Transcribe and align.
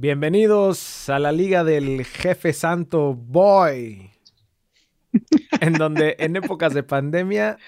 Bienvenidos 0.00 1.10
a 1.10 1.18
la 1.18 1.30
Liga 1.30 1.62
del 1.62 2.06
Jefe 2.06 2.54
Santo 2.54 3.12
Boy, 3.12 4.10
en 5.60 5.74
donde 5.74 6.16
en 6.18 6.36
épocas 6.36 6.72
de 6.72 6.82
pandemia 6.82 7.58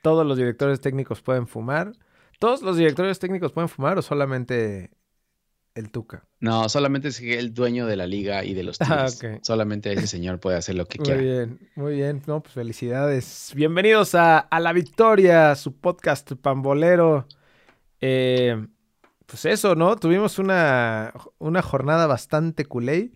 todos 0.00 0.24
los 0.24 0.38
directores 0.38 0.80
técnicos 0.80 1.22
pueden 1.22 1.48
fumar. 1.48 1.90
¿Todos 2.38 2.62
los 2.62 2.76
directores 2.76 3.18
técnicos 3.18 3.50
pueden 3.50 3.68
fumar 3.68 3.98
o 3.98 4.02
solamente 4.02 4.92
el 5.74 5.90
Tuca? 5.90 6.24
No, 6.38 6.68
solamente 6.68 7.08
es 7.08 7.20
el 7.20 7.52
dueño 7.52 7.84
de 7.88 7.96
la 7.96 8.06
liga 8.06 8.44
y 8.44 8.54
de 8.54 8.62
los 8.62 8.80
Ah, 8.82 9.06
Tigres. 9.10 9.38
ok. 9.40 9.44
Solamente 9.44 9.92
ese 9.92 10.06
señor 10.06 10.38
puede 10.38 10.56
hacer 10.56 10.76
lo 10.76 10.86
que 10.86 10.98
Muy 10.98 11.04
quiera. 11.04 11.20
bien, 11.20 11.58
muy 11.74 11.96
bien. 11.96 12.22
No, 12.28 12.40
pues 12.44 12.54
felicidades. 12.54 13.50
Bienvenidos 13.56 14.14
a, 14.14 14.38
a 14.38 14.60
La 14.60 14.72
Victoria, 14.72 15.56
su 15.56 15.76
podcast 15.76 16.30
pambolero. 16.34 17.26
Eh, 18.00 18.68
pues 19.30 19.44
eso, 19.44 19.76
¿no? 19.76 19.94
Tuvimos 19.96 20.38
una, 20.40 21.12
una 21.38 21.62
jornada 21.62 22.06
bastante 22.08 22.64
culé, 22.64 23.12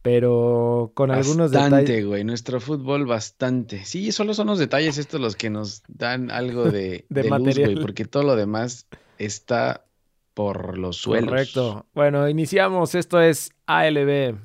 pero 0.00 0.92
con 0.94 1.10
algunos 1.10 1.52
Bastante, 1.52 1.76
detalles. 1.82 2.06
güey. 2.06 2.24
Nuestro 2.24 2.60
fútbol, 2.60 3.04
bastante. 3.06 3.84
Sí, 3.84 4.10
solo 4.12 4.32
son 4.32 4.46
los 4.46 4.58
detalles 4.58 4.96
estos 4.96 5.20
los 5.20 5.36
que 5.36 5.50
nos 5.50 5.82
dan 5.88 6.30
algo 6.30 6.64
de, 6.64 7.04
De 7.10 7.22
de 7.22 7.28
luz, 7.30 7.58
güey, 7.58 7.76
porque 7.80 8.04
todo 8.06 8.22
lo 8.22 8.36
demás 8.36 8.86
está 9.18 9.84
por 10.32 10.78
los 10.78 10.96
suelos. 10.96 11.28
Correcto. 11.30 11.86
Bueno, 11.94 12.26
iniciamos. 12.28 12.94
Esto 12.94 13.20
es 13.20 13.50
ALB. 13.66 14.36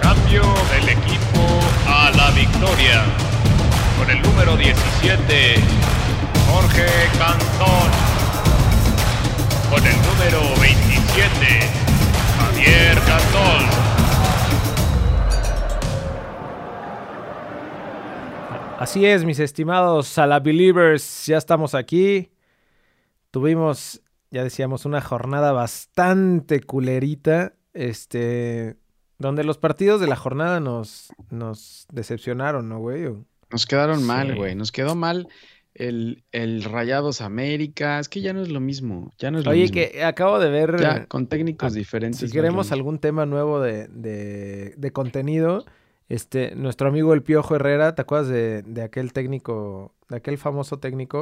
Cambio 0.00 0.42
del 0.42 0.88
equipo 0.90 1.40
a 1.86 2.10
la 2.16 2.30
victoria. 2.30 3.04
Con 3.98 4.10
el 4.10 4.22
número 4.22 4.56
17, 4.56 5.56
Jorge 6.48 6.86
Cantón. 7.18 7.90
Con 9.70 9.86
el 9.86 9.96
número 9.96 10.60
27, 10.60 11.60
Javier 12.38 12.98
Cantón. 13.06 13.88
Así 18.78 19.04
es, 19.04 19.24
mis 19.24 19.40
estimados 19.40 20.16
la 20.16 20.40
Believers, 20.40 21.26
ya 21.26 21.36
estamos 21.36 21.74
aquí. 21.74 22.30
Tuvimos, 23.30 24.00
ya 24.30 24.42
decíamos, 24.42 24.86
una 24.86 25.02
jornada 25.02 25.52
bastante 25.52 26.60
culerita, 26.62 27.54
este, 27.74 28.76
donde 29.18 29.44
los 29.44 29.58
partidos 29.58 30.00
de 30.00 30.06
la 30.06 30.16
jornada 30.16 30.60
nos, 30.60 31.12
nos 31.28 31.86
decepcionaron, 31.92 32.68
¿no, 32.68 32.78
güey? 32.78 33.12
Nos 33.50 33.66
quedaron 33.66 34.02
mal, 34.04 34.34
güey. 34.34 34.54
Nos 34.54 34.72
quedó 34.72 34.94
mal 34.94 35.28
el, 35.78 36.24
el 36.32 36.64
Rayados 36.64 37.20
América. 37.20 37.98
Es 37.98 38.08
que 38.08 38.20
ya 38.20 38.32
no 38.32 38.42
es 38.42 38.48
lo 38.50 38.60
mismo. 38.60 39.10
Ya 39.18 39.30
no 39.30 39.38
es 39.38 39.44
lo 39.44 39.50
Oye, 39.52 39.62
mismo. 39.62 39.74
que 39.74 40.04
acabo 40.04 40.38
de 40.38 40.50
ver, 40.50 40.80
Ya, 40.80 41.06
con 41.06 41.26
técnicos 41.26 41.72
ah, 41.72 41.76
diferentes. 41.76 42.20
si 42.20 42.30
queremos 42.30 42.72
algún 42.72 42.98
tema 42.98 43.26
nuevo 43.26 43.60
de, 43.60 43.88
de, 43.88 44.74
de 44.76 44.92
contenido, 44.92 45.64
este, 46.08 46.54
nuestro 46.54 46.88
amigo 46.88 47.14
el 47.14 47.22
Piojo 47.22 47.56
Herrera, 47.56 47.94
¿te 47.94 48.02
acuerdas 48.02 48.28
de, 48.28 48.62
de 48.62 48.82
aquel 48.82 49.12
técnico, 49.12 49.94
de 50.08 50.16
aquel 50.16 50.38
famoso 50.38 50.78
técnico? 50.78 51.20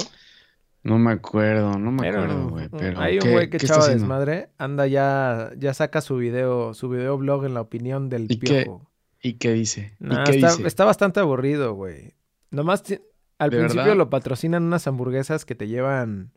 No 0.82 0.98
me 0.98 1.10
acuerdo, 1.10 1.72
no 1.78 1.90
me 1.90 2.08
acuerdo, 2.08 2.48
güey. 2.48 2.68
Pero 2.68 3.00
hay 3.00 3.16
un 3.16 3.22
¿qué- 3.22 3.32
güey 3.32 3.50
que 3.50 3.56
echaba 3.56 3.88
desmadre, 3.88 4.50
anda 4.56 4.86
ya, 4.86 5.50
ya 5.56 5.74
saca 5.74 6.00
su 6.00 6.16
video, 6.16 6.74
su 6.74 6.88
video 6.88 7.18
blog 7.18 7.44
en 7.44 7.54
la 7.54 7.60
opinión 7.60 8.08
del 8.08 8.26
¿Y 8.30 8.38
qué- 8.38 8.62
piojo. 8.62 8.88
¿Y 9.20 9.32
qué 9.34 9.52
dice? 9.52 9.94
¿Y 9.98 10.04
Nah, 10.04 10.22
qué 10.24 10.32
está, 10.36 10.50
dice? 10.52 10.66
está 10.68 10.84
bastante 10.84 11.18
aburrido, 11.18 11.74
güey. 11.74 12.14
Nomás 12.52 12.84
al 13.38 13.50
¿De 13.50 13.58
principio 13.58 13.82
verdad? 13.82 13.96
lo 13.96 14.10
patrocinan 14.10 14.64
unas 14.64 14.86
hamburguesas 14.86 15.44
que 15.44 15.54
te 15.54 15.68
llevan 15.68 16.32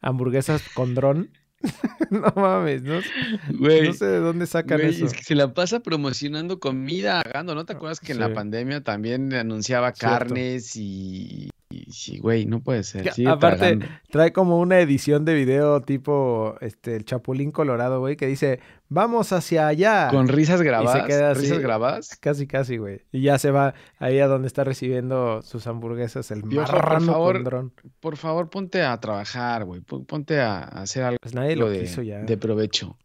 hamburguesas 0.00 0.62
con 0.74 0.94
dron. 0.94 1.30
no 2.10 2.32
mames, 2.36 2.82
no, 2.82 2.96
no 2.96 3.92
sé 3.94 4.04
de 4.04 4.20
dónde 4.20 4.46
sacan 4.46 4.80
eso. 4.82 5.06
es 5.06 5.14
que 5.14 5.22
se 5.22 5.34
la 5.34 5.54
pasa 5.54 5.80
promocionando 5.80 6.60
comida, 6.60 7.22
pagando. 7.22 7.54
¿No 7.54 7.64
te 7.64 7.72
acuerdas 7.72 8.00
que 8.00 8.12
en 8.12 8.20
la 8.20 8.34
pandemia 8.34 8.82
también 8.82 9.32
anunciaba 9.32 9.94
Cierto. 9.94 10.18
carnes 10.18 10.76
y... 10.76 11.48
sí, 11.90 12.18
güey, 12.18 12.44
no 12.44 12.60
puede 12.60 12.82
ser. 12.82 13.10
Sigue 13.14 13.30
aparte, 13.30 13.58
tragando. 13.58 13.86
Trae 14.10 14.32
como 14.32 14.60
una 14.60 14.78
edición 14.80 15.24
de 15.24 15.34
video 15.34 15.80
tipo 15.80 16.56
este 16.60 16.96
el 16.96 17.04
Chapulín 17.06 17.50
Colorado, 17.50 17.98
güey, 18.00 18.16
que 18.16 18.26
dice, 18.26 18.60
vamos 18.94 19.32
hacia 19.32 19.66
allá. 19.66 20.08
Con 20.10 20.28
risas 20.28 20.62
grabadas. 20.62 21.06
queda 21.06 21.32
así. 21.32 21.42
Risas 21.42 21.58
grabadas. 21.58 22.16
Casi, 22.20 22.46
casi, 22.46 22.76
güey. 22.78 23.02
Y 23.12 23.22
ya 23.22 23.38
se 23.38 23.50
va 23.50 23.74
ahí 23.98 24.20
a 24.20 24.26
donde 24.26 24.46
está 24.48 24.64
recibiendo 24.64 25.42
sus 25.42 25.66
hamburguesas 25.66 26.30
el 26.30 26.42
Piojo, 26.42 26.66
por 26.70 26.76
marrano 26.82 27.12
favor, 27.12 27.34
con 27.36 27.44
dron. 27.44 27.72
Por 28.00 28.16
favor, 28.16 28.48
ponte 28.50 28.82
a 28.82 28.98
trabajar, 29.00 29.64
güey. 29.64 29.80
Pon- 29.82 30.06
Ponte 30.06 30.40
a 30.40 30.60
hacer 30.62 31.02
algo 31.02 31.18
Pues 31.20 31.34
nadie 31.34 31.56
lo 31.56 31.68
de, 31.68 31.80
quiso 31.80 32.02
ya. 32.02 32.20
de 32.20 32.36
provecho. 32.38 32.96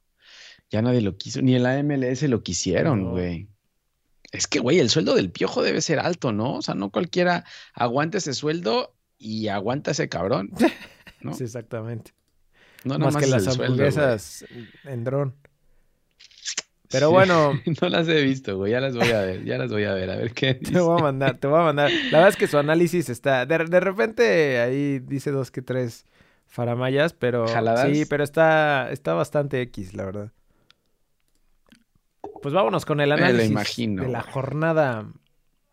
Ya 0.69 0.81
nadie 0.81 1.01
lo 1.01 1.17
quiso. 1.17 1.41
Ni 1.41 1.55
en 1.55 1.63
la 1.63 1.81
MLS 1.83 2.23
lo 2.29 2.43
quisieron, 2.43 3.03
No. 3.03 3.09
güey. 3.11 3.49
Es 4.31 4.45
que, 4.47 4.59
güey, 4.59 4.77
el 4.79 4.89
sueldo 4.91 5.15
del 5.15 5.31
piojo 5.31 5.63
debe 5.63 5.81
ser 5.81 5.99
alto, 5.99 6.31
¿no? 6.31 6.53
O 6.57 6.61
sea, 6.61 6.75
no 6.75 6.91
cualquiera 6.91 7.45
aguanta 7.73 8.19
ese 8.19 8.33
sueldo 8.35 8.95
y 9.17 9.47
aguanta 9.47 9.89
ese 9.91 10.07
cabrón. 10.07 10.51
¿no? 11.21 11.33
Sí, 11.33 11.43
exactamente. 11.45 12.13
No 12.83 12.97
más 12.99 13.17
que 13.17 13.25
las 13.27 13.45
hamburguesas 13.47 14.45
en 14.85 15.03
dron. 15.03 15.35
Pero 16.91 17.07
Sí. 17.07 17.13
bueno, 17.13 17.53
No 17.81 17.89
las 17.89 18.07
he 18.07 18.21
visto, 18.23 18.57
güey. 18.57 18.71
Ya 18.71 18.79
las 18.81 18.95
voy 18.95 19.09
a 19.11 19.21
ver. 19.21 19.43
Ya 19.45 19.57
las 19.57 19.71
voy 19.71 19.83
a 19.83 19.93
ver. 19.93 20.09
A 20.09 20.15
ver 20.15 20.33
qué 20.33 20.53
te 20.55 20.79
voy 20.79 20.99
a 20.99 21.03
mandar, 21.03 21.37
te 21.37 21.47
voy 21.47 21.59
a 21.59 21.63
mandar. 21.63 21.91
La 22.11 22.17
verdad 22.19 22.29
es 22.29 22.35
que 22.37 22.47
su 22.47 22.57
análisis 22.57 23.09
está. 23.09 23.45
De, 23.45 23.57
de 23.65 23.79
repente 23.79 24.59
ahí 24.59 24.99
dice 24.99 25.31
dos 25.31 25.51
que 25.51 25.61
tres 25.61 26.05
faramayas, 26.47 27.13
pero. 27.13 27.47
¿Jaladas? 27.47 27.89
Sí, 27.95 28.05
pero 28.05 28.23
está, 28.23 28.89
está 28.91 29.13
bastante 29.13 29.61
X, 29.61 29.93
la 29.93 30.05
verdad. 30.05 30.31
Pues 32.41 32.53
vámonos 32.53 32.85
con 32.85 32.99
el 33.01 33.09
Me 33.09 33.17
lo 33.17 33.23
análisis 33.25 33.51
imagino, 33.51 34.03
de 34.03 34.09
la 34.09 34.21
jornada. 34.21 35.07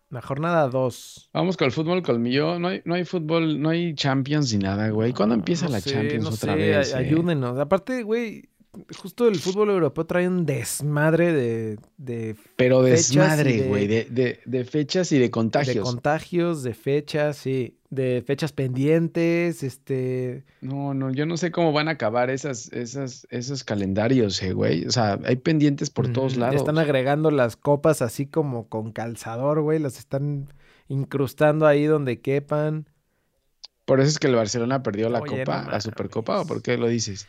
La 0.08 0.22
jornada 0.22 0.68
2. 0.68 1.30
Vamos 1.32 1.56
con 1.56 1.66
el 1.66 1.72
fútbol 1.72 2.00
colmillo. 2.02 2.60
No 2.60 2.68
hay, 2.68 2.80
no 2.84 2.94
hay 2.94 3.04
fútbol, 3.04 3.60
no 3.60 3.70
hay 3.70 3.92
Champions 3.94 4.52
ni 4.52 4.60
nada, 4.60 4.88
güey. 4.90 5.12
¿Cuándo 5.12 5.34
empieza 5.34 5.66
No 5.66 5.72
la 5.72 5.80
sé, 5.80 5.90
Champions 5.90 6.26
otra 6.26 6.52
sé, 6.52 6.58
vez? 6.58 6.92
eh? 6.92 6.96
Ayúdenos. 6.96 7.58
Aparte, 7.58 8.04
güey, 8.04 8.48
justo 8.96 9.28
el 9.28 9.36
fútbol 9.36 9.70
europeo 9.70 10.06
trae 10.06 10.28
un 10.28 10.44
desmadre 10.46 11.32
de, 11.32 11.78
de, 11.96 12.36
Pero 12.56 12.82
fechas 12.82 13.10
y 13.10 13.16
desmadre, 13.18 13.52
de- 13.62 13.68
güey. 13.68 13.86
De, 13.86 14.04
de, 14.10 14.40
de 14.44 14.64
fechas 14.64 15.12
y 15.12 15.16
de 15.16 15.22
de 15.22 15.30
contagios. 15.30 15.84
contagios, 15.84 16.62
de 16.62 16.74
fechas, 16.74 17.36
sí. 17.36 17.78
De 17.90 18.22
fechas 18.26 18.52
pendientes, 18.52 19.62
este. 19.62 20.44
No, 20.60 20.92
no, 20.92 21.10
yo 21.12 21.24
no 21.24 21.36
sé 21.36 21.52
cómo 21.52 21.72
van 21.72 21.88
a 21.88 21.92
acabar 21.92 22.30
esas, 22.30 22.72
esas, 22.72 23.26
esos 23.30 23.62
calendarios, 23.64 24.42
eh, 24.42 24.52
güey. 24.52 24.86
O 24.86 24.90
sea, 24.90 25.18
hay 25.24 25.36
pendientes 25.36 25.90
por 25.90 26.12
todos 26.12 26.36
lados. 26.36 26.56
Están 26.56 26.78
agregando 26.78 27.30
las 27.30 27.56
copas 27.56 28.02
así 28.02 28.26
como 28.26 28.68
con 28.68 28.90
calzador, 28.92 29.60
güey. 29.60 29.78
Las 29.78 29.98
están 29.98 30.52
incrustando 30.88 31.66
ahí 31.66 31.84
donde 31.84 32.20
quepan. 32.20 32.88
Por 33.84 34.00
eso 34.00 34.08
es 34.10 34.18
que 34.18 34.26
el 34.26 34.34
Barcelona 34.34 34.82
perdió 34.82 35.08
la 35.08 35.20
Oye, 35.20 35.44
copa, 35.44 35.62
no 35.62 35.70
la 35.70 35.80
Supercopa, 35.80 36.40
¿o 36.40 36.46
por 36.46 36.60
qué 36.60 36.76
lo 36.76 36.88
dices? 36.88 37.28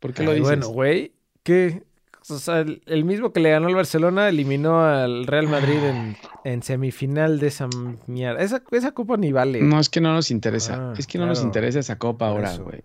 ¿Por 0.00 0.14
qué 0.14 0.22
lo 0.22 0.32
dices? 0.32 0.46
bueno, 0.46 0.68
güey, 0.68 1.12
¿qué? 1.42 1.82
O 2.30 2.38
sea, 2.38 2.60
el, 2.60 2.82
el 2.86 3.04
mismo 3.04 3.32
que 3.32 3.40
le 3.40 3.50
ganó 3.50 3.68
al 3.68 3.74
Barcelona 3.74 4.28
eliminó 4.28 4.80
al 4.84 5.26
Real 5.26 5.48
Madrid 5.48 5.78
en, 5.82 6.16
en 6.44 6.62
semifinal 6.62 7.38
de 7.40 7.46
esa 7.46 7.68
mierda. 8.06 8.42
Esa, 8.42 8.62
esa 8.70 8.92
copa 8.92 9.16
ni 9.16 9.32
vale. 9.32 9.62
No, 9.62 9.80
es 9.80 9.88
que 9.88 10.00
no 10.02 10.12
nos 10.12 10.30
interesa. 10.30 10.90
Ah, 10.90 10.94
es 10.98 11.06
que 11.06 11.16
no 11.18 11.24
nos 11.26 11.42
interesa 11.42 11.78
esa 11.78 11.96
copa 11.98 12.28
ahora, 12.28 12.54
güey. 12.58 12.82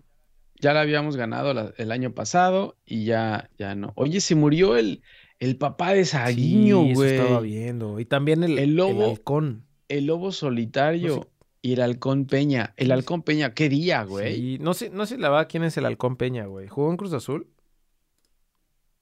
Ya 0.60 0.72
la 0.72 0.80
habíamos 0.80 1.16
ganado 1.16 1.52
la- 1.52 1.74
el 1.76 1.92
año 1.92 2.12
pasado 2.14 2.76
y 2.86 3.04
ya, 3.04 3.50
ya 3.58 3.74
no. 3.74 3.92
Oye, 3.96 4.20
se 4.22 4.34
murió 4.34 4.76
el, 4.78 5.02
el 5.40 5.56
papá 5.58 5.92
de 5.92 6.06
Saguiño, 6.06 6.82
Sí, 6.84 6.90
eso 6.92 7.00
güey. 7.00 7.14
estaba 7.16 7.40
viendo. 7.40 8.00
Y 8.00 8.06
también 8.06 8.44
el, 8.44 8.58
El 8.58 8.76
lobo- 8.76 9.10
halcón. 9.10 9.66
El 9.88 10.06
lobo 10.06 10.32
solitario 10.32 11.16
No 11.16 11.22
sé- 11.22 11.28
y 11.64 11.72
el 11.72 11.80
halcón 11.80 12.26
Peña. 12.26 12.74
El 12.76 12.92
halcón 12.92 13.22
Peña, 13.22 13.54
¿qué 13.54 13.70
día, 13.70 14.02
güey? 14.04 14.34
Sí, 14.34 14.58
no 14.60 14.74
sé, 14.74 14.90
no 14.90 15.06
sé 15.06 15.16
la 15.16 15.30
verdad 15.30 15.48
quién 15.50 15.64
es 15.64 15.74
el 15.78 15.86
halcón 15.86 16.16
Peña, 16.16 16.44
güey. 16.44 16.68
¿Jugó 16.68 16.90
en 16.90 16.98
Cruz 16.98 17.14
Azul? 17.14 17.48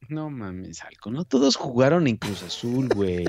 No 0.09 0.31
mames, 0.31 0.83
halcón. 0.85 1.15
No 1.15 1.25
todos 1.25 1.57
jugaron 1.57 2.07
en 2.07 2.17
Cruz 2.17 2.43
Azul, 2.45 2.89
güey. 2.95 3.25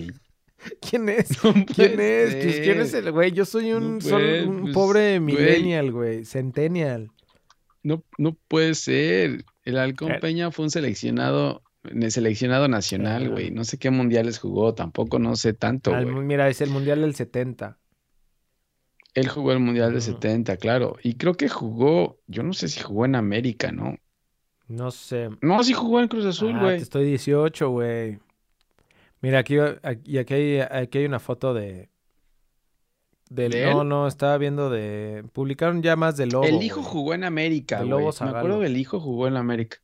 ¿Quién 0.88 1.10
es? 1.10 1.30
No 1.44 1.66
¿Quién 1.66 2.00
es? 2.00 2.36
Pues, 2.36 2.60
¿quién 2.62 2.80
es 2.82 2.94
el 2.94 3.12
güey? 3.12 3.32
Yo 3.32 3.46
soy 3.46 3.74
un, 3.74 3.98
No 3.98 4.18
un 4.48 4.62
pues, 4.62 4.74
pobre 4.74 5.20
millennial, 5.20 5.92
güey. 5.92 6.26
Centennial. 6.26 7.10
No, 7.82 8.04
no 8.20 8.38
puede 8.48 8.76
ser. 8.76 9.46
El 9.66 9.78
halcón 9.80 10.12
Eh. 10.12 10.20
Peña 10.22 10.52
fue 10.52 10.66
un 10.66 10.72
seleccionado, 10.72 11.64
ne- 11.92 12.12
seleccionado 12.12 12.68
nacional, 12.68 13.26
Ah. 13.26 13.30
güey. 13.30 13.50
No 13.52 13.64
sé 13.64 13.78
qué 13.80 13.90
mundiales 13.90 14.38
jugó, 14.38 14.74
tampoco 14.76 15.18
no 15.20 15.36
sé 15.36 15.54
tanto, 15.54 15.92
güey. 15.92 16.06
mira, 16.06 16.48
es 16.50 16.62
el 16.62 16.70
Mundial 16.70 17.02
del 17.02 17.16
70. 17.16 17.80
Él 19.14 19.28
jugó 19.30 19.52
el 19.52 19.60
mundial 19.60 19.92
de 19.92 19.98
Ujú. 20.00 20.06
70, 20.14 20.58
claro. 20.58 20.98
Y 21.04 21.16
creo 21.16 21.36
que 21.36 21.48
jugó, 21.50 22.20
yo 22.28 22.44
no 22.44 22.54
sé 22.54 22.68
si 22.68 22.80
jugó 22.82 23.06
en 23.06 23.16
América, 23.16 23.72
¿no? 23.72 23.96
No 24.68 24.92
sé. 24.92 25.30
No, 25.42 25.64
sí 25.64 25.74
jugó 25.74 26.00
en 26.00 26.08
Cruz 26.08 26.26
Azul, 26.26 26.54
Ah, 26.56 26.62
güey. 26.64 26.78
te 26.78 26.84
estoy 26.84 27.06
18, 27.06 27.70
güey. 27.70 28.20
Mira, 29.22 29.40
aquí, 29.40 29.58
aquí, 29.60 30.18
aquí 30.18 30.34
hay, 30.34 30.60
aquí 30.60 30.98
hay 31.00 31.06
una 31.06 31.20
foto 31.20 31.54
de, 31.54 31.90
Del, 33.30 33.52
¿De 33.52 33.66
no, 33.72 33.82
él? 33.84 33.90
no, 33.90 34.08
estaba 34.08 34.38
viendo 34.38 34.70
de. 34.70 35.24
Publicaron 35.34 35.82
ya 35.82 35.96
más 35.96 36.18
de 36.18 36.26
Lobo. 36.28 36.44
el 36.46 36.62
hijo 36.62 36.82
jugó 36.84 37.14
en 37.14 37.24
América, 37.24 37.80
El. 37.82 37.90
Lobo 37.90 38.12
Me 38.22 38.30
acuerdo 38.30 38.60
que 38.62 38.66
el 38.68 38.78
hijo 38.78 39.00
jugó 39.00 39.28
en 39.28 39.38
América. 39.38 39.78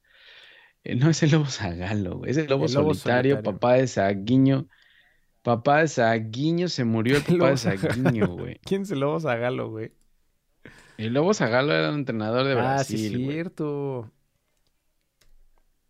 Eh, 0.83 0.95
no 0.95 1.09
es 1.09 1.21
el 1.23 1.31
Lobo 1.31 1.45
Zagalo, 1.45 2.17
güey. 2.19 2.31
Es 2.31 2.37
el 2.37 2.47
Lobo 2.47 2.65
El 2.65 2.73
Lobo 2.73 2.93
Solitario, 2.93 3.35
Solitario. 3.35 3.59
papá 3.59 3.73
de 3.73 3.87
Saguiño. 3.87 4.67
Papá 5.41 5.79
de 5.79 5.87
Saguiño 5.87 6.67
se 6.67 6.83
murió 6.83 7.17
el 7.17 7.23
papá 7.23 7.51
de 7.51 7.57
Saguiño, 7.57 8.27
güey. 8.37 8.59
¿Quién 8.63 8.83
es 8.83 8.91
el 8.91 8.99
Lobo 8.99 9.19
Zagalo, 9.19 9.69
güey? 9.69 9.91
El 10.97 11.13
Lobo 11.13 11.33
Zagalo 11.33 11.73
era 11.73 11.89
un 11.89 11.99
entrenador 11.99 12.45
de 12.45 12.53
ah, 12.59 12.83
sí, 12.83 12.93
Brasil, 12.93 13.23
güey. 13.23 13.31
cierto. 13.31 14.11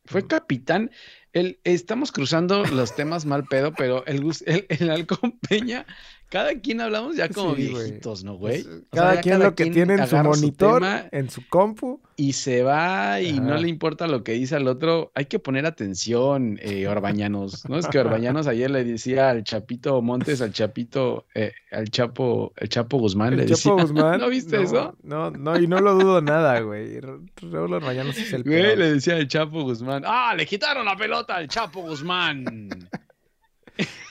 Fue 0.06 0.26
capitán. 0.26 0.92
El, 1.34 1.60
estamos 1.64 2.12
cruzando 2.12 2.66
los 2.66 2.96
temas 2.96 3.26
mal 3.26 3.46
pedo, 3.46 3.74
pero 3.74 4.06
el, 4.08 4.24
el, 4.46 4.66
el 4.70 4.90
Halcón 4.90 5.40
Peña, 5.40 5.86
cada 6.30 6.54
quien 6.60 6.80
hablamos 6.82 7.16
ya 7.16 7.28
como 7.30 7.56
Sí, 7.56 7.70
güey. 7.72 7.84
viejitos, 7.86 8.24
¿no, 8.24 8.36
güey? 8.36 8.64
Pues, 8.64 8.76
sea, 8.76 8.82
cada 8.92 9.22
quien 9.22 9.40
lo 9.40 9.56
que 9.56 9.64
quien 9.64 9.74
tiene 9.74 9.94
en 9.96 10.08
su 10.08 10.16
monitor, 10.18 10.84
en 11.12 11.30
su 11.30 11.48
compu. 11.50 12.00
y 12.16 12.34
se 12.34 12.64
va 12.64 13.22
y 13.22 13.40
no 13.40 13.58
le 13.58 13.68
importa 13.70 14.06
lo 14.08 14.24
que 14.24 14.34
dice 14.34 14.56
al 14.56 14.68
otro. 14.68 15.12
Hay 15.16 15.26
que 15.26 15.40
poner 15.40 15.66
atención, 15.66 16.60
eh, 16.62 16.88
Orbañanos. 16.88 17.68
¿No? 17.70 17.78
Es 17.78 17.88
que 17.88 18.00
Orbañanos 18.00 18.46
ayer 18.48 18.70
le 18.70 18.84
decía 18.84 19.30
al 19.30 19.44
Chapito 19.44 20.02
Montes, 20.02 20.42
al 20.42 20.52
Chapito, 20.54 21.26
eh, 21.34 21.54
al 21.72 21.90
Chapo, 21.90 22.54
el 22.58 22.70
Chapo 22.70 22.98
Guzmán, 23.00 23.36
le 23.38 23.44
El 23.44 23.50
Chapo 23.50 23.76
decía. 23.76 23.84
Guzmán. 23.94 24.20
¿No 24.22 24.30
viste 24.30 24.58
no, 24.58 24.64
eso? 24.64 24.98
No, 25.04 25.32
no, 25.32 25.58
y 25.60 25.66
no 25.68 25.80
lo 25.80 25.96
dudo 25.96 26.22
nada, 26.22 26.60
güey. 26.60 27.00
Ra- 27.00 27.18
Raúl 27.42 27.74
Orbañanos 27.74 28.18
es 28.18 28.32
el 28.34 28.44
Güey, 28.44 28.62
peor. 28.62 28.78
le 28.78 28.94
decía 28.94 29.16
al 29.16 29.28
Chapo 29.28 29.64
Guzmán. 29.64 30.04
¡Ah, 30.06 30.34
le 30.38 30.46
quitaron 30.46 30.86
la 30.86 30.96
pelota 30.96 31.36
al 31.38 31.48
Chapo 31.48 31.82
Guzmán! 31.82 32.70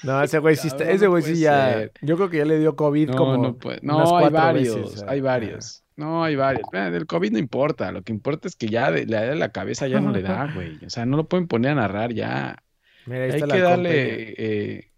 No, 0.02 0.22
ese 0.22 0.38
güey 0.38 0.56
sí 0.56 0.68
está, 0.68 0.88
ese 0.90 1.04
no 1.06 1.10
güey 1.12 1.22
sí 1.22 1.40
ya. 1.40 1.72
ser. 1.72 1.92
Yo 2.02 2.16
creo 2.16 2.30
que 2.30 2.38
ya 2.38 2.44
le 2.44 2.58
dio 2.58 2.76
COVID 2.76 3.10
No, 3.10 3.16
como. 3.16 3.36
no 3.38 3.56
puede. 3.56 3.80
unas 3.82 3.96
No, 3.96 4.16
hay 4.16 4.22
cuatro 4.30 4.38
varios, 4.38 4.76
veces, 4.76 5.04
hay 5.08 5.20
varios. 5.20 5.84
No, 5.96 6.22
hay 6.24 6.36
varios. 6.36 6.68
Del 6.72 7.06
COVID 7.06 7.32
no 7.32 7.38
importa. 7.38 7.90
Lo 7.90 8.02
que 8.02 8.12
importa 8.12 8.46
es 8.48 8.54
que 8.56 8.68
ya 8.68 8.90
de, 8.92 9.06
la, 9.06 9.22
de 9.22 9.34
la 9.34 9.50
cabeza 9.50 9.88
ya 9.88 10.00
no 10.00 10.12
le 10.12 10.22
da, 10.22 10.50
güey. 10.54 10.78
O 10.84 10.90
sea, 10.90 11.04
no 11.06 11.16
lo 11.16 11.28
pueden 11.28 11.48
poner 11.48 11.72
a 11.72 11.74
narrar 11.76 12.12
ya. 12.12 12.62
Mira, 13.06 13.24
ahí 13.24 13.30
Hay 13.32 13.40
está 13.40 13.46
que 13.46 13.56
el 13.56 13.62
Peña. 13.62 13.70
darle. 13.70 14.34
eh, 14.38 14.90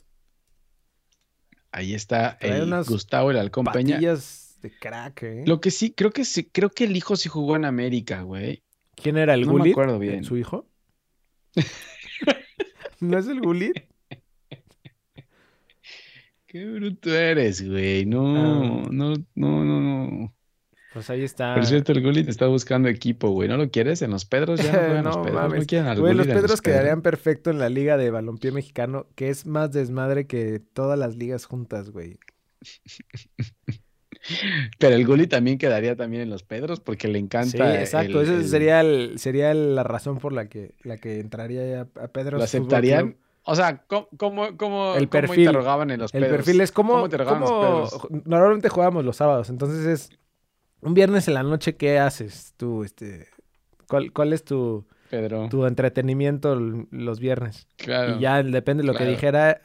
ahí 1.73 1.95
está 1.95 2.37
el 2.41 2.65
unas 2.65 2.89
Gustavo 2.89 3.31
el 3.31 3.39
Halcón 3.39 3.65
Peña. 3.67 3.99
De 3.99 4.71
crack, 4.79 5.23
¿eh? 5.23 5.45
Lo 5.47 5.59
que 5.63 5.71
sí, 5.71 5.93
creo 5.93 6.11
que 6.11 6.27
sí, 6.27 6.45
creo 6.45 6.69
que 6.69 6.85
el 6.85 6.95
hijo 6.95 7.17
sí 7.17 7.31
jugó 7.31 7.57
en 7.57 7.65
América, 7.65 8.21
güey. 8.23 8.63
¿Quién 8.95 9.17
era 9.17 9.33
el 9.33 9.43
No 9.43 9.47
me 9.47 9.53
Gullit? 9.61 9.73
acuerdo 9.73 9.99
bien. 9.99 10.23
¿Su 10.25 10.37
hijo? 10.37 10.67
¿No 13.01 13.17
es 13.19 13.27
el 13.27 13.41
Gullit? 13.41 13.79
Qué 16.53 16.65
bruto 16.67 17.15
eres, 17.15 17.65
güey. 17.69 18.05
No, 18.07 18.83
Ah. 18.83 18.89
no, 18.91 19.15
no, 19.37 19.65
no, 19.65 19.81
no. 19.81 20.35
Pues 20.93 21.09
ahí 21.09 21.23
está. 21.23 21.55
Por 21.55 21.65
cierto, 21.65 21.93
el 21.93 22.03
Gullit 22.03 22.29
está 22.29 22.49
buscando 22.49 22.89
equipo, 22.89 23.31
güey. 23.31 23.49
¿No 23.49 23.57
lo 23.57 23.71
quieres 23.71 24.03
en 24.03 24.11
los 24.11 24.25
Pedros? 24.25 24.59
Ya 24.61 24.73
no 24.73 24.79
juegan 24.89 25.05
los 25.05 25.17
No 25.17 25.23
Pedros. 25.23 25.41
mames. 25.43 25.61
No 25.61 25.67
quieren 25.67 25.87
al 25.87 26.01
Güey, 26.01 26.15
los 26.15 26.27
Pedros 26.27 26.43
Pedros. 26.43 26.61
quedarían 26.63 27.03
perfecto 27.03 27.51
en 27.51 27.61
la 27.61 27.69
liga 27.69 27.97
de 27.97 28.11
balompié 28.11 28.51
mexicano, 28.51 29.07
que 29.15 29.29
es 29.31 29.47
más 29.47 29.71
desmadre 29.71 30.27
que 30.27 30.61
todas 30.73 30.99
las 30.99 31.15
ligas 31.15 31.45
juntas, 31.45 31.91
güey. 31.91 32.19
Pero 34.79 34.97
el 34.97 35.07
Gullit 35.07 35.31
también 35.31 35.57
quedaría 35.59 35.95
también 35.97 36.23
en 36.25 36.31
los 36.31 36.43
Pedros 36.43 36.81
porque 36.81 37.09
le 37.09 37.19
encanta. 37.19 37.73
Sí, 37.73 37.79
exacto. 37.79 38.21
el- 38.21 38.27
Esa 38.29 38.35
el- 38.39 38.49
sería, 38.49 38.81
el- 38.81 39.19
sería 39.19 39.55
la 39.55 39.83
razón 39.83 40.19
por 40.19 40.33
la 40.33 40.49
que, 40.49 40.75
la 40.83 40.97
que 40.99 41.21
entraría 41.21 41.67
ya 41.69 41.81
a 42.03 42.09
Pedro. 42.09 42.39
¿Lo 42.39 42.45
aceptarían? 42.45 43.17
O 43.45 43.55
sea, 43.55 43.79
¿cómo, 43.87 44.09
cómo, 44.17 44.57
cómo, 44.57 44.95
El 44.97 45.09
cómo 45.09 45.23
perfil. 45.23 45.41
interrogaban 45.41 45.91
en 45.91 46.01
los 46.01 46.13
El 46.15 46.23
Pedros? 46.23 46.37
perfil 46.39 46.61
es 46.61 46.73
como, 46.73 46.93
¿Cómo 46.95 47.09
Pedros? 47.09 48.09
normalmente 48.27 48.69
jugábamos 48.69 49.05
los 49.05 49.17
sábados, 49.17 49.49
entonces 49.51 49.87
es 49.87 50.19
un 50.83 50.95
viernes 50.95 51.27
en 51.29 51.35
la 51.35 51.43
noche, 51.43 51.77
¿qué 51.77 51.99
haces 51.99 52.55
tú? 52.57 52.85
Este, 52.85 53.29
¿cuál, 53.89 54.13
cuál 54.13 54.33
es 54.33 54.45
tu, 54.45 54.87
Pedro, 55.09 55.49
tu 55.49 55.65
entretenimiento 55.67 56.55
los 56.55 57.19
viernes? 57.21 57.67
claro. 57.77 58.17
Y 58.17 58.21
ya 58.21 58.43
depende 58.43 58.83
de 58.83 58.87
lo 58.87 58.95
que 58.95 59.05
dijera. 59.07 59.63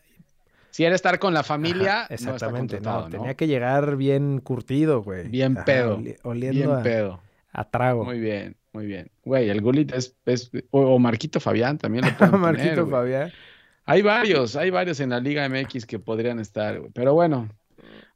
Si 0.71 0.83
era 0.83 0.95
estar 0.95 1.19
con 1.19 1.33
la 1.33 1.43
familia, 1.43 2.01
Ajá, 2.03 2.13
exactamente, 2.13 2.81
no, 2.81 3.07
tenía 3.09 3.35
que 3.35 3.47
llegar 3.47 3.95
bien 3.95 4.39
curtido, 4.39 5.03
güey. 5.03 5.27
Bien 5.29 5.55
Ajá, 5.55 5.65
pedo, 5.65 5.97
oli- 5.97 6.17
oliendo 6.23 6.59
Bien 6.59 6.71
a, 6.79 6.83
pedo. 6.83 7.21
a 7.53 7.69
trago. 7.69 8.03
Muy 8.03 8.19
bien, 8.19 8.57
muy 8.73 8.85
bien. 8.85 9.09
Güey, 9.23 9.49
el 9.49 9.61
Gullit 9.61 9.93
es, 9.93 10.17
es- 10.25 10.51
o, 10.71 10.99
Marquito 10.99 11.39
Fabián 11.39 11.77
también 11.77 12.03
lo 12.05 12.11
pueden 12.17 12.39
Marquito. 12.41 12.87
Fabián. 12.87 13.31
Hay 13.85 14.01
varios, 14.01 14.55
hay 14.55 14.69
varios 14.71 14.99
en 14.99 15.11
la 15.11 15.19
Liga 15.19 15.47
MX 15.47 15.85
que 15.85 15.99
podrían 15.99 16.39
estar, 16.39 16.79
güey. 16.79 16.91
Pero 16.93 17.13
bueno, 17.13 17.49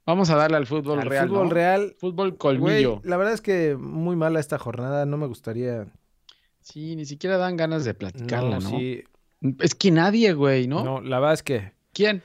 vamos 0.06 0.30
a 0.32 0.36
darle 0.36 0.58
al 0.58 0.66
fútbol 0.66 1.00
Al 1.00 1.06
real, 1.08 1.28
fútbol 1.30 1.48
¿no? 1.50 1.54
real, 1.54 1.96
Fútbol 2.00 2.30
güey, 2.32 2.38
colmillo. 2.38 3.02
la 3.04 3.18
verdad 3.18 3.34
es 3.34 3.42
que 3.42 3.76
muy 3.78 4.16
mala 4.16 4.40
esta 4.40 4.58
jornada, 4.58 5.06
no 5.06 5.18
me 5.18 5.28
gustaría. 5.28 5.86
Sí, 6.62 6.96
ni 6.96 7.06
siquiera 7.06 7.38
dan 7.38 7.56
ganas 7.58 7.86
de 7.86 7.94
platicarla, 7.94 8.60
¿no? 8.60 8.70
sí, 8.70 9.04
Es 9.60 9.76
que 9.76 9.92
nadie, 9.92 10.34
güey, 10.34 10.68
¿no? 10.68 10.84
no, 10.84 11.02
la 11.02 11.20
verdad 11.20 11.34
es 11.36 11.44
que 11.44 11.72
¿Quién? 11.94 12.22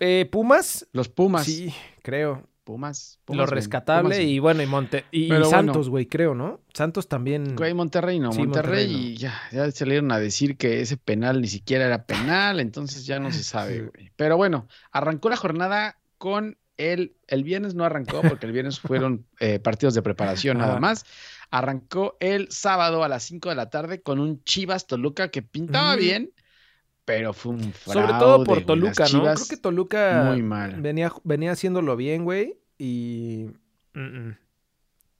eh, 0.00 0.28
Pumas, 0.30 0.86
Los 0.92 1.08
Pumas. 1.08 1.44
sí, 1.44 1.72
creo. 2.02 2.42
Pumas. 2.64 3.18
Lo 3.20 3.26
Pumas, 3.26 3.46
güey, 3.50 3.54
rescatable 3.54 4.14
Pumas, 4.16 4.26
y 4.28 4.38
bueno, 4.38 4.62
y 4.62 4.66
Monte 4.66 5.04
y. 5.10 5.28
Santos, 5.48 5.88
güey, 5.90 6.06
creo, 6.06 6.34
¿no? 6.34 6.60
Santos 6.72 7.06
también. 7.08 7.54
Güey, 7.56 7.74
Monterrey 7.74 8.18
no, 8.18 8.32
Sí, 8.32 8.38
Monterrey, 8.40 8.86
Monterrey 8.86 8.92
no. 8.92 9.08
y 9.10 9.16
ya, 9.16 9.40
ya 9.52 9.70
salieron 9.70 10.10
a 10.12 10.18
decir 10.18 10.56
que 10.56 10.80
ese 10.80 10.96
penal 10.96 11.40
ni 11.40 11.48
siquiera 11.48 11.86
era 11.86 12.04
penal, 12.06 12.58
entonces 12.60 13.06
ya 13.06 13.18
no 13.20 13.30
se 13.30 13.42
sabe, 13.44 13.74
Sí. 13.74 13.80
güey. 13.94 14.10
Pero 14.16 14.36
bueno, 14.36 14.66
arrancó 14.90 15.28
la 15.28 15.36
jornada 15.36 15.98
con 16.18 16.56
el, 16.76 17.14
el 17.28 17.44
viernes 17.44 17.74
no 17.76 17.84
arrancó 17.84 18.20
porque 18.22 18.46
el 18.46 18.52
viernes 18.52 18.80
fueron 18.80 19.26
eh, 19.38 19.60
partidos 19.60 19.94
de 19.94 20.02
preparación 20.02 20.58
nada 20.58 20.80
más. 20.80 21.04
Arrancó 21.50 22.16
el 22.18 22.50
sábado 22.50 23.04
a 23.04 23.08
las 23.08 23.22
5 23.24 23.48
de 23.50 23.54
la 23.54 23.70
tarde 23.70 24.00
con 24.02 24.18
un 24.18 24.42
Chivas 24.42 24.88
Toluca 24.88 25.28
que 25.28 25.40
pintaba 25.42 25.94
bien, 25.94 26.32
pero 27.04 27.32
fue 27.32 27.52
un 27.52 27.72
fraude, 27.72 28.06
Sobre 28.06 28.18
todo 28.18 28.44
por 28.44 28.64
Toluca, 28.64 29.04
¿no? 29.12 29.22
Creo 29.22 29.48
que 29.48 29.56
Toluca 29.56 30.24
muy 30.26 30.42
mal. 30.42 30.80
venía 30.80 31.12
venía 31.22 31.52
haciéndolo 31.52 31.96
bien, 31.96 32.24
güey, 32.24 32.56
y 32.78 33.46
mm, 33.94 34.00
mm. 34.00 34.38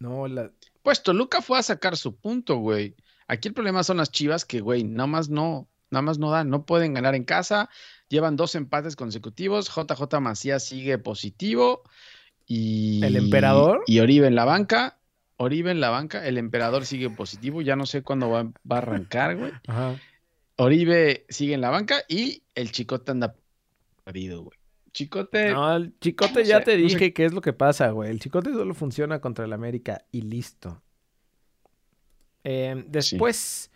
no 0.01 0.29
la 0.29 0.51
Pues 0.83 1.03
Toluca 1.03 1.43
fue 1.43 1.59
a 1.59 1.63
sacar 1.63 1.97
su 1.97 2.17
punto, 2.17 2.57
güey. 2.57 2.97
Aquí 3.27 3.49
el 3.49 3.55
problema 3.55 3.83
son 3.85 3.99
las 3.99 4.11
Chivas 4.11 4.45
que, 4.45 4.61
güey, 4.61 4.85
nada 4.85 5.07
más 5.07 5.29
no, 5.29 5.69
nada 5.91 6.03
más 6.03 6.19
no 6.19 6.31
dan, 6.31 6.51
no 6.51 6.67
pueden 6.67 6.95
ganar 6.95 7.15
en 7.15 7.25
casa. 7.25 7.69
Llevan 8.09 8.37
dos 8.37 8.55
empates 8.55 8.97
consecutivos. 8.97 9.69
JJ 9.75 10.21
Macías 10.21 10.65
sigue 10.65 10.99
positivo. 10.99 11.83
Y, 12.47 13.03
¿El 13.03 13.17
emperador? 13.17 13.83
Y 13.87 14.01
Oribe 14.01 14.27
en 14.27 14.35
la 14.35 14.45
banca. 14.45 14.99
Oribe 15.37 15.71
en 15.71 15.81
la 15.81 15.89
banca. 15.89 16.27
El 16.27 16.37
emperador 16.37 16.85
sigue 16.85 17.09
positivo. 17.09 17.63
Ya 17.63 17.77
no 17.77 17.87
sé 17.87 18.03
cuándo 18.03 18.29
va, 18.29 18.45
va 18.71 18.77
a 18.77 18.79
arrancar, 18.79 19.37
güey. 19.37 19.53
Ajá. 19.67 19.97
Oribe 20.57 21.27
sigue 21.29 21.55
en 21.55 21.61
la 21.61 21.71
banca 21.71 22.03
y 22.09 22.45
el 22.55 22.71
Chicote 22.71 23.11
anda 23.11 23.35
perdido, 24.05 24.43
güey. 24.43 24.59
Chicote, 24.93 25.51
No, 25.53 25.75
el 25.75 25.99
Chicote 25.99 26.41
no 26.41 26.41
ya 26.43 26.59
sé, 26.59 26.65
te 26.65 26.79
no 26.79 26.89
sé. 26.89 26.95
dije 26.95 27.13
qué 27.13 27.25
es 27.25 27.33
lo 27.33 27.41
que 27.41 27.53
pasa, 27.53 27.91
güey. 27.91 28.11
El 28.11 28.21
Chicote 28.21 28.53
solo 28.53 28.75
funciona 28.75 29.21
contra 29.21 29.45
el 29.45 29.53
América 29.53 30.05
y 30.13 30.23
listo. 30.23 30.83
Eh, 32.45 32.85
después 32.89 33.71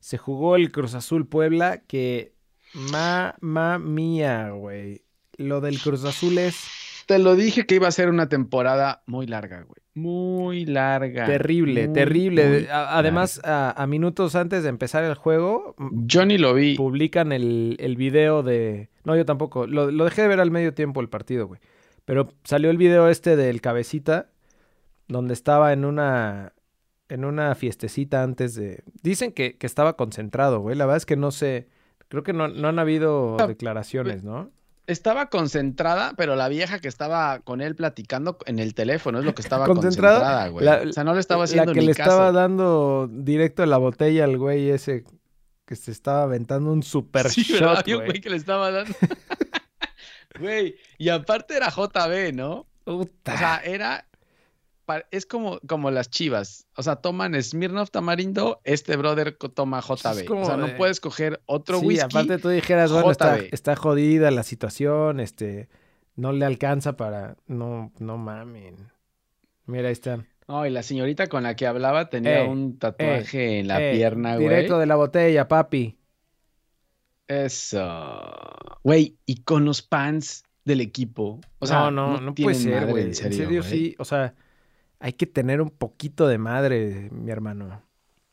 se 0.00 0.18
jugó 0.18 0.56
el 0.56 0.70
Cruz 0.70 0.94
Azul 0.94 1.26
Puebla, 1.26 1.82
que 1.86 2.34
mamá 2.74 3.78
mía, 3.78 4.50
güey. 4.50 5.04
Lo 5.36 5.60
del 5.60 5.80
Cruz 5.80 6.04
Azul 6.04 6.36
es 6.38 6.56
te 7.06 7.18
lo 7.18 7.36
dije 7.36 7.64
que 7.64 7.76
iba 7.76 7.88
a 7.88 7.92
ser 7.92 8.10
una 8.10 8.28
temporada 8.28 9.02
muy 9.06 9.26
larga, 9.26 9.62
güey. 9.62 9.80
Muy 9.98 10.64
larga. 10.64 11.26
terrible, 11.26 11.86
muy, 11.86 11.94
terrible. 11.94 12.48
muy 12.48 12.66
Además, 12.70 13.40
a, 13.44 13.70
a 13.82 13.86
minutos 13.86 14.34
antes 14.34 14.62
de 14.62 14.68
empezar 14.68 15.04
el 15.04 15.14
juego, 15.14 15.74
Yo 15.92 16.24
ni 16.26 16.38
lo 16.38 16.54
vi. 16.54 16.76
publican 16.76 17.32
el, 17.32 17.76
el 17.80 17.96
video 17.96 18.42
de... 18.42 18.88
No, 19.04 19.16
yo 19.16 19.24
tampoco. 19.24 19.66
Lo, 19.66 19.90
lo 19.90 20.04
dejé 20.04 20.22
de 20.22 20.28
ver 20.28 20.40
al 20.40 20.50
medio 20.50 20.74
tiempo 20.74 21.00
el 21.00 21.08
partido, 21.08 21.46
güey. 21.46 21.60
Pero 22.04 22.32
salió 22.44 22.70
el 22.70 22.76
video 22.78 23.08
este 23.08 23.36
del 23.36 23.60
cabecita, 23.60 24.30
donde 25.08 25.34
estaba 25.34 25.72
en 25.72 25.84
una... 25.84 26.52
En 27.10 27.24
una 27.24 27.54
fiestecita 27.54 28.22
antes 28.22 28.54
de... 28.54 28.82
Dicen 29.02 29.32
que, 29.32 29.56
que 29.56 29.66
estaba 29.66 29.96
concentrado, 29.96 30.60
güey. 30.60 30.76
La 30.76 30.84
verdad 30.84 30.98
es 30.98 31.06
que 31.06 31.16
no 31.16 31.30
sé... 31.30 31.68
Creo 32.08 32.22
que 32.22 32.32
no, 32.34 32.48
no 32.48 32.68
han 32.68 32.78
habido 32.78 33.36
Ah, 33.40 33.46
declaraciones, 33.46 34.22
¿no? 34.24 34.50
Estaba 34.88 35.26
concentrada, 35.28 36.14
pero 36.16 36.34
la 36.34 36.48
vieja 36.48 36.80
que 36.80 36.88
estaba 36.88 37.38
con 37.40 37.60
él 37.60 37.76
platicando 37.76 38.38
en 38.46 38.58
el 38.58 38.74
teléfono 38.74 39.18
es 39.20 39.24
lo 39.24 39.34
que 39.34 39.42
estaba 39.42 39.66
¿Concentrada? 39.66 40.48
güey. 40.48 40.66
O 40.66 40.92
sea, 40.92 41.04
no 41.04 41.14
le 41.14 41.20
estaba 41.20 41.44
haciendo 41.44 41.72
La 41.72 41.74
que 41.74 41.80
ni 41.80 41.86
le 41.86 41.94
caso. 41.94 42.10
estaba 42.10 42.32
dando 42.32 43.06
directo 43.12 43.64
la 43.66 43.76
botella 43.76 44.24
al 44.24 44.38
güey 44.38 44.70
ese 44.70 45.04
que 45.66 45.76
se 45.76 45.90
estaba 45.92 46.22
aventando 46.22 46.72
un 46.72 46.82
super 46.82 47.28
Sí, 47.28 47.42
shot, 47.42 47.84
güey. 47.84 48.06
güey 48.06 48.20
que 48.22 48.30
le 48.30 48.36
estaba 48.36 48.70
dando. 48.70 48.94
Güey, 50.40 50.76
y 50.98 51.08
aparte 51.08 51.56
era 51.56 51.68
JB, 51.68 52.32
¿no? 52.34 52.66
Puta. 52.84 53.34
O 53.34 53.38
sea, 53.38 53.56
era. 53.64 54.06
Es 55.10 55.26
como, 55.26 55.58
como 55.66 55.90
las 55.90 56.10
chivas. 56.10 56.66
O 56.76 56.82
sea, 56.82 56.96
toman 56.96 57.40
Smirnoff 57.42 57.90
Tamarindo, 57.90 58.60
este 58.64 58.96
brother 58.96 59.36
toma 59.54 59.80
JB. 59.80 60.24
como 60.26 60.42
o 60.42 60.46
sea, 60.46 60.56
no 60.56 60.66
de- 60.68 60.74
puedes 60.74 61.00
coger 61.00 61.40
otro 61.46 61.80
sí, 61.80 61.86
whisky. 61.86 62.04
aparte 62.04 62.38
tú 62.38 62.48
dijeras, 62.48 62.90
bueno, 62.92 63.10
está, 63.10 63.36
está 63.38 63.76
jodida 63.76 64.30
la 64.30 64.42
situación, 64.42 65.20
este, 65.20 65.68
no 66.16 66.32
le 66.32 66.44
alcanza 66.44 66.96
para. 66.96 67.36
No, 67.46 67.92
no 67.98 68.16
mamen. 68.18 68.76
Mira, 69.66 69.88
ahí 69.88 69.92
está. 69.92 70.24
No, 70.46 70.64
y 70.64 70.70
la 70.70 70.82
señorita 70.82 71.26
con 71.26 71.42
la 71.42 71.54
que 71.56 71.66
hablaba 71.66 72.08
tenía 72.08 72.44
Eh, 72.44 72.48
un 72.48 72.78
tatuaje 72.78 73.58
en 73.58 73.68
la 73.68 73.82
Eh, 73.82 73.92
pierna, 73.94 74.36
güey. 74.36 74.48
Directo 74.48 74.78
de 74.78 74.86
la 74.86 74.96
botella, 74.96 75.46
papi. 75.46 75.98
Eso. 77.26 77.86
Güey, 78.82 79.16
y 79.26 79.42
con 79.42 79.64
los 79.64 79.82
pants 79.82 80.44
del 80.64 80.80
equipo. 80.80 81.40
O 81.58 81.66
sea, 81.66 81.80
no, 81.82 81.90
no, 81.90 82.20
no, 82.20 82.34
tienen 82.34 82.54
puede 82.54 82.54
ser, 82.64 82.86
güey. 82.86 83.02
En 83.02 83.08
En 83.08 83.14
serio, 83.14 83.38
serio, 83.38 83.60
güey. 83.62 83.70
sí. 83.70 83.96
O 83.98 84.04
sea, 84.04 84.34
hay 85.00 85.12
que 85.12 85.26
tener 85.26 85.60
un 85.60 85.70
poquito 85.70 86.26
de 86.26 86.38
madre, 86.38 87.08
mi 87.12 87.30
hermano. 87.30 87.82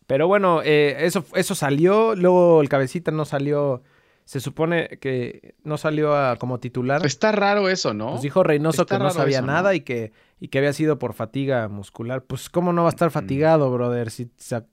Pero 0.07 0.27
bueno, 0.27 0.61
eh, 0.63 0.97
eso, 1.05 1.25
eso 1.33 1.55
salió. 1.55 2.15
Luego 2.15 2.61
el 2.61 2.69
cabecita 2.69 3.11
no 3.11 3.25
salió. 3.25 3.81
Se 4.23 4.39
supone 4.39 4.87
que 4.99 5.55
no 5.63 5.77
salió 5.77 6.15
a- 6.15 6.35
como 6.37 6.59
titular. 6.59 7.05
Está 7.05 7.31
raro 7.31 7.69
eso, 7.69 7.93
¿no? 7.93 8.11
Pues 8.11 8.21
dijo 8.23 8.41
Reynoso 8.43 8.83
Está 8.83 8.97
que 8.97 9.03
no 9.03 9.11
sabía 9.11 9.37
eso, 9.37 9.45
¿no? 9.45 9.53
nada 9.53 9.75
y 9.75 9.81
que, 9.81 10.13
y 10.39 10.47
que 10.47 10.57
había 10.57 10.73
sido 10.73 10.97
por 10.97 11.13
fatiga 11.13 11.67
muscular. 11.67 12.23
Pues, 12.23 12.49
¿cómo 12.49 12.73
no 12.73 12.81
va 12.83 12.89
a 12.89 12.91
estar 12.91 13.11
fatigado, 13.11 13.71
brother? 13.71 14.09
Si 14.09 14.31
se 14.37 14.55
ha- 14.55 14.65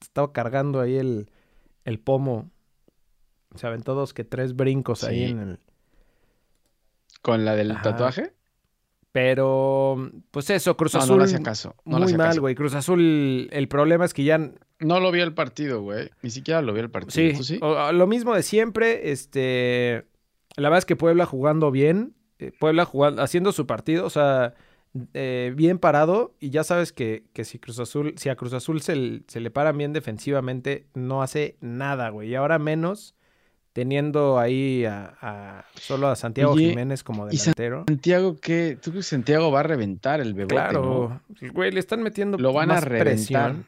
estaba 0.00 0.32
cargando 0.32 0.80
ahí 0.80 0.96
el, 0.96 1.30
el 1.84 1.98
pomo. 1.98 2.50
Se 3.56 3.66
aventó 3.66 3.94
dos 3.94 4.14
que 4.14 4.22
tres 4.24 4.54
brincos 4.54 5.02
ahí 5.04 5.24
en 5.24 5.38
el. 5.40 5.58
Con 7.22 7.44
la 7.44 7.54
del 7.54 7.72
Ajá. 7.72 7.82
tatuaje. 7.82 8.32
Pero, 9.12 10.10
pues 10.30 10.48
eso, 10.50 10.76
Cruz 10.76 10.94
No, 10.94 10.98
no 11.00 11.04
Azul. 11.04 11.18
le 11.18 11.24
hacía 11.24 11.42
caso. 11.42 11.74
No 11.84 11.98
le 11.98 12.04
muy 12.04 12.12
hacía 12.14 12.18
mal, 12.18 12.40
güey. 12.40 12.54
Cruz 12.54 12.74
Azul, 12.74 13.48
el 13.52 13.68
problema 13.68 14.04
es 14.06 14.14
que 14.14 14.24
ya. 14.24 14.38
No 14.80 15.00
lo 15.00 15.12
vi 15.12 15.20
el 15.20 15.34
partido, 15.34 15.82
güey. 15.82 16.10
Ni 16.22 16.30
siquiera 16.30 16.62
lo 16.62 16.72
vi 16.72 16.80
el 16.80 16.90
partido. 16.90 17.12
Sí, 17.12 17.36
¿Tú 17.36 17.44
sí? 17.44 17.58
o- 17.60 17.92
lo 17.92 18.06
mismo 18.06 18.34
de 18.34 18.42
siempre. 18.42 19.12
Este. 19.12 20.06
La 20.56 20.68
verdad 20.68 20.78
es 20.78 20.84
que 20.86 20.96
Puebla 20.96 21.26
jugando 21.26 21.70
bien. 21.70 22.14
eh, 22.38 22.52
Puebla 22.58 22.84
jugando, 22.86 23.22
haciendo 23.22 23.52
su 23.52 23.66
partido. 23.66 24.06
O 24.06 24.10
sea, 24.10 24.54
eh, 25.14 25.52
bien 25.54 25.78
parado. 25.78 26.34
Y 26.40 26.48
ya 26.50 26.64
sabes 26.64 26.92
que, 26.92 27.24
que 27.34 27.44
si 27.44 27.58
Cruz 27.58 27.78
Azul, 27.78 28.14
si 28.16 28.30
a 28.30 28.36
Cruz 28.36 28.52
Azul 28.54 28.80
se, 28.80 29.22
se 29.28 29.40
le 29.40 29.50
paran 29.50 29.76
bien 29.78 29.92
defensivamente, 29.92 30.86
no 30.94 31.22
hace 31.22 31.56
nada, 31.60 32.08
güey. 32.08 32.30
Y 32.30 32.34
ahora 32.34 32.58
menos. 32.58 33.14
Teniendo 33.72 34.38
ahí 34.38 34.84
a, 34.84 35.16
a- 35.22 35.64
solo 35.74 36.08
a 36.08 36.16
Santiago 36.16 36.52
Oye, 36.52 36.70
Jiménez 36.70 37.02
como 37.02 37.26
delantero. 37.26 37.84
Santiago, 37.88 38.36
¿qué? 38.40 38.76
¿Tú 38.82 38.90
crees 38.90 39.06
que 39.06 39.10
Santiago 39.16 39.50
va 39.50 39.60
a 39.60 39.62
reventar 39.62 40.20
el 40.20 40.34
bebote, 40.34 40.54
Claro, 40.54 41.20
no? 41.40 41.50
güey, 41.52 41.70
le 41.72 41.80
están 41.80 42.02
metiendo 42.02 42.36
Lo 42.36 42.52
van 42.52 42.70
a 42.70 42.80
reventar. 42.80 43.06
presión. 43.14 43.66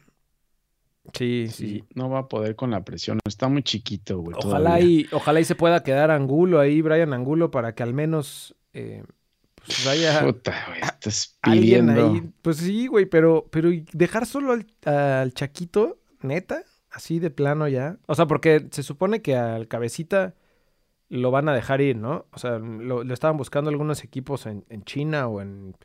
Sí, 1.12 1.46
sí. 1.50 1.68
Sí, 1.68 1.84
no 1.94 2.08
va 2.08 2.20
a 2.20 2.28
poder 2.28 2.56
con 2.56 2.70
la 2.70 2.82
presión. 2.84 3.18
Está 3.26 3.48
muy 3.48 3.62
chiquito, 3.62 4.18
güey. 4.20 4.36
Ojalá 4.38 4.70
todavía. 4.76 4.86
y, 4.86 5.06
ojalá 5.12 5.40
y 5.40 5.44
se 5.44 5.54
pueda 5.54 5.82
quedar 5.82 6.10
Angulo 6.10 6.60
ahí, 6.60 6.80
Brian 6.82 7.12
Angulo, 7.12 7.50
para 7.50 7.74
que 7.74 7.82
al 7.82 7.92
menos 7.92 8.54
eh, 8.72 9.04
pues 9.66 9.84
vaya 9.84 10.20
Puta, 10.22 10.54
güey. 10.68 10.80
Estás 10.82 11.38
alguien 11.42 11.86
pidiendo. 11.88 12.12
ahí. 12.14 12.22
Pues 12.42 12.56
sí, 12.58 12.86
güey, 12.86 13.06
pero, 13.06 13.46
pero 13.50 13.70
¿y 13.70 13.84
dejar 13.92 14.24
solo 14.26 14.52
al, 14.52 14.66
al 14.86 15.32
Chaquito, 15.34 15.98
neta, 16.22 16.62
así 16.94 17.18
de 17.18 17.30
plano 17.30 17.68
ya. 17.68 17.98
O 18.06 18.14
sea, 18.14 18.26
porque 18.26 18.66
se 18.70 18.82
supone 18.82 19.20
que 19.22 19.36
al 19.36 19.68
cabecita 19.68 20.34
lo 21.10 21.30
van 21.30 21.48
a 21.48 21.54
dejar 21.54 21.80
ir, 21.80 21.96
¿no? 21.96 22.26
O 22.32 22.38
sea, 22.38 22.58
lo, 22.58 23.04
lo 23.04 23.14
estaban 23.14 23.36
buscando 23.36 23.70
algunos 23.70 24.02
equipos 24.04 24.46
en, 24.46 24.64
en 24.68 24.84
China 24.84 25.28
o 25.28 25.40
en... 25.40 25.76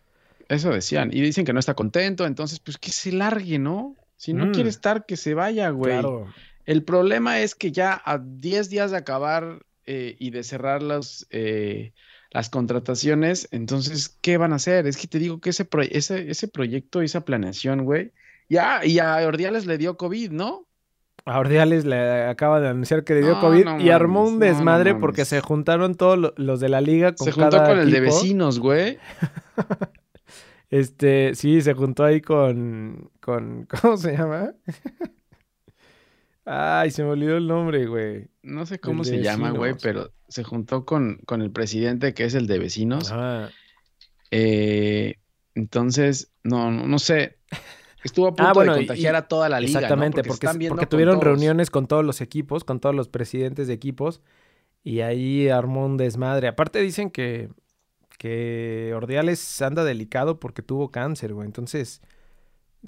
Eso 0.48 0.72
decían. 0.72 1.12
Y 1.14 1.22
dicen 1.22 1.46
que 1.46 1.54
no 1.54 1.60
está 1.60 1.74
contento. 1.76 2.26
Entonces, 2.26 2.60
pues 2.60 2.78
que 2.78 2.92
se 2.92 3.12
largue, 3.12 3.60
¿no? 3.60 3.96
Si 4.16 4.34
no 4.34 4.48
Mm. 4.48 4.52
quiere 4.52 4.70
estar, 4.70 5.06
que 5.06 5.18
se 5.18 5.34
vaya, 5.34 5.70
güey. 5.70 5.92
Claro. 5.94 6.28
El 6.66 6.84
problema 6.84 7.40
es 7.40 7.54
que 7.56 7.72
ya 7.72 8.02
a 8.06 8.18
10 8.18 8.70
días 8.70 8.92
de 8.92 8.98
acabar 8.98 9.60
eh, 9.86 10.16
y 10.20 10.30
de 10.32 10.44
cerrar 10.44 10.82
las, 10.84 11.26
eh, 11.32 11.94
las 12.32 12.50
contrataciones, 12.50 13.48
entonces, 13.52 14.18
¿qué 14.22 14.38
van 14.38 14.54
a 14.54 14.58
hacer? 14.58 14.86
Es 14.88 14.98
que 14.98 15.08
te 15.08 15.18
digo 15.20 15.40
que 15.42 15.50
ese, 15.52 15.66
pro- 15.66 15.82
ese, 15.82 16.30
ese 16.30 16.48
proyecto, 16.48 17.02
esa 17.02 17.26
planeación, 17.26 17.86
güey, 17.86 18.12
ya, 18.50 18.86
y 18.86 19.00
a 19.00 19.16
Ordiales 19.28 19.66
le 19.66 19.78
dio 19.80 19.98
COVID, 19.98 20.32
¿no? 20.32 20.66
A 21.26 21.40
Ordiales 21.40 21.86
le 21.86 22.24
acaba 22.26 22.60
de 22.60 22.70
anunciar 22.70 23.04
que 23.04 23.14
le 23.14 23.22
dio 23.22 23.34
No, 23.36 23.42
COVID 23.42 23.66
no 23.66 23.80
y 23.82 23.90
armó 23.90 24.24
un 24.24 24.40
no 24.40 24.46
desmadre 24.46 24.96
porque 24.96 25.26
se 25.26 25.42
juntaron 25.42 25.96
todos 25.96 26.18
lo- 26.18 26.34
los 26.38 26.60
de 26.60 26.70
la 26.70 26.82
liga 26.82 27.14
con 27.14 27.26
Se 27.26 27.32
juntó 27.32 27.50
cada 27.58 27.70
con 27.70 27.80
el 27.80 27.92
de 27.92 28.00
vecinos, 28.00 28.60
güey. 28.60 28.98
Este, 30.72 31.34
sí, 31.34 31.62
se 31.62 31.74
juntó 31.74 32.04
ahí 32.04 32.22
con, 32.22 33.10
con, 33.22 33.66
¿cómo 33.82 33.98
se 33.98 34.16
llama? 34.16 34.54
Ay, 36.46 36.92
se 36.92 37.04
me 37.04 37.10
olvidó 37.10 37.38
el 37.38 37.48
nombre, 37.48 37.86
güey. 37.88 38.28
No 38.44 38.66
sé 38.66 38.80
cómo 38.80 39.04
se 39.04 39.22
llama, 39.22 39.52
güey, 39.52 39.74
pero 39.82 40.12
se 40.28 40.44
juntó 40.44 40.86
con, 40.86 41.18
con 41.26 41.42
el 41.42 41.52
presidente 41.52 42.14
que 42.14 42.26
es 42.26 42.36
el 42.36 42.46
de 42.48 42.60
vecinos. 42.60 43.12
Ajá. 43.12 43.50
Eh, 44.32 45.16
entonces, 45.56 46.32
no, 46.44 46.70
no, 46.72 46.86
no 46.88 47.00
sé. 47.00 47.38
Estuvo 48.04 48.28
a 48.28 48.30
punto 48.32 48.44
Ah, 48.50 48.54
bueno, 48.54 48.74
de 48.76 48.84
y- 48.84 48.88
contagiar 48.88 49.16
a 49.16 49.28
toda 49.28 49.50
la 49.50 49.60
liga. 49.60 49.80
Exactamente, 49.80 50.24
porque, 50.24 50.46
están 50.46 50.58
viendo 50.60 50.76
porque 50.76 50.86
con 50.86 50.90
tuvieron 50.92 51.16
todos. 51.16 51.26
reuniones 51.26 51.70
con 51.70 51.88
todos 51.88 52.06
los 52.06 52.22
equipos, 52.22 52.64
con 52.64 52.80
todos 52.80 52.96
los 52.96 53.08
presidentes 53.10 53.68
de 53.68 53.74
equipos, 53.74 54.22
y 54.84 55.02
ahí 55.02 55.50
armó 55.50 55.86
un 55.86 55.98
desmadre. 55.98 56.48
Aparte 56.48 56.80
dicen 56.80 57.10
que, 57.12 57.50
que 58.18 58.94
Ordiales 58.96 59.62
anda 59.62 59.84
delicado 59.84 60.40
porque 60.40 60.62
tuvo 60.62 60.92
cáncer, 60.92 61.34
güey. 61.34 61.46
Entonces, 61.46 62.02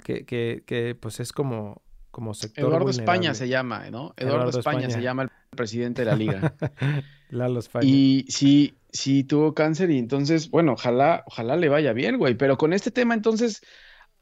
que, 0.02 0.24
que, 0.24 0.62
que 0.66 0.94
pues 0.98 1.20
es 1.20 1.32
como, 1.32 1.82
como 2.10 2.32
sector 2.34 2.64
Eduardo 2.68 2.90
España 2.90 3.34
se 3.34 3.48
llama, 3.48 3.90
¿no? 3.90 4.14
Eduardo, 4.16 4.36
Eduardo 4.48 4.58
España, 4.60 4.78
España. 4.80 4.94
se 4.94 5.02
llama 5.02 5.22
el 5.24 5.30
presidente 5.56 6.02
de 6.02 6.06
la 6.06 6.16
liga. 6.16 6.54
Lalo 7.30 7.60
España. 7.60 7.86
y 7.86 8.24
sí, 8.28 8.74
sí 8.90 9.24
tuvo 9.24 9.54
cáncer 9.54 9.90
y 9.90 9.98
entonces, 9.98 10.50
bueno, 10.50 10.72
ojalá, 10.72 11.24
ojalá 11.26 11.56
le 11.56 11.68
vaya 11.68 11.92
bien, 11.92 12.16
güey. 12.18 12.34
Pero 12.34 12.56
con 12.58 12.72
este 12.72 12.90
tema, 12.90 13.14
entonces, 13.14 13.62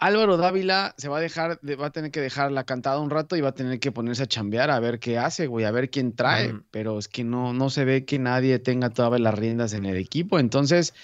Álvaro 0.00 0.36
Dávila 0.38 0.94
se 0.96 1.08
va 1.08 1.18
a 1.18 1.20
dejar, 1.20 1.60
de- 1.60 1.76
va 1.76 1.86
a 1.86 1.90
tener 1.90 2.10
que 2.10 2.20
dejar 2.20 2.50
la 2.52 2.64
cantada 2.64 2.98
un 3.00 3.10
rato 3.10 3.36
y 3.36 3.42
va 3.42 3.50
a 3.50 3.54
tener 3.54 3.78
que 3.80 3.92
ponerse 3.92 4.22
a 4.22 4.26
chambear 4.26 4.70
a 4.70 4.80
ver 4.80 4.98
qué 4.98 5.18
hace, 5.18 5.46
güey, 5.46 5.66
a 5.66 5.70
ver 5.70 5.90
quién 5.90 6.14
trae. 6.16 6.54
Pero 6.70 6.98
es 6.98 7.06
que 7.06 7.22
no, 7.22 7.52
no 7.52 7.68
se 7.70 7.84
ve 7.84 8.04
que 8.06 8.18
nadie 8.18 8.58
tenga 8.58 8.88
todas 8.90 9.20
las 9.20 9.34
riendas 9.38 9.74
en 9.74 9.84
el 9.84 9.96
equipo. 9.98 10.38
Entonces, 10.38 10.94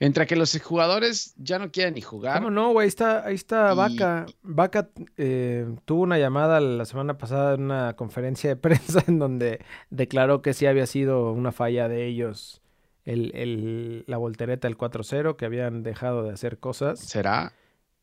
entre 0.00 0.28
que 0.28 0.36
los 0.36 0.56
jugadores 0.62 1.34
ya 1.36 1.58
no 1.58 1.72
quieren 1.72 1.94
ni 1.94 2.00
jugar. 2.00 2.38
¿Cómo 2.38 2.50
no, 2.50 2.70
güey? 2.70 2.84
Ahí 2.84 2.88
está, 2.88 3.26
ahí 3.26 3.34
está 3.34 3.72
Y- 3.72 3.76
Vaca. 3.76 4.26
Vaca 4.42 4.88
eh, 5.16 5.66
tuvo 5.84 6.02
una 6.02 6.18
llamada 6.18 6.60
la 6.60 6.84
semana 6.84 7.18
pasada 7.18 7.54
en 7.54 7.62
una 7.62 7.94
conferencia 7.94 8.48
de 8.50 8.54
prensa 9.00 9.02
en 9.08 9.18
donde 9.18 9.58
declaró 9.90 10.40
que 10.42 10.54
sí 10.54 10.66
había 10.66 10.86
sido 10.86 11.32
una 11.32 11.50
falla 11.50 11.88
de 11.88 12.06
ellos 12.06 12.62
el, 13.04 13.32
el- 13.34 14.04
la 14.06 14.16
voltereta, 14.18 14.68
el 14.68 14.78
4-0, 14.78 15.34
que 15.34 15.44
habían 15.46 15.82
dejado 15.82 16.22
de 16.22 16.30
hacer 16.30 16.58
cosas. 16.58 17.00
¿Será? 17.00 17.52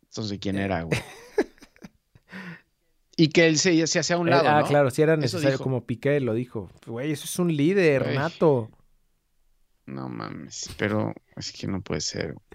Entonces, 0.10 0.38
¿quién 0.40 0.58
Eh. 0.58 0.64
era, 0.66 0.84
güey? 0.84 1.00
y 3.18 3.30
que 3.30 3.48
él 3.48 3.58
se, 3.58 3.88
se 3.88 4.00
hacía 4.00 4.18
a 4.18 4.20
un 4.20 4.28
Eh, 4.28 4.32
lado, 4.32 4.50
ah, 4.50 4.62
¿no? 4.62 4.68
claro, 4.68 4.90
si 4.92 5.02
era 5.02 5.16
necesario, 5.16 5.58
como 5.60 5.86
Piqué 5.86 6.20
lo 6.20 6.34
dijo. 6.34 6.70
Güey, 6.86 7.12
eso 7.12 7.26
es 7.26 7.40
un 7.40 7.56
líder, 7.56 8.04
Güey. 8.04 8.18
nato. 8.18 8.70
No 9.86 10.10
mames, 10.10 10.74
pero 10.78 11.14
es 11.36 11.52
que 11.52 11.68
no 11.68 11.82
puede 11.82 12.02
ser. 12.02 12.34
güey. 12.34 12.46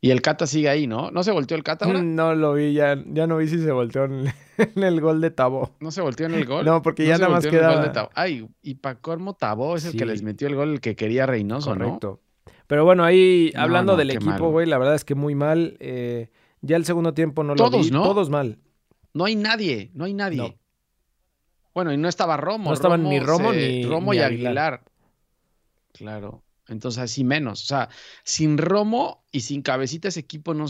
Y 0.00 0.10
el 0.10 0.22
Cata 0.22 0.46
sigue 0.46 0.68
ahí, 0.68 0.86
¿no? 0.86 1.10
¿No 1.10 1.22
se 1.22 1.30
volteó 1.32 1.56
el 1.56 1.62
Cata 1.62 1.86
ahora? 1.86 2.02
No 2.02 2.34
lo 2.34 2.54
vi, 2.54 2.72
ya, 2.74 2.96
ya 3.06 3.26
no 3.26 3.38
vi 3.38 3.48
si 3.48 3.58
se 3.58 3.70
volteó 3.72 4.04
en, 4.04 4.26
en 4.58 4.82
el 4.82 5.00
gol 5.00 5.20
de 5.20 5.30
Tabo. 5.30 5.74
¿No 5.80 5.90
se 5.90 6.00
volteó 6.00 6.26
en 6.26 6.34
el 6.34 6.44
gol? 6.44 6.64
No, 6.64 6.82
porque 6.82 7.06
ya 7.06 7.16
se 7.16 7.22
nada 7.22 7.34
más 7.34 7.44
Tabo. 7.92 8.10
Ay, 8.14 8.46
y 8.62 8.74
Pacormo 8.76 9.34
Tabó 9.34 9.76
es 9.76 9.84
el 9.86 9.96
que 9.96 10.04
les 10.06 10.22
metió 10.22 10.48
el 10.48 10.54
gol, 10.54 10.72
el 10.74 10.80
que 10.80 10.96
quería 10.96 11.26
Reynoso, 11.26 11.74
¿no? 11.74 11.84
Correcto. 11.84 12.20
Pero 12.66 12.84
bueno, 12.84 13.04
ahí 13.04 13.52
No, 13.54 13.62
hablando 13.62 13.92
no, 13.92 13.98
del 13.98 14.10
equipo, 14.10 14.50
güey, 14.50 14.66
la 14.66 14.78
verdad 14.78 14.94
es 14.96 15.04
que 15.04 15.14
muy 15.14 15.34
mal. 15.34 15.76
eh, 15.80 16.30
ya 16.62 16.76
el 16.76 16.84
segundo 16.84 17.14
tiempo 17.14 17.42
no 17.44 17.54
lo 17.54 17.56
Todos, 17.64 17.86
vi. 17.86 17.90
¿no? 17.92 18.02
Todos 18.02 18.30
mal. 18.30 18.58
No 19.14 19.24
hay 19.24 19.36
nadie, 19.36 19.90
no 19.94 20.04
hay 20.04 20.14
nadie. 20.14 20.36
No. 20.38 20.54
Bueno, 21.74 21.92
y 21.92 21.96
no 21.96 22.08
estaba 22.08 22.36
Romo. 22.36 22.70
No 22.70 22.74
estaban 22.74 23.02
ni 23.04 23.20
Romo 23.20 23.52
se- 23.52 23.58
ni- 23.68 23.84
Romo 23.84 24.12
ni 24.12 24.18
y 24.18 24.22
Aguilar. 24.22 24.46
Aguilar. 24.74 24.84
Claro. 25.92 26.42
Entonces, 26.68 27.02
así 27.02 27.22
menos. 27.24 27.62
O 27.62 27.66
sea, 27.66 27.88
sin 28.24 28.58
Romo 28.58 29.24
y 29.30 29.40
sin 29.40 29.62
cabecita 29.62 30.08
ese 30.08 30.20
equipo 30.20 30.52
no 30.54 30.66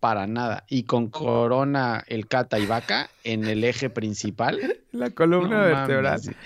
para 0.00 0.26
nada. 0.26 0.64
Y 0.68 0.84
con 0.84 1.08
Corona, 1.08 2.04
el 2.06 2.28
Cata 2.28 2.58
y 2.58 2.66
Vaca 2.66 3.10
en 3.24 3.44
el 3.46 3.64
eje 3.64 3.90
principal. 3.90 4.60
La 4.92 5.08
No 5.08 5.14
columna 5.14 5.60
vertebral. 5.62 6.20
mames. 6.20 6.36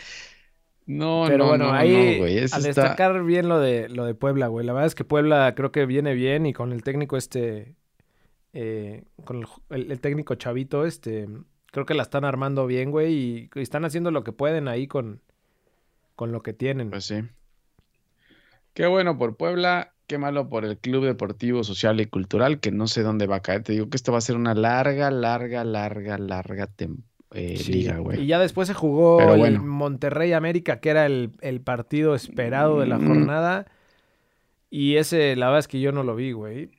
No, 0.86 1.24
Pero 1.28 1.38
no, 1.44 1.48
bueno, 1.50 1.64
no, 1.66 1.72
ahí 1.72 2.12
no, 2.14 2.18
güey. 2.18 2.38
Al 2.38 2.44
está- 2.44 2.58
destacar 2.60 3.22
bien 3.24 3.48
lo 3.48 3.60
de 3.60 3.88
lo 3.88 4.04
de 4.06 4.14
Puebla, 4.14 4.48
güey. 4.48 4.66
La 4.66 4.72
verdad 4.72 4.86
es 4.88 4.94
que 4.96 5.04
Puebla 5.04 5.54
creo 5.54 5.70
que 5.70 5.86
viene 5.86 6.14
bien 6.14 6.46
y 6.46 6.52
con 6.52 6.72
el 6.72 6.82
técnico 6.82 7.16
este, 7.16 7.76
eh, 8.52 9.04
con 9.24 9.38
el, 9.38 9.46
el- 9.70 9.92
el 9.92 10.00
técnico 10.00 10.34
Chavito, 10.34 10.84
este, 10.86 11.28
creo 11.72 11.86
que 11.86 11.94
la 11.94 12.02
están 12.02 12.24
armando 12.24 12.66
bien, 12.66 12.90
güey, 12.90 13.12
y, 13.14 13.50
y 13.54 13.60
están 13.60 13.84
haciendo 13.84 14.10
lo 14.10 14.24
que 14.24 14.32
pueden 14.32 14.68
ahí 14.68 14.86
con, 14.86 15.20
con 16.16 16.32
lo 16.32 16.42
que 16.42 16.52
tienen. 16.52 16.90
Pues 16.90 17.04
sí. 17.04 17.22
Qué 18.74 18.86
bueno 18.86 19.18
por 19.18 19.36
Puebla, 19.36 19.92
qué 20.06 20.18
malo 20.18 20.48
por 20.48 20.64
el 20.64 20.78
Club 20.78 21.04
Deportivo 21.04 21.64
Social 21.64 22.00
y 22.00 22.06
Cultural, 22.06 22.60
que 22.60 22.70
no 22.70 22.86
sé 22.86 23.02
dónde 23.02 23.26
va 23.26 23.36
a 23.36 23.42
caer. 23.42 23.62
Te 23.62 23.72
digo 23.72 23.88
que 23.90 23.96
esto 23.96 24.12
va 24.12 24.18
a 24.18 24.22
ser 24.22 24.36
una 24.36 24.54
larga, 24.54 25.10
larga, 25.10 25.64
larga, 25.64 26.18
larga 26.18 26.68
eh, 27.32 27.56
Sí, 27.58 27.72
liga, 27.72 27.96
Y 27.96 27.98
güey. 28.02 28.26
ya 28.26 28.38
después 28.38 28.68
se 28.68 28.74
jugó 28.74 29.18
Pero 29.18 29.34
el 29.34 29.40
bueno. 29.40 29.62
Monterrey 29.64 30.32
América, 30.32 30.80
que 30.80 30.90
era 30.90 31.06
el, 31.06 31.32
el 31.40 31.60
partido 31.60 32.14
esperado 32.14 32.80
de 32.80 32.86
la 32.86 32.98
Mm. 32.98 33.06
jornada. 33.06 33.66
Y 34.70 34.96
ese, 34.96 35.34
la 35.36 35.46
verdad 35.46 35.60
es 35.60 35.68
que 35.68 35.80
yo 35.80 35.90
no 35.92 36.04
lo 36.04 36.14
vi, 36.14 36.30
güey. 36.32 36.70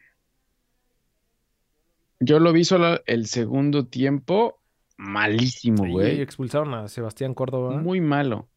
Yo 2.21 2.39
lo 2.39 2.53
vi 2.53 2.63
solo 2.63 3.01
el 3.05 3.25
segundo 3.25 3.87
tiempo. 3.87 4.61
Malísimo, 4.97 5.85
Y 5.87 5.91
güey. 5.91 6.21
expulsaron 6.21 6.73
a 6.75 6.87
Sebastián 6.87 7.33
Córdoba. 7.33 7.77
Muy 7.77 7.99
malo. 8.01 8.47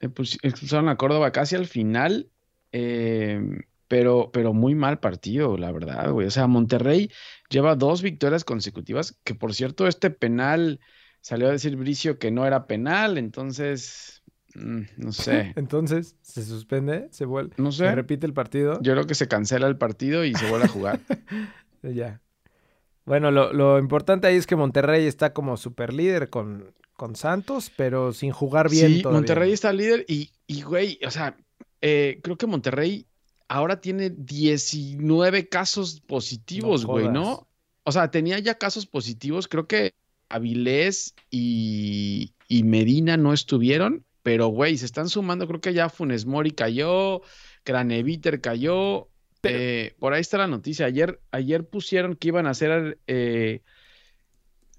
Eh, 0.00 0.08
pues, 0.08 0.38
Expulsaron 0.42 0.88
a 0.88 0.96
Córdoba 0.96 1.32
casi 1.32 1.56
al 1.56 1.66
final. 1.66 2.30
eh, 2.72 3.40
pero, 3.86 4.30
pero 4.32 4.52
muy 4.54 4.74
mal 4.74 4.98
partido, 4.98 5.56
la 5.58 5.70
verdad, 5.70 6.10
güey. 6.10 6.26
O 6.26 6.30
sea, 6.30 6.46
Monterrey 6.46 7.10
lleva 7.50 7.76
dos 7.76 8.02
victorias 8.02 8.42
consecutivas. 8.44 9.16
Que 9.24 9.34
por 9.34 9.54
cierto, 9.54 9.86
este 9.86 10.10
penal 10.10 10.80
salió 11.20 11.48
a 11.48 11.52
decir 11.52 11.76
Bricio 11.76 12.18
que 12.18 12.30
no 12.30 12.46
era 12.46 12.66
penal. 12.66 13.18
Entonces, 13.18 14.22
mm, 14.54 14.80
no 14.96 15.12
sé. 15.12 15.52
Entonces, 15.56 16.16
se 16.22 16.42
suspende, 16.44 17.08
se 17.12 17.24
vuelve. 17.26 17.54
No 17.58 17.72
Se 17.72 17.84
sé. 17.86 17.94
repite 17.94 18.26
el 18.26 18.32
partido. 18.32 18.80
Yo 18.82 18.92
creo 18.94 19.06
que 19.06 19.14
se 19.14 19.28
cancela 19.28 19.66
el 19.68 19.76
partido 19.78 20.24
y 20.24 20.34
se 20.34 20.48
vuelve 20.48 20.66
a 20.66 20.68
jugar. 20.68 21.00
Ya. 21.82 22.22
Bueno, 23.04 23.30
lo, 23.30 23.52
lo 23.52 23.78
importante 23.78 24.26
ahí 24.26 24.36
es 24.36 24.46
que 24.46 24.56
Monterrey 24.56 25.06
está 25.06 25.32
como 25.32 25.56
super 25.56 25.92
líder 25.92 26.30
con, 26.30 26.74
con 26.96 27.16
Santos, 27.16 27.70
pero 27.76 28.12
sin 28.12 28.32
jugar 28.32 28.70
bien 28.70 28.94
Sí, 28.94 29.02
todavía. 29.02 29.20
Monterrey 29.20 29.52
está 29.52 29.72
líder 29.72 30.04
y, 30.08 30.30
y, 30.46 30.62
güey, 30.62 30.98
o 31.06 31.10
sea, 31.10 31.36
eh, 31.80 32.20
creo 32.22 32.36
que 32.36 32.46
Monterrey 32.46 33.06
ahora 33.48 33.80
tiene 33.80 34.10
19 34.10 35.48
casos 35.48 36.00
positivos, 36.00 36.82
No 36.82 36.88
güey, 36.88 37.08
¿no? 37.08 37.46
O 37.84 37.92
sea, 37.92 38.10
tenía 38.10 38.38
ya 38.38 38.56
casos 38.56 38.86
positivos, 38.86 39.48
creo 39.48 39.66
que 39.66 39.92
Avilés 40.30 41.14
y, 41.30 42.32
y 42.48 42.62
Medina 42.62 43.16
no 43.18 43.34
estuvieron, 43.34 44.06
pero, 44.22 44.48
güey, 44.48 44.78
se 44.78 44.86
están 44.86 45.10
sumando, 45.10 45.46
creo 45.46 45.60
que 45.60 45.74
ya 45.74 45.90
Funes 45.90 46.24
Mori 46.24 46.52
cayó, 46.52 47.20
Craneviter 47.64 48.40
cayó, 48.40 49.08
eh, 49.50 49.94
por 49.98 50.12
ahí 50.14 50.20
está 50.20 50.38
la 50.38 50.46
noticia, 50.46 50.86
ayer, 50.86 51.20
ayer 51.30 51.64
pusieron 51.64 52.16
que 52.16 52.28
iban 52.28 52.46
a 52.46 52.50
hacer 52.50 52.98
eh, 53.06 53.60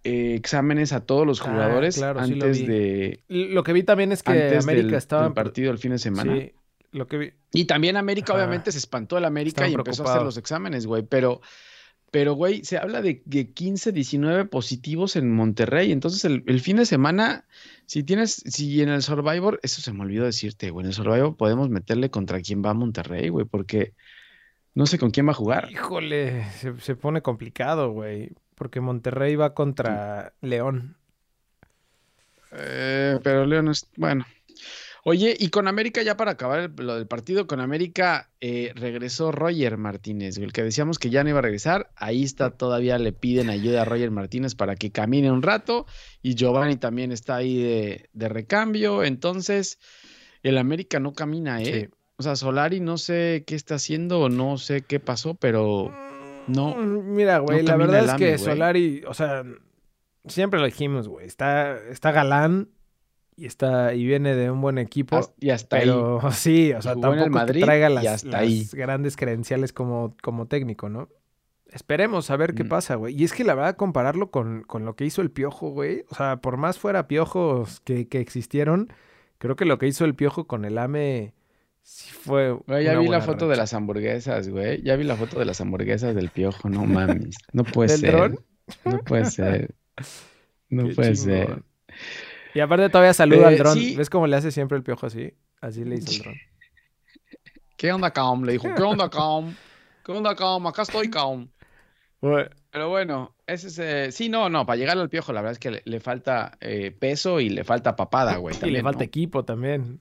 eh, 0.04 0.36
exámenes 0.36 0.94
a 0.94 1.06
todos 1.06 1.26
los 1.26 1.42
Ah, 1.42 1.46
jugadores 1.52 1.96
claro, 1.96 2.24
sí 2.26 2.36
lo 2.36 2.46
antes 2.46 2.68
de 2.68 3.24
Lo 3.28 3.64
que 3.64 3.74
vi 3.74 3.84
también 3.84 4.12
es 4.12 4.22
que 4.24 4.32
antes 4.32 4.64
América 4.64 4.86
del, 4.88 4.96
estaba 4.96 5.24
del 5.24 5.30
en- 5.32 5.34
partido 5.36 5.72
el 5.72 5.78
fin 5.80 5.92
de 5.92 6.00
semana. 6.00 6.36
Sí, 6.36 6.52
lo 6.92 7.08
que 7.08 7.18
vi. 7.18 7.32
Y 7.54 7.66
también 7.66 7.98
América, 7.98 8.34
Ajá. 8.34 8.42
obviamente, 8.44 8.72
se 8.72 8.78
espantó 8.78 9.18
el 9.18 9.26
América 9.26 9.62
Estaban 9.66 9.72
y 9.72 9.76
empezó 9.76 10.08
a 10.08 10.12
hacer 10.12 10.24
los 10.24 10.38
exámenes, 10.38 10.86
güey. 10.86 11.04
Pero, 11.04 11.42
pero, 12.12 12.34
güey, 12.36 12.64
se 12.64 12.78
habla 12.78 13.02
de, 13.02 13.24
de 13.26 13.52
15, 13.52 13.92
19 13.92 14.46
positivos 14.46 15.16
en 15.16 15.32
Monterrey. 15.34 15.92
Entonces, 15.92 16.24
el, 16.24 16.44
el 16.46 16.62
fin 16.62 16.78
de 16.78 16.86
semana, 16.86 17.46
si 17.86 18.04
tienes, 18.04 18.36
si 18.46 18.82
en 18.82 18.90
el 18.90 19.02
Survivor, 19.02 19.60
eso 19.64 19.82
se 19.82 19.92
me 19.92 20.02
olvidó 20.04 20.24
decirte, 20.26 20.70
güey, 20.70 20.84
en 20.86 20.90
el 20.90 20.94
Survivor 20.94 21.36
podemos 21.36 21.70
meterle 21.70 22.10
contra 22.12 22.40
quién 22.42 22.64
va 22.64 22.74
Monterrey, 22.74 23.28
güey, 23.30 23.46
porque 23.46 23.94
no 24.75 24.86
sé 24.86 25.00
con 25.00 25.10
quién 25.10 25.27
va 25.27 25.32
a 25.32 25.36
jugar. 25.36 25.70
Híjole, 25.72 26.50
se, 26.51 26.79
se 26.79 26.96
pone 26.96 27.22
complicado, 27.22 27.91
güey. 27.91 28.29
Porque 28.53 28.79
Monterrey 28.79 29.36
va 29.36 29.53
contra 29.53 30.34
León. 30.41 30.96
Eh, 32.51 33.20
pero 33.24 33.46
León 33.46 33.70
es, 33.70 33.89
bueno. 33.98 34.25
Oye, 35.08 35.36
y 35.38 35.50
con 35.50 35.67
América, 35.67 36.01
ya 36.01 36.17
para 36.17 36.32
acabar 36.32 36.60
el- 36.62 36.74
lo 36.86 36.96
del 36.96 37.05
partido, 37.05 37.46
con 37.46 37.60
América 37.60 38.32
eh, 38.41 38.72
regresó 38.75 39.32
Roger 39.32 39.77
Martínez, 39.77 40.38
el 40.38 40.51
que 40.51 40.63
decíamos 40.63 40.98
que 40.98 41.12
ya 41.12 41.24
no 41.24 41.29
iba 41.29 41.39
a 41.39 41.44
regresar. 41.44 41.91
Ahí 41.96 42.24
está, 42.24 42.51
todavía 42.58 42.98
le 42.98 43.12
piden 43.12 43.50
ayuda 43.51 43.84
a 43.84 43.86
Roger 43.86 44.10
Martínez 44.10 44.55
para 44.55 44.75
que 44.75 44.91
camine 44.91 45.32
un 45.32 45.44
rato. 45.44 45.86
Y 46.24 46.34
Giovanni 46.34 46.77
también 46.77 47.12
está 47.12 47.36
ahí 47.36 47.62
de, 47.62 48.10
de 48.13 48.29
recambio. 48.29 49.03
Entonces, 49.03 49.79
el 50.41 50.58
América 50.58 51.00
no 51.00 51.13
camina, 51.13 51.62
¿eh? 51.62 51.65
Sí. 51.91 51.96
O 52.18 52.24
sea, 52.24 52.36
Solari 52.36 52.80
no 52.80 52.98
sé 52.98 53.44
qué 53.46 53.56
está 53.56 53.76
haciendo 53.76 54.22
o 54.22 54.30
no 54.30 54.58
sé 54.58 54.82
qué 54.82 55.00
pasó, 55.00 55.34
pero 55.36 55.92
no. 56.48 56.76
Mm, 56.76 57.14
Mira, 57.16 57.40
güey, 57.40 57.64
no 57.64 57.70
la 57.72 57.76
verdad 57.78 58.06
es 58.06 58.14
que 58.14 58.28
güey. 58.36 58.38
Solari, 58.40 59.04
o 59.08 59.14
sea, 59.14 59.44
siempre 60.28 60.60
lo 60.60 60.66
dijimos, 60.66 61.08
güey. 61.08 61.26
Está, 61.26 61.78
está 61.90 62.12
galán 62.12 62.70
y 63.36 63.48
está 63.48 63.94
y 63.94 64.06
viene 64.06 64.34
de 64.34 64.50
un 64.50 64.62
buen 64.62 64.78
equipo. 64.78 65.18
hasta- 65.18 65.34
y 65.40 65.50
hasta 65.50 65.75
ahí. 65.75 65.82
pero 65.84 66.22
sí, 66.32 66.72
o 66.74 66.82
sea, 66.82 66.94
jugó 66.94 67.01
tampoco 67.10 67.24
que 67.25 67.30
Madrid 67.32 67.64
traiga 67.64 67.90
las, 67.90 68.06
hasta 68.06 68.30
las 68.30 68.42
ahí. 68.42 68.66
grandes 68.72 69.18
credenciales 69.18 69.74
como, 69.74 70.16
como 70.22 70.48
técnico, 70.48 70.88
¿no? 70.88 71.10
Esperemos 71.68 72.30
a 72.32 72.38
ver 72.38 72.54
qué 72.54 72.64
Mm. 72.64 72.70
pasa, 72.70 72.96
güey. 72.96 73.14
Y 73.20 73.25
es 73.25 73.34
que 73.34 73.44
la 73.44 73.56
verdad, 73.56 73.75
compararlo 73.75 74.32
con, 74.32 74.62
con 74.64 74.86
lo 74.86 74.96
que 74.96 75.04
hizo 75.04 75.22
el 75.22 75.32
Piojo, 75.32 75.72
güey. 75.72 76.06
O 76.10 76.16
sea, 76.16 76.38
por 76.38 76.56
más 76.56 76.80
fuera 76.80 77.08
piojos 77.10 77.82
que, 77.82 78.08
que 78.08 78.22
existieron, 78.22 78.88
creo 79.38 79.58
que 79.58 79.66
lo 79.66 79.78
que 79.78 79.88
hizo 79.88 80.06
el 80.06 80.16
Piojo 80.16 80.48
con 80.48 80.64
el 80.64 80.78
AME 80.78 81.34
sí 81.86 82.12
fue. 82.12 82.52
Güey, 82.52 82.84
ya 82.84 82.92
una 82.94 83.00
vi 83.02 83.08
la 83.08 83.22
foto 83.22 83.48
de 83.48 83.56
las 83.56 83.74
hamburguesas, 83.74 84.50
güey. 84.50 84.82
Ya 84.84 84.96
vi 84.96 85.04
la 85.04 85.16
foto 85.16 85.40
de 85.40 85.46
las 85.46 85.62
hamburguesas 85.62 86.16
del 86.16 86.30
piojo, 86.30 86.70
no 86.70 86.86
mames. 86.86 87.36
No 87.54 87.64
puede 87.64 87.92
¿Del 87.94 88.00
ser. 88.02 88.12
dron? 88.12 88.40
No 88.84 88.98
puede 89.04 89.26
ser. 89.26 89.76
No 90.68 90.88
Qué 90.88 90.96
puede 90.96 91.14
chingón. 91.14 91.48
ser. 91.48 91.64
Y 92.56 92.60
aparte 92.60 92.90
todavía 92.90 93.14
saluda 93.14 93.44
Eh, 93.44 93.48
al 93.54 93.58
dron. 93.60 93.74
sí. 93.76 93.96
¿Ves 93.96 94.10
cómo 94.10 94.26
le 94.28 94.36
hace 94.36 94.52
siempre 94.52 94.78
el 94.78 94.84
Piojo 94.84 95.06
así? 95.06 95.34
Así 95.62 95.86
le 95.86 95.96
hizo 95.98 96.12
el 96.12 96.20
dron. 96.20 96.36
¿Qué 97.78 97.92
onda, 97.94 98.12
Caum? 98.12 98.44
Le 98.44 98.54
dijo, 98.54 98.68
¿qué 98.76 98.82
onda, 98.82 99.10
Caum? 99.10 99.54
¿Qué 100.04 100.12
onda, 100.12 100.36
Caum? 100.36 100.66
Acá 100.68 100.82
estoy, 100.82 101.10
Caum. 101.10 101.50
Pero 102.72 102.90
bueno, 102.90 103.36
ese 103.46 103.68
es. 103.68 103.80
eh, 103.80 104.12
Sí, 104.12 104.30
no, 104.30 104.50
no, 104.50 104.66
para 104.66 104.78
llegar 104.78 104.98
al 104.98 105.10
piojo, 105.10 105.32
la 105.34 105.42
verdad 105.42 105.52
es 105.54 105.60
que 105.60 105.70
le, 105.72 105.82
le 105.86 106.00
falta 106.00 106.58
eh, 106.60 106.92
peso 106.92 107.40
y 107.40 107.50
le 107.50 107.64
falta 107.64 107.96
papada, 107.96 108.38
güey. 108.38 108.56
Y 108.64 108.72
le 108.72 108.82
falta 108.82 109.00
¿no? 109.00 109.06
equipo 109.06 109.46
también. 109.46 110.00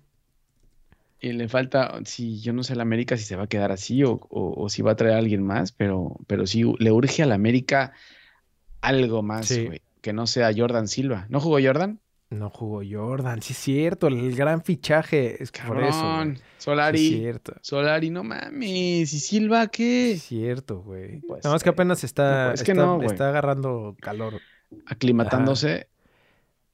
Y 1.24 1.32
le 1.32 1.48
falta, 1.48 1.98
sí, 2.04 2.40
yo 2.40 2.52
no 2.52 2.62
sé 2.62 2.74
el 2.74 2.80
América 2.82 3.16
si 3.16 3.24
se 3.24 3.36
va 3.36 3.44
a 3.44 3.46
quedar 3.46 3.72
así 3.72 4.02
o, 4.04 4.12
o- 4.28 4.62
o 4.62 4.68
si 4.68 4.82
va 4.82 4.92
a 4.92 4.96
traer 4.96 5.14
a 5.14 5.18
alguien 5.18 5.42
más, 5.42 5.72
pero, 5.72 6.16
pero 6.26 6.46
sí 6.46 6.64
le 6.78 6.92
urge 6.92 7.22
al 7.22 7.32
América 7.32 7.92
algo 8.82 9.22
más, 9.22 9.46
Sí. 9.46 9.64
güey, 9.66 9.82
que 10.02 10.12
no 10.12 10.26
sea 10.26 10.50
Jordan 10.54 10.86
Silva. 10.88 11.26
¿No 11.30 11.40
jugó 11.40 11.58
Jordan? 11.62 12.00
No 12.30 12.50
jugó 12.50 12.82
Jordan, 12.88 13.40
sí 13.42 13.52
es 13.52 13.58
cierto, 13.58 14.08
el 14.08 14.34
gran 14.34 14.62
fichaje 14.62 15.42
es 15.42 15.52
por 15.52 15.82
eso. 15.82 15.90
Cabrón, 16.00 16.24
güey. 16.26 16.36
Sí 16.36 16.42
Solari, 16.58 17.06
es 17.06 17.12
cierto. 17.20 17.54
Solari, 17.60 18.10
no 18.10 18.24
mames, 18.24 19.12
¿y 19.12 19.18
Silva 19.20 19.62
Sí 19.64 19.70
qué? 19.72 20.12
es 20.12 20.22
cierto, 20.24 20.82
güey. 20.82 21.20
Nada 21.28 21.52
más 21.54 21.62
que 21.62 21.68
ser. 21.68 21.74
apenas 21.74 22.02
está, 22.04 22.46
puede- 22.48 22.54
es 22.54 22.62
que 22.64 22.74
no, 22.74 23.02
está 23.02 23.28
agarrando 23.28 23.96
calor. 24.00 24.40
Aclimatándose. 24.86 25.88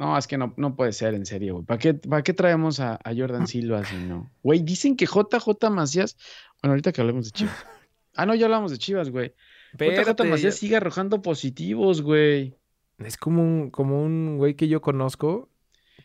No, 0.00 0.16
es 0.18 0.26
que 0.26 0.36
no, 0.38 0.52
no 0.56 0.74
puede 0.74 0.92
ser, 0.92 1.14
en 1.14 1.26
serio, 1.26 1.52
güey. 1.54 1.66
¿Para 1.66 1.78
qué, 1.78 1.94
para 1.94 2.22
qué 2.22 2.32
traemos 2.32 2.80
a, 2.80 2.94
a 3.04 3.14
Jordan 3.14 3.46
Silva 3.46 3.84
si 3.84 3.96
no? 3.96 4.30
Güey, 4.42 4.60
dicen 4.62 4.96
que 4.96 5.06
JJ 5.06 5.70
Macías, 5.70 6.16
bueno, 6.62 6.72
ahorita 6.72 6.90
que 6.90 7.00
hablemos 7.02 7.26
de 7.26 7.30
Chivas. 7.30 7.54
Ah, 8.16 8.26
no, 8.26 8.34
ya 8.34 8.46
hablamos 8.46 8.72
de 8.72 8.78
Chivas, 8.78 9.08
güey. 9.10 9.32
JJ 9.78 10.24
Macías 10.28 10.54
ya- 10.54 10.58
sigue 10.58 10.76
arrojando 10.76 11.22
positivos, 11.22 12.02
güey. 12.02 12.56
Es 12.98 13.16
como 13.16 13.40
un, 13.42 13.70
como 13.70 14.02
un 14.02 14.36
güey 14.36 14.54
que 14.54 14.66
yo 14.66 14.80
conozco 14.80 15.48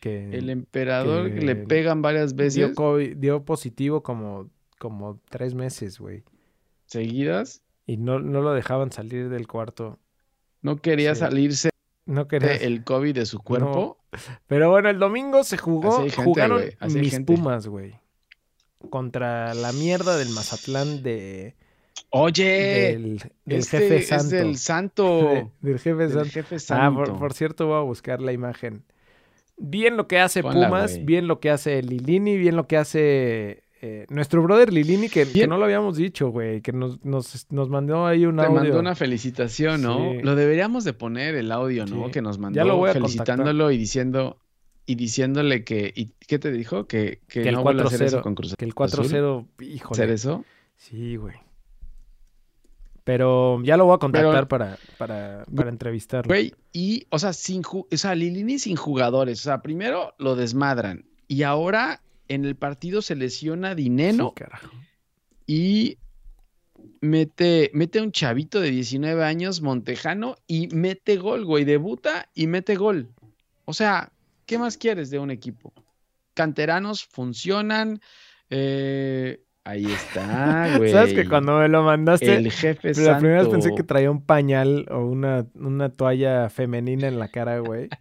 que 0.00 0.30
El 0.30 0.48
emperador 0.50 1.34
que 1.34 1.40
le 1.40 1.56
pegan 1.56 2.02
varias 2.02 2.36
dio, 2.36 2.44
veces 2.44 2.76
COVID- 2.76 3.16
dio 3.16 3.44
positivo 3.44 4.02
como, 4.04 4.48
como 4.78 5.20
tres 5.30 5.54
meses, 5.54 5.98
güey. 5.98 6.22
seguidas. 6.86 7.62
Y 7.86 7.96
no, 7.96 8.18
no 8.20 8.40
lo 8.42 8.52
dejaban 8.54 8.92
salir 8.92 9.28
del 9.28 9.46
cuarto. 9.46 9.98
No 10.62 10.76
quería 10.76 11.14
Sí. 11.14 11.20
salirse 11.20 11.70
No 12.06 12.26
quería. 12.28 12.54
el 12.54 12.82
COVID 12.84 13.14
de 13.14 13.26
su 13.26 13.40
cuerpo. 13.40 13.98
Pero 14.46 14.70
bueno, 14.70 14.88
el 14.88 14.98
domingo 14.98 15.44
se 15.44 15.58
jugó, 15.58 15.98
gente, 16.02 16.22
jugaron 16.24 16.62
mis 16.88 17.10
gente. 17.10 17.34
Pumas, 17.34 17.66
güey. 17.66 17.94
Contra 18.90 19.52
la 19.54 19.72
mierda 19.72 20.16
del 20.16 20.30
Mazatlán 20.30 21.02
de, 21.02 21.54
Oye, 22.10 22.44
del, 22.92 23.18
del 23.44 23.58
este 23.58 23.78
jefe 23.78 23.96
es 23.98 24.08
santo. 24.08 24.36
del 24.36 24.56
santo. 24.56 25.18
De- 25.28 25.50
del 25.70 25.78
jefe 25.80 26.06
del 26.08 26.12
santo. 26.12 26.30
jefe 26.30 26.56
Ah, 26.70 26.92
por, 26.94 27.18
por 27.18 27.32
cierto, 27.34 27.66
voy 27.66 27.76
a 27.78 27.80
buscar 27.82 28.20
la 28.22 28.32
imagen. 28.32 28.84
Bien 29.58 29.96
lo 29.96 30.06
que 30.06 30.20
hace 30.20 30.42
Ponla, 30.42 30.68
Pumas, 30.68 31.04
bien 31.04 31.26
lo 31.26 31.40
que 31.40 31.50
hace 31.50 31.82
Lilini, 31.82 32.36
bien 32.36 32.56
lo 32.56 32.66
que 32.66 32.76
hace 32.76 33.64
eh, 33.86 34.06
nuestro 34.10 34.42
brother 34.42 34.72
Lilini, 34.72 35.08
que, 35.08 35.30
que 35.30 35.46
no 35.46 35.58
lo 35.58 35.64
habíamos 35.64 35.96
dicho, 35.96 36.28
güey, 36.30 36.60
que 36.60 36.72
nos, 36.72 37.04
nos, 37.04 37.46
nos 37.50 37.68
mandó 37.68 38.06
ahí 38.06 38.26
un 38.26 38.36
Te 38.36 38.42
audio. 38.42 38.54
mandó 38.60 38.80
una 38.80 38.94
felicitación, 38.94 39.82
¿no? 39.82 40.12
Sí. 40.12 40.22
Lo 40.22 40.34
deberíamos 40.34 40.84
de 40.84 40.92
poner 40.92 41.34
el 41.34 41.52
audio, 41.52 41.86
¿no? 41.86 42.06
Sí. 42.06 42.10
Que 42.12 42.22
nos 42.22 42.38
mandó 42.38 42.56
Ya 42.56 42.64
lo 42.64 42.76
voy 42.76 42.90
a 42.90 42.92
felicitándolo 42.94 43.70
y 43.70 43.78
diciendo 43.78 44.38
y 44.86 44.94
diciéndole 44.94 45.64
que 45.64 45.92
y 45.94 46.12
¿qué 46.26 46.38
te 46.38 46.50
dijo? 46.52 46.86
Que, 46.86 47.20
que, 47.28 47.42
Que 47.42 47.48
el 47.48 47.54
no 47.56 47.62
vuelve 47.62 47.82
a 47.82 47.86
hacer 47.86 48.00
4-0, 48.02 48.04
eso 48.06 48.22
con 48.22 48.34
Cruz 48.34 48.54
Que 48.56 48.64
el 48.64 48.72
Azul. 48.76 49.06
4-0, 49.06 49.46
¿Hacer 49.58 49.74
híjole. 49.74 50.12
eso? 50.12 50.44
Sí, 50.76 51.16
güey. 51.16 51.34
Pero 53.04 53.62
ya 53.62 53.76
lo 53.76 53.84
voy 53.84 53.94
a 53.94 53.98
contactar 53.98 54.32
Pero- 54.32 54.48
para, 54.48 54.78
para, 54.98 55.44
para 55.54 55.68
entrevistarlo. 55.70 56.28
Güey, 56.28 56.52
y 56.72 57.06
o 57.10 57.18
sea, 57.18 57.32
sin 57.32 57.62
o 57.64 57.86
sea, 57.92 58.14
Lilini 58.16 58.58
sin 58.58 58.76
jugadores, 58.76 59.40
o 59.40 59.42
sea, 59.44 59.62
primero 59.62 60.14
lo 60.18 60.34
desmadran 60.34 61.04
y 61.28 61.42
ahora 61.44 62.00
en 62.28 62.44
el 62.44 62.56
partido 62.56 63.02
se 63.02 63.14
lesiona 63.16 63.74
Dineno 63.74 64.34
Sí, 64.36 64.44
y 65.46 65.98
mete, 67.00 67.70
mete 67.72 68.00
un 68.00 68.12
chavito 68.12 68.60
de 68.60 68.70
19 68.70 69.24
años, 69.24 69.60
Montejano, 69.62 70.36
y 70.46 70.68
mete 70.68 71.16
gol, 71.16 71.44
güey. 71.44 71.64
Debuta 71.64 72.28
y 72.34 72.46
mete 72.46 72.74
gol. 72.76 73.08
O 73.64 73.72
sea, 73.72 74.10
¿qué 74.46 74.58
más 74.58 74.76
quieres 74.76 75.10
de 75.10 75.18
un 75.18 75.30
equipo? 75.30 75.72
Canteranos 76.34 77.04
funcionan. 77.04 78.00
eh, 78.50 79.40
Ahí 79.64 79.84
está, 79.84 80.74
güey. 80.78 80.92
¿Sabes 80.92 81.12
que 81.14 81.28
cuando 81.28 81.58
me 81.58 81.68
lo 81.68 81.82
mandaste, 81.82 82.36
El 82.36 82.52
jefe 82.52 82.92
la 83.02 83.18
primera 83.18 83.38
vez 83.42 83.50
santo. 83.50 83.50
pensé 83.50 83.74
que 83.74 83.82
traía 83.82 84.10
un 84.10 84.22
pañal 84.24 84.86
o 84.90 85.00
una, 85.06 85.44
una 85.54 85.88
toalla 85.88 86.48
femenina 86.50 87.08
en 87.08 87.18
la 87.18 87.28
cara, 87.28 87.58
güey? 87.58 87.88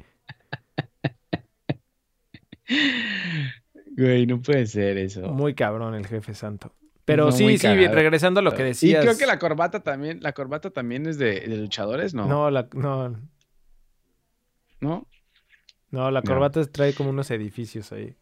Güey, 3.97 4.25
no 4.25 4.41
puede 4.41 4.65
ser 4.65 4.97
eso. 4.97 5.21
Muy 5.29 5.53
cabrón 5.53 5.95
el 5.95 6.05
jefe 6.05 6.33
santo. 6.33 6.73
Pero 7.05 7.25
No, 7.25 7.31
sí, 7.31 7.57
sí, 7.57 7.67
regresando 7.87 8.39
a 8.39 8.43
lo 8.43 8.51
que 8.53 8.63
Y 8.63 8.65
decías. 8.65 9.03
creo 9.03 9.17
que 9.17 9.25
la 9.27 9.37
corbata 9.39 9.81
también, 9.83 10.21
la 10.21 10.33
corbata 10.33 10.71
también 10.71 11.05
es 11.05 11.17
de, 11.19 11.41
de 11.41 11.57
luchadores, 11.57 12.13
¿no? 12.15 12.25
No, 12.25 12.49
la, 12.49 12.67
no, 12.73 13.09
¿No? 14.81 15.07
no, 15.91 16.11
la 16.11 16.21
No. 16.21 16.25
corbata 16.27 16.65
trae 16.65 16.93
como 16.93 17.11
unos 17.11 17.29
edificios 17.31 17.91
ahí. 17.91 18.15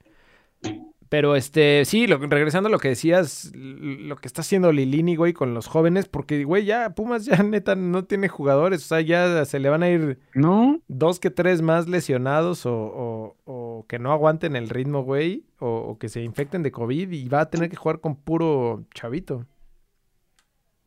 Pero 1.14 1.36
este, 1.36 1.86
sí, 1.86 2.08
lo- 2.08 2.18
regresando 2.18 2.70
a 2.70 2.72
lo 2.72 2.80
que 2.80 2.88
decías, 2.88 3.52
lo 3.54 4.16
que 4.16 4.26
está 4.28 4.42
haciendo 4.42 4.72
Lilini, 4.72 5.16
güey, 5.16 5.32
con 5.32 5.54
los 5.54 5.68
jóvenes, 5.68 6.08
porque, 6.08 6.44
güey, 6.44 6.66
ya 6.66 6.96
Pumas 6.96 7.26
ya 7.26 7.36
neta 7.44 7.76
no 7.76 8.06
tiene 8.06 8.30
jugadores, 8.30 8.84
o 8.84 8.88
sea, 8.88 9.00
ya 9.02 9.46
se 9.46 9.60
le 9.60 9.70
van 9.70 9.84
a 9.84 9.92
ir 9.92 10.18
No. 10.34 10.82
dos 10.88 11.20
que 11.20 11.30
tres 11.30 11.62
más 11.62 11.88
lesionados 11.88 12.66
o, 12.66 12.74
o- 12.74 13.38
o 13.46 13.86
que 13.88 14.00
no 14.00 14.12
aguanten 14.12 14.56
el 14.56 14.70
ritmo, 14.70 15.04
güey, 15.04 15.46
o, 15.60 15.68
o 15.70 16.00
que 16.00 16.10
se 16.10 16.24
infecten 16.24 16.64
de 16.64 16.72
COVID 16.72 17.12
y 17.12 17.30
va 17.30 17.42
a 17.42 17.50
tener 17.52 17.70
que 17.70 17.76
jugar 17.76 18.00
con 18.00 18.16
puro 18.16 18.84
chavito. 18.96 19.46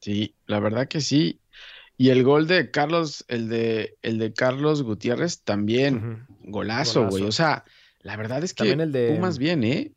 Sí, 0.01 0.35
la 0.47 0.59
verdad 0.59 0.89
que 0.89 1.01
sí. 1.03 1.41
Y 1.97 2.09
el 2.11 2.25
gol 2.25 2.49
de 2.49 2.73
Carlos, 2.73 3.25
el 3.29 3.49
de, 3.49 3.97
el 4.03 4.19
de 4.19 4.33
Carlos 4.33 4.83
Gutiérrez 4.83 5.43
también, 5.43 5.97
Ujú. 6.41 6.51
golazo, 6.51 7.03
güey. 7.03 7.23
Golazo. 7.23 7.29
O 7.29 7.33
sea, 7.33 7.65
la 8.01 8.17
verdad 8.17 8.43
es 8.43 8.55
que 8.55 8.59
También 8.65 8.81
el 8.81 8.91
de- 8.91 9.15
Pumas 9.15 9.39
bien, 9.39 9.63
¿eh? 9.63 9.93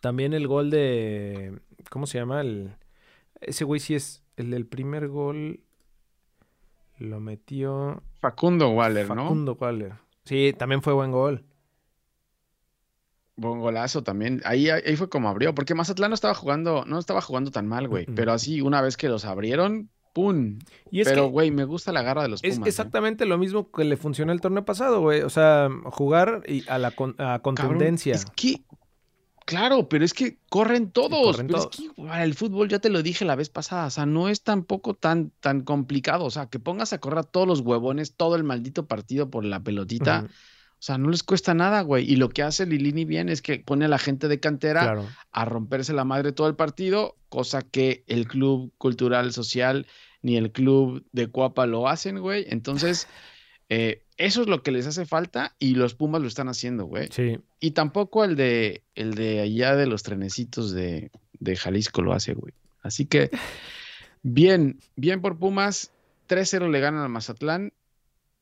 También 0.00 0.32
el 0.34 0.46
gol 0.46 0.70
de. 0.70 1.58
¿Cómo 1.90 2.06
se 2.06 2.18
llama? 2.18 2.40
El, 2.40 2.74
ese 3.40 3.64
güey 3.64 3.80
sí 3.80 3.94
es. 3.94 4.22
El 4.36 4.50
del 4.50 4.66
primer 4.66 5.08
gol. 5.08 5.60
Lo 6.98 7.20
metió. 7.20 8.02
Facundo 8.20 8.70
Waller, 8.70 9.08
¿no? 9.08 9.22
Facundo 9.24 9.56
Waller. 9.60 9.94
Sí, 10.24 10.54
también 10.56 10.82
fue 10.82 10.92
buen 10.92 11.10
gol. 11.12 11.44
Buen 13.36 13.60
golazo 13.60 14.02
también. 14.02 14.42
Ahí, 14.44 14.68
ahí 14.68 14.96
fue 14.96 15.08
como 15.08 15.28
abrió, 15.28 15.54
porque 15.54 15.74
Mazatlán 15.74 16.10
no 16.10 16.14
estaba 16.14 16.34
jugando, 16.34 16.84
no 16.86 16.98
estaba 16.98 17.20
jugando 17.20 17.52
tan 17.52 17.68
mal, 17.68 17.86
güey. 17.86 18.04
Mm. 18.08 18.14
Pero 18.14 18.32
así, 18.32 18.60
una 18.60 18.82
vez 18.82 18.96
que 18.96 19.08
los 19.08 19.24
abrieron, 19.24 19.90
¡pum! 20.12 20.58
Y 20.90 21.02
es 21.02 21.08
Pero, 21.08 21.28
güey, 21.28 21.52
me 21.52 21.62
gusta 21.64 21.92
la 21.92 22.02
garra 22.02 22.22
de 22.22 22.28
los 22.28 22.42
es 22.42 22.54
Pumas. 22.56 22.66
¿eh? 22.66 22.70
exactamente 22.70 23.26
lo 23.26 23.38
mismo 23.38 23.70
que 23.70 23.84
le 23.84 23.96
funcionó 23.96 24.32
el 24.32 24.40
torneo 24.40 24.64
pasado, 24.64 25.00
güey. 25.00 25.20
O 25.22 25.30
sea, 25.30 25.68
jugar 25.84 26.42
y 26.48 26.68
a 26.68 26.78
la 26.78 26.90
con- 26.90 27.14
a 27.18 27.38
Cabrón, 27.40 27.54
contundencia. 27.54 28.16
es 28.16 28.24
que, 28.24 28.62
claro, 29.48 29.88
pero 29.88 30.04
es 30.04 30.12
que 30.12 30.38
corren 30.50 30.90
todos. 30.90 31.32
corren 31.36 31.46
pero 31.46 31.58
todos. 31.60 31.80
es 31.80 31.90
que 31.90 32.02
para 32.02 32.22
el 32.22 32.34
fútbol, 32.34 32.68
ya 32.68 32.78
te 32.78 32.90
lo 32.90 33.02
dije 33.02 33.24
la 33.24 33.34
vez 33.34 33.48
pasada, 33.48 33.86
o 33.86 33.90
sea, 33.90 34.04
no 34.04 34.28
es 34.28 34.42
tampoco 34.42 34.92
tan, 34.94 35.30
tan 35.40 35.62
complicado. 35.62 36.26
O 36.26 36.30
sea, 36.30 36.46
que 36.50 36.58
pongas 36.58 36.92
a 36.92 36.98
correr 36.98 37.20
a 37.20 37.22
todos 37.22 37.46
los 37.48 37.60
huevones 37.60 38.14
todo 38.14 38.36
el 38.36 38.44
maldito 38.44 38.86
partido 38.86 39.30
por 39.30 39.44
la 39.46 39.60
pelotita. 39.60 40.26
O 40.28 40.80
sea, 40.80 40.98
no 40.98 41.08
les 41.08 41.22
cuesta 41.22 41.54
nada, 41.54 41.80
güey. 41.80 42.04
Y 42.08 42.16
lo 42.16 42.28
que 42.28 42.42
hace 42.42 42.66
Lilini 42.66 43.04
bien 43.06 43.28
es 43.30 43.40
que 43.42 43.58
pone 43.58 43.86
a 43.86 43.88
la 43.88 43.98
gente 43.98 44.28
de 44.28 44.38
cantera 44.38 44.82
Claro. 44.82 45.06
a 45.32 45.44
romperse 45.46 45.92
la 45.92 46.04
madre 46.04 46.32
todo 46.32 46.46
el 46.46 46.54
partido, 46.54 47.16
cosa 47.30 47.62
que 47.62 48.04
el 48.06 48.28
club 48.28 48.72
cultural 48.78 49.32
social 49.32 49.86
ni 50.22 50.36
el 50.36 50.52
club 50.52 51.04
de 51.12 51.28
Cuapa 51.28 51.66
lo 51.66 51.88
hacen, 51.88 52.20
güey. 52.20 52.44
Entonces, 52.48 53.08
eh, 53.68 54.02
eso 54.16 54.42
es 54.42 54.48
lo 54.48 54.62
que 54.62 54.72
les 54.72 54.86
hace 54.86 55.06
falta 55.06 55.54
y 55.58 55.74
los 55.74 55.94
Pumas 55.94 56.22
lo 56.22 56.28
están 56.28 56.48
haciendo, 56.48 56.86
güey. 56.86 57.08
Sí. 57.10 57.38
Y 57.60 57.72
tampoco 57.72 58.24
el 58.24 58.34
de, 58.34 58.82
el 58.94 59.14
de 59.14 59.40
allá 59.40 59.76
de 59.76 59.86
los 59.86 60.02
trenecitos 60.02 60.72
de, 60.72 61.10
de 61.38 61.56
Jalisco 61.56 62.02
lo 62.02 62.12
hace, 62.12 62.34
güey. 62.34 62.54
Así 62.82 63.06
que, 63.06 63.30
bien, 64.22 64.80
bien 64.96 65.20
por 65.20 65.38
Pumas. 65.38 65.92
3-0 66.28 66.70
le 66.70 66.80
ganan 66.80 67.02
al 67.02 67.08
Mazatlán. 67.08 67.72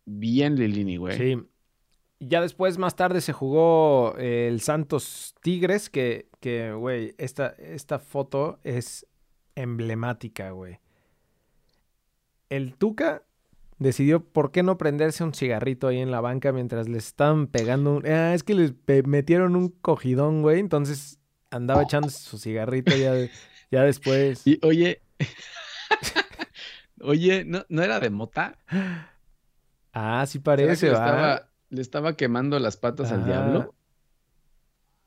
Bien 0.06 0.56
Lilini, 0.56 0.96
güey. 0.96 1.18
Sí. 1.18 1.42
Ya 2.18 2.40
después, 2.40 2.78
más 2.78 2.96
tarde, 2.96 3.20
se 3.20 3.32
jugó 3.32 4.16
el 4.16 4.60
Santos 4.60 5.34
Tigres, 5.42 5.90
que, 5.90 6.28
que, 6.40 6.72
güey, 6.72 7.14
esta, 7.18 7.48
esta 7.58 7.98
foto 7.98 8.58
es 8.64 9.06
emblemática, 9.54 10.50
güey. 10.50 10.78
El 12.48 12.74
Tuca 12.74 13.24
decidió 13.78 14.24
por 14.24 14.52
qué 14.52 14.62
no 14.62 14.78
prenderse 14.78 15.22
un 15.24 15.34
cigarrito 15.34 15.88
ahí 15.88 15.98
en 15.98 16.10
la 16.10 16.20
banca 16.20 16.52
mientras 16.52 16.88
le 16.88 16.98
estaban 16.98 17.46
pegando 17.46 17.96
un... 17.96 18.06
Ah, 18.06 18.34
es 18.34 18.42
que 18.42 18.54
les 18.54 18.72
metieron 19.06 19.54
un 19.56 19.68
cogidón, 19.68 20.42
güey, 20.42 20.60
entonces 20.60 21.18
andaba 21.50 21.82
echándose 21.82 22.18
su 22.20 22.38
cigarrito 22.38 22.96
ya, 22.96 23.12
de- 23.12 23.30
ya 23.70 23.82
después. 23.82 24.46
Y 24.46 24.58
oye, 24.62 25.02
oye, 27.00 27.44
¿no, 27.44 27.64
¿no 27.68 27.82
era 27.82 28.00
de 28.00 28.10
mota? 28.10 28.58
Ah, 29.92 30.24
sí 30.26 30.38
¿Será 30.38 30.56
que 30.56 30.62
parece, 30.64 30.86
le 30.86 30.92
va. 30.92 30.98
estaba, 31.06 31.48
le 31.70 31.82
estaba 31.82 32.16
quemando 32.16 32.58
las 32.58 32.76
patas 32.76 33.12
al 33.12 33.24
diablo? 33.24 33.74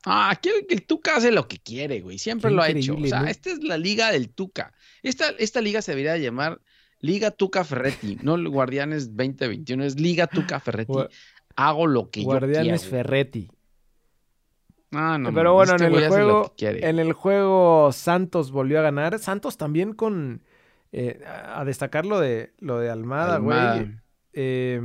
Ah, 0.04 0.30
aquí 0.30 0.48
el, 0.48 0.66
el 0.70 0.86
Tuca 0.86 1.16
hace 1.16 1.30
lo 1.30 1.46
que 1.46 1.58
quiere, 1.58 2.00
güey. 2.00 2.18
Siempre 2.18 2.50
Qué 2.50 2.56
lo 2.56 2.62
ha 2.62 2.70
hecho. 2.70 2.94
O 2.96 3.06
sea, 3.06 3.20
¿no? 3.22 3.26
esta 3.28 3.50
es 3.50 3.62
la 3.62 3.76
liga 3.76 4.10
del 4.10 4.30
Tuca. 4.30 4.72
Esta, 5.02 5.28
esta 5.38 5.60
liga 5.60 5.82
se 5.82 5.92
debería 5.92 6.16
llamar 6.16 6.60
Liga 7.00 7.30
Tuca 7.30 7.64
Ferretti, 7.64 8.18
no 8.22 8.34
el 8.34 8.48
Guardianes 8.48 9.16
2021, 9.16 9.84
es 9.84 9.98
Liga 9.98 10.26
Tuca 10.26 10.60
Ferretti. 10.60 10.92
Hago 11.56 11.86
lo 11.86 12.10
que 12.10 12.22
Guardianes 12.22 12.56
yo 12.56 12.62
quiera. 12.62 12.76
güey. 12.78 12.90
Ferretti. 12.90 13.50
Ah, 14.92 15.18
no, 15.18 15.32
Pero 15.32 15.54
bueno, 15.54 15.72
este 15.76 15.86
en 15.86 15.94
el 15.94 16.08
juego, 16.08 16.54
en 16.58 16.98
el 16.98 17.12
juego 17.12 17.92
Santos 17.92 18.50
volvió 18.50 18.80
a 18.80 18.82
ganar. 18.82 19.18
Santos 19.20 19.56
también 19.56 19.92
con 19.92 20.42
eh, 20.92 21.22
a 21.24 21.64
destacar 21.64 22.04
lo 22.06 22.18
de 22.18 22.52
lo 22.58 22.78
de 22.80 22.90
Almada, 22.90 23.38
güey. 23.38 23.96
Eh, 24.32 24.80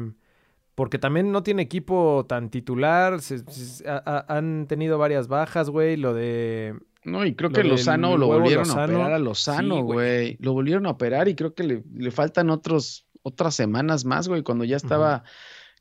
porque 0.75 0.99
también 0.99 1.31
no 1.31 1.41
tiene 1.41 1.63
equipo 1.63 2.25
tan 2.29 2.49
titular. 2.51 3.19
se- 3.21 3.39
se- 3.49 3.89
ha- 3.89 4.03
ha- 4.05 4.25
han 4.37 4.67
tenido 4.67 4.97
varias 4.99 5.27
bajas, 5.27 5.69
güey. 5.71 5.97
Lo 5.97 6.13
de 6.13 6.77
No, 7.05 7.25
y 7.25 7.35
creo 7.35 7.49
Lo 7.49 7.55
que 7.55 7.63
Lozano 7.63 8.17
lo 8.17 8.27
volvieron 8.27 8.67
Lozano. 8.67 8.81
a 8.81 8.85
operar 8.85 9.13
a 9.13 9.19
Lozano, 9.19 9.83
güey. 9.83 10.37
Lo 10.39 10.53
volvieron 10.53 10.85
a 10.85 10.89
operar 10.91 11.27
y 11.27 11.35
creo 11.35 11.53
que 11.53 11.63
le, 11.63 11.83
le 11.93 12.11
faltan 12.11 12.49
otros, 12.49 13.05
otras 13.21 13.55
semanas 13.55 14.05
más, 14.05 14.27
güey. 14.27 14.41
Cuando 14.43 14.63
ya 14.65 14.75
estaba 14.77 15.23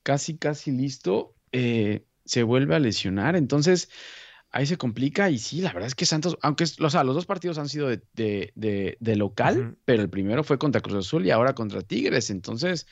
casi, 0.02 0.37
casi 0.37 0.70
listo, 0.70 1.34
eh, 1.52 2.04
se 2.24 2.42
vuelve 2.42 2.74
a 2.74 2.78
lesionar. 2.78 3.37
Entonces, 3.37 3.88
ahí 4.50 4.66
se 4.66 4.76
complica. 4.76 5.30
Y 5.30 5.38
sí, 5.38 5.60
la 5.60 5.72
verdad 5.72 5.87
es 5.88 5.94
que 5.94 6.06
Santos, 6.06 6.37
aunque 6.42 6.64
o 6.80 6.90
sea, 6.90 7.04
los 7.04 7.14
dos 7.14 7.26
partidos 7.26 7.58
han 7.58 7.68
sido 7.68 7.88
de, 7.88 8.02
de- 8.12 8.52
de- 8.54 8.96
de 9.00 9.16
local, 9.16 9.76
pero 9.84 10.02
el 10.02 10.10
primero 10.10 10.44
fue 10.44 10.58
contra 10.58 10.80
Cruz 10.80 11.06
Azul 11.06 11.26
y 11.26 11.30
ahora 11.30 11.54
contra 11.54 11.82
Tigres. 11.82 12.30
Entonces, 12.30 12.87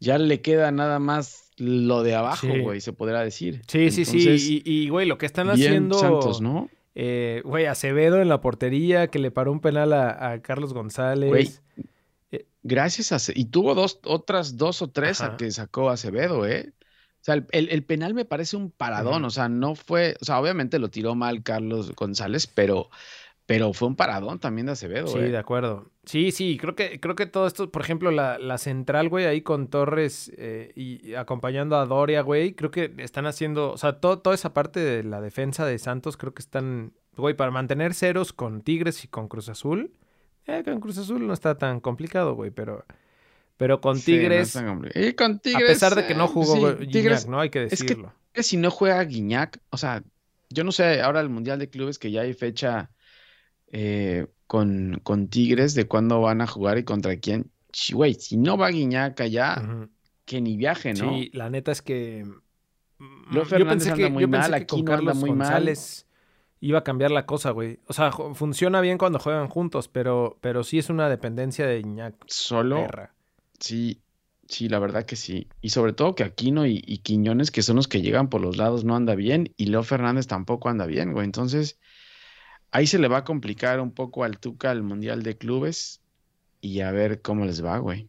ya 0.00 0.18
le 0.18 0.40
queda 0.40 0.70
nada 0.72 0.98
más 0.98 1.50
lo 1.58 2.02
de 2.02 2.14
abajo, 2.14 2.46
Sí. 2.52 2.60
güey, 2.60 2.80
se 2.80 2.92
podrá 2.92 3.22
decir. 3.22 3.62
Sí, 3.68 3.90
sí, 3.90 4.02
Entonces, 4.02 4.42
sí. 4.42 4.62
Y, 4.64 4.70
y, 4.84 4.88
güey, 4.90 5.06
lo 5.06 5.16
que 5.16 5.24
están 5.26 5.46
bien 5.54 5.56
haciendo. 5.68 5.98
Santos, 5.98 6.40
¿no? 6.42 6.68
Eh, 6.96 7.42
güey, 7.44 7.66
Acevedo 7.66 8.20
en 8.20 8.28
la 8.28 8.40
portería, 8.40 9.06
que 9.08 9.18
le 9.20 9.30
paró 9.30 9.52
un 9.52 9.60
penal 9.60 9.92
a, 9.92 10.32
a 10.32 10.42
Carlos 10.42 10.72
González. 10.72 11.28
Güey, 11.28 11.50
Gracias 12.62 13.12
a... 13.12 13.32
Y 13.32 13.44
tuvo 13.44 13.76
dos, 13.76 14.00
otras 14.04 14.56
dos 14.56 14.82
o 14.82 14.88
tres 14.90 15.20
Ajá. 15.20 15.34
a 15.34 15.36
que 15.36 15.48
sacó 15.52 15.88
Acevedo, 15.88 16.44
¿eh? 16.46 16.72
O 17.20 17.24
sea, 17.26 17.34
el, 17.34 17.46
el- 17.52 17.68
el 17.68 17.84
penal 17.84 18.12
me 18.12 18.24
parece 18.24 18.56
un 18.56 18.72
paradón. 18.72 19.24
O 19.24 19.30
sea, 19.30 19.48
no 19.48 19.76
fue... 19.76 20.16
O 20.20 20.24
sea, 20.24 20.40
obviamente 20.40 20.80
lo 20.80 20.90
tiró 20.90 21.14
mal 21.14 21.44
Carlos 21.44 21.92
González, 21.94 22.48
pero, 22.48 22.90
pero 23.46 23.72
fue 23.72 23.88
un 23.88 23.96
paradón 23.96 24.38
también 24.40 24.66
de 24.66 24.72
Acevedo, 24.72 25.06
Sí, 25.08 25.18
¿eh? 25.18 25.30
de 25.30 25.38
acuerdo. 25.38 25.90
Sí, 26.04 26.30
sí, 26.32 26.56
creo 26.60 26.74
que, 26.74 27.00
creo 27.00 27.14
que 27.14 27.26
todo 27.26 27.46
esto, 27.46 27.70
por 27.70 27.82
ejemplo, 27.82 28.10
la, 28.10 28.38
la 28.38 28.58
central, 28.58 29.08
güey, 29.08 29.24
ahí 29.26 29.40
con 29.42 29.68
Torres 29.68 30.30
eh, 30.36 30.72
y, 30.76 31.14
acompañando 31.14 31.76
a 31.76 31.86
Doria, 31.86 32.22
güey, 32.22 32.54
creo 32.54 32.70
que 32.70 32.92
están 32.98 33.26
haciendo, 33.26 33.72
o 33.72 33.76
sea, 33.78 34.00
todo, 34.00 34.18
toda 34.18 34.34
esa 34.34 34.52
parte 34.52 34.80
de 34.80 35.02
la 35.04 35.20
defensa 35.20 35.64
de 35.66 35.78
Santos, 35.78 36.16
creo 36.16 36.34
que 36.34 36.42
están, 36.42 36.92
güey, 37.16 37.34
para 37.34 37.50
mantener 37.50 37.94
ceros 37.94 38.32
con 38.32 38.62
Tigres 38.62 39.04
y 39.04 39.08
con 39.08 39.28
Cruz 39.28 39.48
Azul. 39.48 39.92
Eh, 40.46 40.62
con 40.64 40.80
Cruz 40.80 40.98
Azul 40.98 41.26
no 41.26 41.32
está 41.32 41.56
tan 41.58 41.80
complicado, 41.80 42.34
güey, 42.34 42.50
pero, 42.52 42.84
pero 43.56 43.80
con 43.80 43.96
Sí, 43.98 44.12
no 44.12 44.18
Tigres, 44.18 44.56
es. 44.56 45.08
Y 45.08 45.12
con 45.14 45.38
Tigres... 45.40 45.64
a 45.64 45.66
pesar 45.66 45.94
de 45.96 46.06
que 46.06 46.14
no 46.14 46.24
eh, 46.26 46.28
jugó 46.28 46.72
sí, 46.78 46.86
Tigres, 46.88 47.26
¿no? 47.26 47.40
Hay 47.40 47.50
que 47.50 47.64
es 47.64 47.70
que- 47.70 47.76
decirlo. 47.84 48.12
que 48.32 48.42
si 48.44 48.56
no 48.56 48.70
juega 48.70 49.02
Guiñac, 49.04 49.58
o 49.70 49.76
sea, 49.76 50.02
yo 50.50 50.62
no 50.62 50.70
sé, 50.70 51.00
ahora 51.00 51.20
el 51.20 51.28
Mundial 51.28 51.58
de 51.58 51.68
Clubes 51.68 51.98
que 51.98 52.10
ya 52.12 52.20
hay 52.22 52.32
fecha 52.34 52.90
eh, 53.72 54.26
con, 54.46 55.00
con 55.02 55.28
Tigres 55.28 55.74
de 55.74 55.86
cuándo 55.86 56.20
van 56.20 56.40
a 56.40 56.46
jugar 56.46 56.78
y 56.78 56.84
contra 56.84 57.16
quién. 57.18 57.50
Güey, 57.92 58.14
si 58.14 58.36
no 58.36 58.56
va 58.56 58.70
Guiñac 58.70 59.20
allá, 59.20 59.62
que 60.24 60.40
ni 60.40 60.56
viaje, 60.56 60.94
¿no? 60.94 61.10
Sí, 61.10 61.30
la 61.34 61.50
neta 61.50 61.72
es 61.72 61.82
que. 61.82 62.24
mm, 62.98 63.34
Leo 63.34 63.44
Fernández 63.44 63.90
anda 63.90 64.08
muy 64.08 64.22
yo 64.22 64.30
pensé 64.30 64.50
mal, 64.50 64.54
que 64.54 64.56
Aquino 64.64 64.94
con 64.96 64.96
Carlos 64.96 65.14
muy 65.14 65.32
mal. 65.32 65.64
González 65.64 66.06
iba 66.60 66.78
a 66.80 66.84
cambiar 66.84 67.10
la 67.10 67.26
cosa, 67.26 67.50
güey. 67.50 67.80
O 67.86 67.92
sea, 67.92 68.10
funciona 68.12 68.80
bien 68.80 68.98
cuando 68.98 69.18
juegan 69.18 69.48
juntos, 69.48 69.88
pero, 69.88 70.38
pero 70.40 70.64
sí 70.64 70.78
es 70.78 70.88
una 70.90 71.08
dependencia 71.08 71.66
de 71.66 71.80
Iñak 71.80 72.14
Solo, 72.26 72.76
perra. 72.76 73.14
sí, 73.60 74.00
sí, 74.48 74.68
la 74.68 74.78
verdad 74.78 75.04
que 75.04 75.16
sí. 75.16 75.48
Y 75.60 75.70
sobre 75.70 75.92
todo 75.92 76.14
que 76.14 76.24
Aquino 76.24 76.66
y, 76.66 76.82
y 76.86 76.98
Quiñones, 76.98 77.50
que 77.50 77.62
son 77.62 77.76
los 77.76 77.88
que 77.88 78.00
llegan 78.02 78.28
por 78.30 78.40
los 78.40 78.56
lados, 78.56 78.84
no 78.84 78.96
anda 78.96 79.14
bien. 79.14 79.52
Y 79.56 79.66
Leo 79.66 79.82
Fernández 79.82 80.26
tampoco 80.26 80.68
anda 80.68 80.86
bien, 80.86 81.12
güey. 81.12 81.24
Entonces, 81.26 81.78
ahí 82.76 82.86
se 82.86 82.98
le 82.98 83.08
va 83.08 83.18
a 83.18 83.24
complicar 83.24 83.80
un 83.80 83.90
poco 83.90 84.24
al 84.24 84.38
Tuca 84.38 84.70
el 84.72 84.82
Mundial 84.82 85.22
de 85.22 85.36
Clubes 85.36 86.00
y 86.60 86.80
a 86.80 86.90
ver 86.90 87.22
cómo 87.22 87.44
les 87.44 87.64
va, 87.64 87.78
güey. 87.78 88.08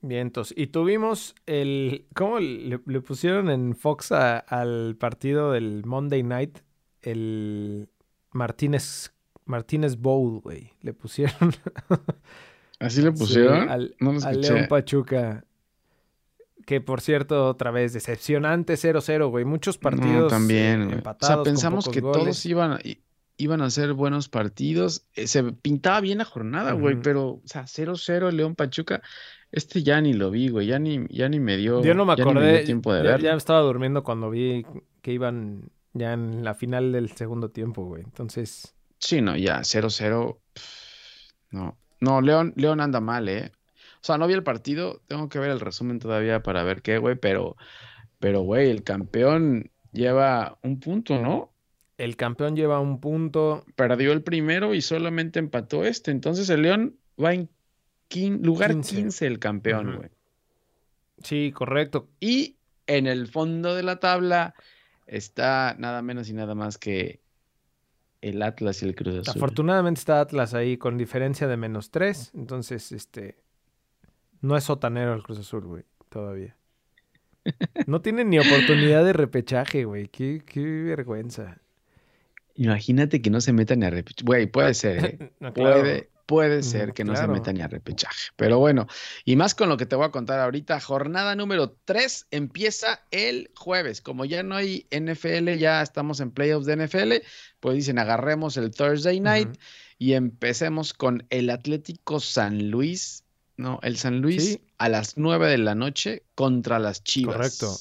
Vientos. 0.00 0.52
Y 0.56 0.66
tuvimos 0.66 1.34
el. 1.46 2.06
¿Cómo 2.14 2.40
le, 2.40 2.80
le 2.84 3.00
pusieron 3.00 3.48
en 3.50 3.76
Fox 3.76 4.10
a- 4.12 4.38
al 4.38 4.96
partido 4.96 5.52
del 5.52 5.84
Monday 5.84 6.22
Night? 6.24 6.58
El 7.02 7.88
Martínez. 8.32 9.12
Martínez 9.44 9.96
Bowl, 9.96 10.40
güey. 10.40 10.72
Le 10.80 10.92
pusieron. 10.92 11.52
¿Así 12.80 13.00
le 13.02 13.12
pusieron? 13.12 13.62
Sí, 13.64 13.68
al, 13.68 13.96
no 14.00 14.10
al. 14.24 14.40
León 14.40 14.66
Pachuca. 14.68 15.44
Que 16.66 16.80
por 16.80 17.00
cierto, 17.00 17.48
otra 17.48 17.70
vez, 17.72 17.92
decepcionante 17.92 18.74
0-0, 18.74 19.30
güey. 19.30 19.44
Muchos 19.44 19.78
partidos 19.78 20.22
No, 20.22 20.26
también, 20.28 20.82
eh, 20.82 20.84
güey. 20.84 20.94
O 20.94 20.98
empatados. 20.98 21.26
sea, 21.28 21.36
con 21.36 21.44
pensamos 21.44 21.84
pocos 21.84 21.94
que 21.94 22.00
goles. 22.00 22.22
todos 22.22 22.46
iban 22.46 22.72
a, 22.72 22.78
i- 22.84 22.98
iban 23.42 23.60
a 23.62 23.70
ser 23.70 23.92
buenos 23.92 24.28
partidos. 24.28 25.04
Eh, 25.14 25.26
Se 25.26 25.42
pintaba 25.44 26.00
bien 26.00 26.18
la 26.18 26.24
jornada, 26.24 26.72
güey, 26.72 26.96
pero, 27.02 27.28
o 27.28 27.42
sea, 27.44 27.64
0-0 27.66 28.30
León 28.32 28.54
Pachuca. 28.54 29.02
Este 29.50 29.82
ya 29.82 30.00
ni 30.00 30.12
lo 30.14 30.30
vi, 30.30 30.48
güey. 30.48 30.66
Ya 30.66 30.78
ni, 30.78 31.06
ya 31.08 31.28
ni 31.28 31.38
me 31.40 31.56
dio, 31.56 31.82
Yo 31.82 31.94
no 31.94 32.04
me 32.06 32.16
ya 32.16 32.22
acordé. 32.22 32.56
dio 32.58 32.64
tiempo 32.64 32.92
de 32.94 33.04
ya, 33.04 33.18
ya 33.18 33.34
estaba 33.34 33.60
durmiendo 33.60 34.02
cuando 34.02 34.30
vi 34.30 34.64
que 35.02 35.12
iban 35.12 35.70
ya 35.92 36.14
en 36.14 36.42
la 36.42 36.54
final 36.54 36.92
del 36.92 37.10
segundo 37.10 37.50
tiempo, 37.50 37.84
güey. 37.84 38.02
Entonces, 38.02 38.74
Sí, 38.98 39.20
no, 39.20 39.36
ya, 39.36 39.58
0-0. 39.64 40.38
pff, 40.54 41.32
No, 41.50 41.76
no, 42.00 42.20
León, 42.20 42.54
León 42.56 42.80
anda 42.80 43.00
mal, 43.00 43.28
¿eh? 43.28 43.52
O 43.96 44.04
sea, 44.04 44.16
no 44.18 44.26
vi 44.26 44.34
el 44.34 44.42
partido, 44.42 45.00
tengo 45.06 45.28
que 45.28 45.38
ver 45.38 45.50
el 45.50 45.60
resumen 45.60 45.98
todavía 45.98 46.42
para 46.42 46.62
ver 46.64 46.82
qué, 46.82 46.98
güey, 46.98 47.16
pero, 47.16 47.56
pero, 48.18 48.40
güey, 48.40 48.70
el 48.70 48.82
campeón 48.84 49.70
lleva 49.92 50.56
un 50.62 50.80
punto, 50.80 51.20
¿no? 51.20 51.51
El 52.04 52.16
campeón 52.16 52.56
lleva 52.56 52.80
un 52.80 53.00
punto. 53.00 53.64
Perdió 53.76 54.12
el 54.12 54.22
primero 54.22 54.74
y 54.74 54.82
solamente 54.82 55.38
empató 55.38 55.84
este. 55.84 56.10
Entonces 56.10 56.50
el 56.50 56.62
León 56.62 56.96
va 57.22 57.32
en 57.34 57.48
quin- 58.10 58.40
lugar 58.42 58.72
15. 58.72 58.96
15 58.96 59.26
el 59.26 59.38
campeón, 59.38 59.96
güey. 59.96 60.10
Sí, 61.22 61.52
correcto. 61.54 62.08
Y 62.20 62.56
en 62.86 63.06
el 63.06 63.28
fondo 63.28 63.74
de 63.74 63.82
la 63.84 64.00
tabla 64.00 64.54
está 65.06 65.76
nada 65.78 66.02
menos 66.02 66.28
y 66.28 66.32
nada 66.32 66.54
más 66.54 66.78
que 66.78 67.20
el 68.20 68.42
Atlas 68.42 68.82
y 68.82 68.86
el 68.86 68.94
Cruz 68.94 69.18
Azul. 69.18 69.34
Afortunadamente 69.36 69.98
está 70.00 70.20
Atlas 70.20 70.54
ahí 70.54 70.76
con 70.76 70.98
diferencia 70.98 71.46
de 71.46 71.56
menos 71.56 71.90
tres. 71.90 72.32
Entonces, 72.34 72.90
este. 72.92 73.36
No 74.40 74.56
es 74.56 74.64
sotanero 74.64 75.14
el 75.14 75.22
Cruz 75.22 75.38
Azul, 75.38 75.64
güey. 75.66 75.84
Todavía. 76.08 76.56
No 77.86 78.00
tiene 78.02 78.24
ni 78.24 78.38
oportunidad 78.38 79.04
de 79.04 79.12
repechaje, 79.12 79.84
güey. 79.84 80.06
Qué, 80.08 80.42
qué 80.46 80.60
vergüenza. 80.60 81.58
Imagínate 82.54 83.22
que 83.22 83.30
no 83.30 83.40
se 83.40 83.52
metan 83.52 83.80
ni 83.80 83.86
a 83.86 83.90
repechaje. 83.90 84.24
Güey, 84.26 84.46
puede 84.46 84.74
ser, 84.74 85.04
¿eh? 85.04 85.32
No, 85.40 85.52
claro. 85.52 85.80
Puede, 85.80 86.10
puede 86.26 86.62
ser 86.62 86.92
que 86.92 87.04
no 87.04 87.12
claro. 87.12 87.28
se 87.28 87.32
metan 87.40 87.54
ni 87.56 87.62
a 87.62 87.68
repechaje. 87.68 88.30
Pero 88.36 88.58
bueno, 88.58 88.86
y 89.24 89.36
más 89.36 89.54
con 89.54 89.68
lo 89.68 89.76
que 89.76 89.86
te 89.86 89.96
voy 89.96 90.06
a 90.06 90.10
contar 90.10 90.40
ahorita, 90.40 90.80
jornada 90.80 91.34
número 91.34 91.76
3 91.84 92.26
empieza 92.30 93.00
el 93.10 93.50
jueves. 93.54 94.00
Como 94.00 94.24
ya 94.24 94.42
no 94.42 94.54
hay 94.56 94.86
NFL, 94.90 95.56
ya 95.58 95.82
estamos 95.82 96.20
en 96.20 96.30
playoffs 96.30 96.66
de 96.66 96.76
NFL, 96.76 97.12
pues 97.60 97.74
dicen 97.76 97.98
agarremos 97.98 98.56
el 98.56 98.70
Thursday 98.70 99.20
night 99.20 99.58
y 99.98 100.12
empecemos 100.14 100.94
con 100.94 101.26
el 101.30 101.50
Atlético 101.50 102.20
San 102.20 102.70
Luis. 102.70 103.24
No, 103.56 103.78
el 103.82 103.96
San 103.98 104.20
Luis 104.20 104.44
Sí. 104.44 104.60
a 104.78 104.88
las 104.88 105.18
9 105.18 105.48
de 105.48 105.58
la 105.58 105.74
noche 105.74 106.22
contra 106.34 106.78
las 106.78 107.04
Chivas. 107.04 107.36
Correcto. 107.36 107.76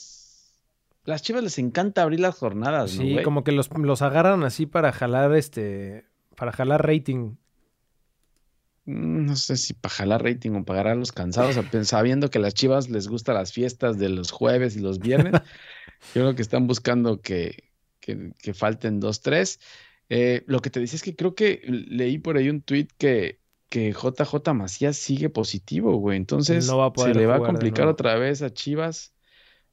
Las 1.04 1.22
Chivas 1.24 1.44
les 1.44 1.58
encanta 1.58 2.04
abrir 2.04 2.20
las 2.20 2.36
jornadas, 2.36 2.96
¿no, 2.96 3.02
Sí, 3.02 3.18
como 3.24 3.44
que 3.44 3.52
los, 3.52 3.70
los 3.72 4.02
agarran 4.02 4.44
así 4.44 4.66
para 4.66 4.92
jalar 4.92 5.36
este. 5.36 6.06
Para 6.36 6.52
jalar 6.52 6.86
rating. 6.86 7.36
Mm, 8.86 9.26
No 9.26 9.36
sé 9.36 9.58
si 9.58 9.74
para 9.74 9.94
jalar 9.94 10.24
rating 10.24 10.52
o 10.52 10.66
pagar 10.66 10.88
a 10.88 10.96
los 10.96 11.12
cansados, 11.12 11.58
sabiendo 11.84 12.30
que 12.30 12.38
a 12.38 12.42
las 12.42 12.54
Chivas 12.54 12.90
les 12.90 13.08
gustan 13.08 13.36
las 13.36 13.52
fiestas 13.52 13.98
de 13.98 14.10
los 14.10 14.32
jueves 14.32 14.76
y 14.76 14.80
los 14.80 15.00
viernes. 15.00 15.34
Yo 16.16 16.22
creo 16.22 16.36
que 16.36 16.42
están 16.42 16.68
buscando 16.68 17.22
que, 17.22 17.72
que, 18.00 18.34
que 18.38 18.54
falten 18.54 19.00
dos, 19.00 19.22
tres. 19.22 19.60
Eh, 20.10 20.44
lo 20.46 20.60
que 20.60 20.70
te 20.70 20.80
decía 20.80 20.98
es 20.98 21.04
que 21.04 21.16
creo 21.16 21.36
que 21.36 21.62
leí 21.66 22.18
por 22.18 22.38
ahí 22.38 22.50
un 22.50 22.62
tweet 22.62 22.88
que, 22.98 23.40
que 23.70 23.94
JJ 23.94 24.54
Macías 24.54 24.98
sigue 24.98 25.30
positivo, 25.30 25.96
güey. 25.98 26.18
Entonces 26.18 26.68
No 26.68 26.78
va 26.78 26.88
a 26.88 27.04
se 27.04 27.14
le 27.14 27.26
va 27.26 27.38
a 27.38 27.40
complicar 27.40 27.88
otra 27.88 28.16
vez 28.16 28.42
a 28.42 28.52
Chivas. 28.52 29.14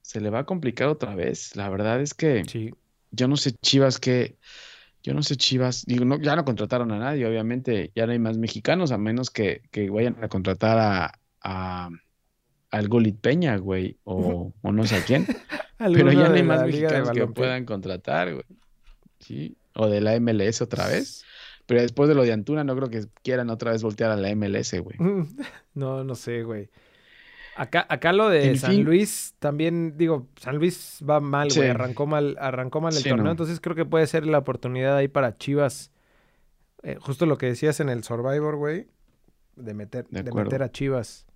Se 0.08 0.22
le 0.22 0.30
va 0.30 0.38
a 0.38 0.44
complicar 0.44 0.88
otra 0.88 1.14
vez. 1.14 1.54
La 1.54 1.68
verdad 1.68 2.00
es 2.00 2.14
que 2.14 2.42
Sí. 2.46 2.72
yo 3.10 3.28
no 3.28 3.36
sé 3.36 3.52
Chivas 3.60 4.00
que, 4.00 4.38
yo 5.02 5.12
no 5.12 5.22
sé 5.22 5.36
Chivas, 5.36 5.84
digo, 5.84 6.06
no, 6.06 6.18
ya 6.18 6.34
no 6.34 6.46
contrataron 6.46 6.90
a 6.92 6.98
nadie, 6.98 7.26
obviamente, 7.26 7.92
ya 7.94 8.06
no 8.06 8.12
hay 8.12 8.18
más 8.18 8.38
mexicanos, 8.38 8.90
a 8.90 8.96
menos 8.96 9.28
que, 9.28 9.60
que 9.70 9.90
vayan 9.90 10.16
a 10.24 10.28
contratar 10.28 10.78
a, 10.78 11.12
a 11.42 11.90
al 12.70 12.88
Golit 12.88 13.20
Peña, 13.20 13.58
güey, 13.58 13.98
o, 14.04 14.54
o 14.62 14.72
no 14.72 14.86
sé 14.86 14.96
a 14.96 15.04
quién, 15.04 15.26
pero 15.78 16.10
ya 16.10 16.30
no 16.30 16.34
hay 16.36 16.42
más 16.42 16.64
mexicanos 16.64 17.10
que 17.10 17.26
puedan 17.26 17.66
contratar, 17.66 18.32
güey, 18.32 18.46
sí, 19.20 19.58
o 19.74 19.88
de 19.88 20.00
la 20.00 20.18
MLS 20.18 20.62
otra 20.62 20.88
vez, 20.88 21.22
pero 21.66 21.82
después 21.82 22.08
de 22.08 22.14
lo 22.14 22.22
de 22.22 22.32
Antuna 22.32 22.64
no 22.64 22.74
creo 22.74 22.88
que 22.88 23.04
quieran 23.22 23.50
otra 23.50 23.72
vez 23.72 23.82
voltear 23.82 24.10
a 24.10 24.16
la 24.16 24.34
MLS, 24.34 24.72
güey. 24.80 24.96
No, 25.74 26.02
no 26.02 26.14
sé, 26.14 26.44
güey. 26.44 26.70
Acá, 27.58 27.86
acá 27.88 28.12
lo 28.12 28.28
de 28.28 28.50
En 28.50 28.58
San 28.58 28.70
fin. 28.72 28.84
Luis 28.84 29.34
también, 29.38 29.96
digo, 29.96 30.28
San 30.40 30.56
Luis 30.58 31.00
va 31.08 31.20
mal, 31.20 31.48
güey. 31.48 31.62
Sí. 31.62 31.68
Arrancó 31.68 32.06
mal, 32.06 32.36
arrancó 32.40 32.80
mal 32.80 32.94
el 32.94 33.02
Sí, 33.02 33.08
torneo. 33.08 33.24
no. 33.24 33.30
Entonces 33.32 33.60
creo 33.60 33.74
que 33.76 33.84
puede 33.84 34.06
ser 34.06 34.26
la 34.26 34.38
oportunidad 34.38 34.96
ahí 34.96 35.08
para 35.08 35.36
Chivas. 35.36 35.90
eh, 36.84 36.96
justo 37.00 37.26
lo 37.26 37.36
que 37.38 37.46
decías 37.46 37.80
en 37.80 37.88
el 37.88 38.04
Survivor, 38.04 38.56
güey. 38.56 38.86
De 39.56 39.74
meter, 39.74 40.06
De 40.10 40.22
meter 40.32 40.62
a 40.62 40.70
Chivas. 40.70 41.26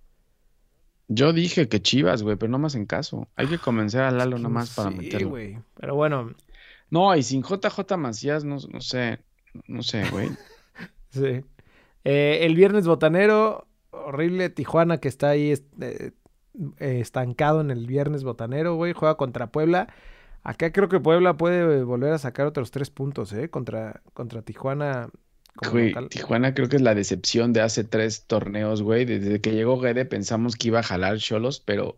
Yo 1.09 1.33
dije 1.33 1.67
que 1.67 1.81
Chivas, 1.81 2.23
güey, 2.23 2.37
pero 2.37 2.49
no 2.49 2.57
más 2.59 2.75
en 2.75 2.85
caso, 2.85 3.27
hay 3.35 3.47
que 3.47 3.57
convencer 3.57 4.01
a 4.01 4.11
Lalo 4.11 4.37
nada 4.37 4.49
más 4.49 4.73
para 4.73 4.89
Sí, 4.91 4.97
meterlo. 4.97 5.29
güey. 5.29 5.57
Pero 5.75 5.95
bueno, 5.95 6.33
No, 6.89 7.13
y 7.15 7.23
sin 7.23 7.41
JJ 7.43 7.97
Macías, 7.97 8.45
no, 8.45 8.57
no 8.71 8.79
sé, 8.79 9.19
no 9.67 9.83
sé, 9.83 10.09
güey. 10.11 10.29
sí. 11.09 11.43
Eh, 12.05 12.39
el 12.41 12.55
viernes 12.55 12.85
botanero, 12.87 13.67
horrible 13.93 14.49
Tijuana 14.49 14.97
que 14.99 15.07
está 15.07 15.29
ahí 15.29 15.51
est- 15.51 15.65
eh, 15.81 16.11
eh, 16.79 16.99
estancado 16.99 17.61
en 17.61 17.71
el 17.71 17.87
viernes 17.87 18.23
botanero, 18.23 18.75
güey. 18.75 18.93
Juega 18.93 19.15
contra 19.15 19.47
Puebla. 19.47 19.87
Acá 20.43 20.71
creo 20.73 20.89
que 20.89 20.99
Puebla 20.99 21.37
puede 21.37 21.83
volver 21.83 22.11
a 22.13 22.17
sacar 22.17 22.45
otros 22.47 22.69
tres 22.71 22.89
puntos, 22.89 23.31
¿eh? 23.33 23.49
Contra, 23.49 24.01
contra 24.13 24.41
Tijuana. 24.41 25.09
Güey. 25.71 25.93
Tijuana 26.09 26.53
creo 26.53 26.67
que 26.67 26.75
es 26.77 26.81
la 26.81 26.95
decepción 26.95 27.53
de 27.53 27.61
hace 27.61 27.83
tres 27.83 28.25
torneos, 28.25 28.81
güey. 28.81 29.05
Desde 29.05 29.39
que 29.39 29.51
llegó 29.53 29.79
Guede 29.79 30.03
pensamos 30.05 30.55
que 30.55 30.67
iba 30.69 30.79
a 30.79 30.83
jalar 30.83 31.17
Cholos, 31.19 31.59
pero, 31.59 31.97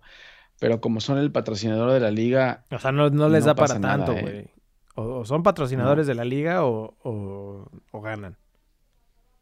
pero 0.60 0.82
como 0.82 1.00
son 1.00 1.18
el 1.18 1.32
patrocinador 1.32 1.92
de 1.94 2.02
la 2.02 2.12
liga, 2.12 2.66
O 2.70 2.78
sea, 2.80 2.92
no, 2.92 3.10
no 3.10 3.30
les 3.30 3.42
no 3.46 3.48
da 3.48 3.56
para 3.56 3.80
nada, 3.80 4.06
tanto, 4.06 4.12
eh. 4.20 4.22
güey. 4.22 4.50
O, 4.98 5.20
o 5.20 5.26
son 5.26 5.42
patrocinadores 5.44 6.06
de 6.06 6.16
la 6.16 6.24
liga 6.26 6.66
o, 6.66 6.96
o- 7.04 7.70
o 7.92 8.02
ganan. 8.02 8.38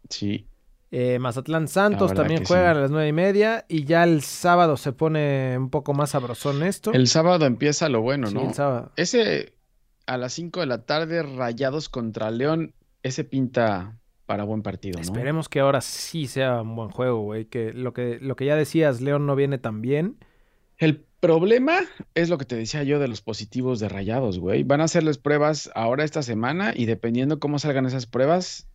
sí, 0.10 0.48
Eh, 0.96 1.18
Mazatlán 1.18 1.68
Santos 1.68 2.14
también 2.14 2.42
que 2.42 2.46
juega 2.46 2.72
sí. 2.72 2.78
a 2.78 2.82
las 2.82 2.92
nueve 2.92 3.08
y 3.08 3.14
media. 3.14 3.66
Y 3.68 3.86
ya 3.86 4.04
el 4.04 4.22
sábado 4.22 4.78
se 4.78 4.92
pone 4.94 5.58
un 5.58 5.72
poco 5.72 5.96
más 5.96 6.12
sabrosón 6.12 6.62
esto. 6.62 6.94
el 6.94 7.08
sábado 7.08 7.48
empieza 7.48 7.90
lo 7.90 8.02
bueno, 8.02 8.28
Sí, 8.28 8.36
¿no? 8.36 8.48
el 8.50 8.54
sábado. 8.54 8.92
Ese 8.96 9.56
a 10.06 10.18
las 10.18 10.34
5 10.34 10.60
de 10.60 10.66
la 10.68 10.86
tarde, 10.86 11.24
Rayados 11.24 11.90
contra 11.90 12.30
León, 12.30 12.76
ese 13.02 13.24
pinta 13.24 13.98
para 14.28 14.44
buen 14.44 14.62
partido, 14.62 14.98
¿no? 14.98 15.02
Esperemos 15.02 15.50
que 15.50 15.62
ahora 15.62 15.82
sí 15.82 16.28
sea 16.28 16.62
un 16.62 16.76
buen 16.76 16.90
juego, 16.90 17.22
güey. 17.22 17.46
Que 17.46 17.74
lo 17.74 17.92
que, 17.94 18.20
lo 18.22 18.36
que 18.36 18.46
ya 18.46 18.56
decías, 18.56 19.02
León 19.02 19.26
no 19.26 19.36
viene 19.36 19.58
tan 19.58 19.82
bien. 19.82 20.18
El 20.78 21.04
problema 21.20 21.80
es 22.14 22.30
lo 22.30 22.38
que 22.38 22.46
te 22.46 22.56
decía 22.56 22.84
yo 22.84 23.00
de 23.00 23.08
los 23.08 23.24
positivos 23.24 23.80
de 23.80 23.90
Rayados, 23.90 24.38
güey. 24.38 24.62
Van 24.62 24.82
a 24.82 24.84
hacerles 24.84 25.18
pruebas 25.18 25.72
ahora 25.74 26.04
esta 26.04 26.22
semana 26.22 26.72
y 26.76 26.86
dependiendo 26.86 27.40
cómo 27.40 27.58
salgan 27.58 27.88
esas 27.88 28.06
pruebas, 28.06 28.68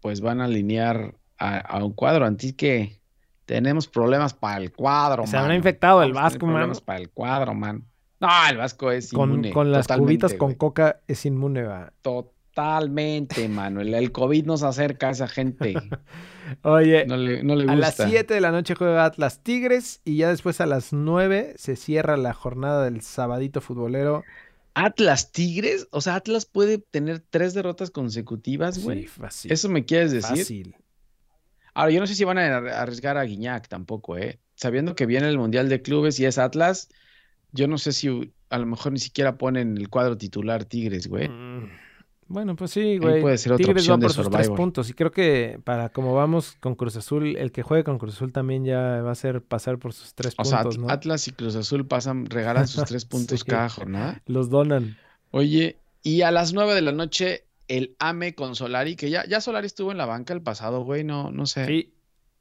pues 0.00 0.22
van 0.22 0.40
a 0.40 0.46
alinear 0.46 1.14
a, 1.38 1.58
a 1.58 1.84
un 1.84 1.92
cuadro. 1.92 2.24
Así 2.26 2.52
que 2.52 3.00
tenemos 3.44 3.88
problemas 3.88 4.34
para 4.34 4.58
el 4.58 4.72
cuadro, 4.72 5.26
Se 5.26 5.36
habrá 5.36 5.48
mano. 5.48 5.56
infectado 5.58 6.02
el 6.02 6.12
Vasco, 6.12 6.46
man. 6.46 6.54
problemas 6.56 6.80
para 6.80 6.98
el 7.00 7.10
cuadro, 7.10 7.54
man. 7.54 7.84
No, 8.20 8.28
el 8.50 8.56
Vasco 8.56 8.90
es 8.90 9.12
Con, 9.12 9.30
inmune. 9.30 9.52
con 9.52 9.70
las 9.72 9.86
cubitas 9.86 10.34
con 10.34 10.48
güey. 10.48 10.58
coca 10.58 11.00
es 11.06 11.24
inmune, 11.24 11.62
va. 11.62 11.92
Totalmente, 12.02 13.48
mano. 13.48 13.80
El, 13.80 14.10
COVID 14.12 14.44
nos 14.44 14.62
acerca 14.64 15.08
a 15.08 15.10
esa 15.12 15.28
gente. 15.28 15.74
Oye, 16.62 17.06
No 17.06 17.16
le, 17.16 17.42
no 17.44 17.54
le 17.54 17.70
a 17.70 17.76
las 17.76 17.90
gusta. 17.96 18.08
7 18.08 18.34
de 18.34 18.40
la 18.40 18.50
noche 18.50 18.74
juega 18.74 19.04
Atlas 19.04 19.42
Tigres 19.44 20.00
y 20.04 20.16
ya 20.16 20.28
después 20.30 20.60
a 20.60 20.66
las 20.66 20.92
9 20.92 21.54
se 21.56 21.76
cierra 21.76 22.16
la 22.16 22.34
jornada 22.34 22.84
del 22.84 23.00
sabadito 23.02 23.60
futbolero. 23.60 24.24
Atlas 24.74 25.30
Tigres, 25.32 25.88
o 25.92 26.00
sea, 26.00 26.16
Atlas 26.16 26.46
puede 26.46 26.78
tener 26.78 27.20
tres 27.20 27.54
derrotas 27.54 27.90
consecutivas, 27.90 28.82
güey. 28.82 29.02
Sí, 29.02 29.06
fácil. 29.08 29.52
¿Eso 29.52 29.68
me 29.68 29.84
quieres 29.84 30.10
decir? 30.12 30.38
Fácil. 30.38 30.76
Ahora, 31.74 31.90
yo 31.92 32.00
no 32.00 32.06
sé 32.06 32.14
si 32.14 32.24
van 32.24 32.38
a 32.38 32.56
ar- 32.56 32.68
arriesgar 32.68 33.16
a 33.16 33.24
Guiñac 33.24 33.68
tampoco, 33.68 34.16
¿eh? 34.16 34.38
Sabiendo 34.54 34.94
que 34.94 35.06
viene 35.06 35.28
el 35.28 35.38
Mundial 35.38 35.68
de 35.68 35.82
Clubes 35.82 36.18
y 36.20 36.24
es 36.26 36.38
Atlas, 36.38 36.88
yo 37.52 37.68
no 37.68 37.78
sé 37.78 37.92
si 37.92 38.32
a 38.50 38.58
lo 38.58 38.66
mejor 38.66 38.92
ni 38.92 38.98
siquiera 38.98 39.36
ponen 39.38 39.76
el 39.76 39.88
cuadro 39.88 40.16
titular 40.16 40.64
Tigres, 40.64 41.06
güey. 41.06 41.28
Mm, 41.28 41.68
Bueno, 42.26 42.56
pues 42.56 42.72
sí, 42.72 42.98
güey. 42.98 43.22
puede 43.22 43.38
ser 43.38 43.52
otra 43.52 43.64
Tigres 43.66 43.88
va 43.90 43.96
por 43.98 44.12
sus 44.12 44.28
tres 44.28 44.50
puntos. 44.50 44.90
Y 44.90 44.92
creo 44.94 45.10
que 45.12 45.58
para 45.64 45.88
como 45.90 46.14
vamos 46.14 46.56
con 46.60 46.74
Cruz 46.74 46.96
Azul, 46.96 47.36
el 47.36 47.52
que 47.52 47.62
juegue 47.62 47.84
con 47.84 47.98
Cruz 47.98 48.16
Azul 48.16 48.32
también 48.32 48.64
ya 48.66 49.00
va 49.02 49.12
a 49.12 49.14
ser 49.14 49.40
pasar 49.42 49.78
por 49.78 49.92
sus 49.94 50.14
tres 50.14 50.34
O 50.36 50.44
sea, 50.44 50.62
puntos, 50.62 50.78
¿no? 50.78 50.90
Atlas 50.90 51.26
y 51.28 51.32
Cruz 51.32 51.56
Azul 51.56 51.86
pasan, 51.86 52.26
regalan 52.26 52.68
sus 52.68 52.84
tres 52.84 53.04
puntos 53.06 53.40
Sí. 53.40 53.46
cada 53.46 53.68
jornada. 53.70 54.20
Los 54.26 54.50
donan. 54.50 54.96
Oye, 55.30 55.78
y 56.02 56.20
a 56.22 56.30
las 56.30 56.52
nueve 56.52 56.74
de 56.74 56.82
la 56.82 56.92
noche, 56.92 57.44
el 57.68 57.96
AME 57.98 58.34
con 58.34 58.56
Solari, 58.56 58.96
que 58.96 59.10
ya, 59.10 59.26
ya 59.26 59.40
Solari 59.40 59.66
estuvo 59.66 59.92
en 59.92 59.98
la 59.98 60.06
banca 60.06 60.34
el 60.34 60.42
pasado, 60.42 60.84
güey, 60.84 61.04
no, 61.04 61.30
no 61.30 61.46
sé. 61.46 61.66
Sí, 61.66 61.94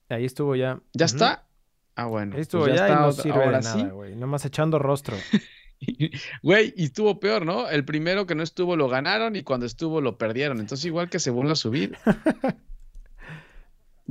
ahí 0.09 0.25
estuvo 0.25 0.55
ya. 0.55 0.81
¿Ya 0.93 1.05
está? 1.05 1.47
Ah, 1.95 2.05
bueno. 2.05 2.35
Ahí 2.35 2.41
estuvo 2.41 2.63
pues 2.63 2.75
ya, 2.75 2.87
y 2.87 2.91
está 2.91 3.01
no 3.01 3.11
sirve 3.11 3.43
ahora 3.43 3.57
de 3.59 3.63
nada, 3.63 3.79
sí. 3.79 3.85
güey. 3.87 4.15
Nomás 4.15 4.45
echando 4.45 4.79
rostro. 4.79 5.17
Güey, 6.41 6.73
y 6.75 6.85
estuvo 6.85 7.19
peor, 7.19 7.45
¿no? 7.45 7.69
El 7.69 7.85
primero 7.85 8.25
que 8.25 8.33
no 8.35 8.41
estuvo 8.41 8.75
lo 8.75 8.89
ganaron 8.89 9.35
y 9.35 9.43
cuando 9.43 9.65
estuvo 9.65 10.01
lo 10.01 10.17
perdieron. 10.17 10.59
Entonces, 10.59 10.85
igual 10.85 11.09
que 11.09 11.19
se 11.19 11.29
vuelve 11.29 11.51
a 11.51 11.55
subir. 11.55 11.95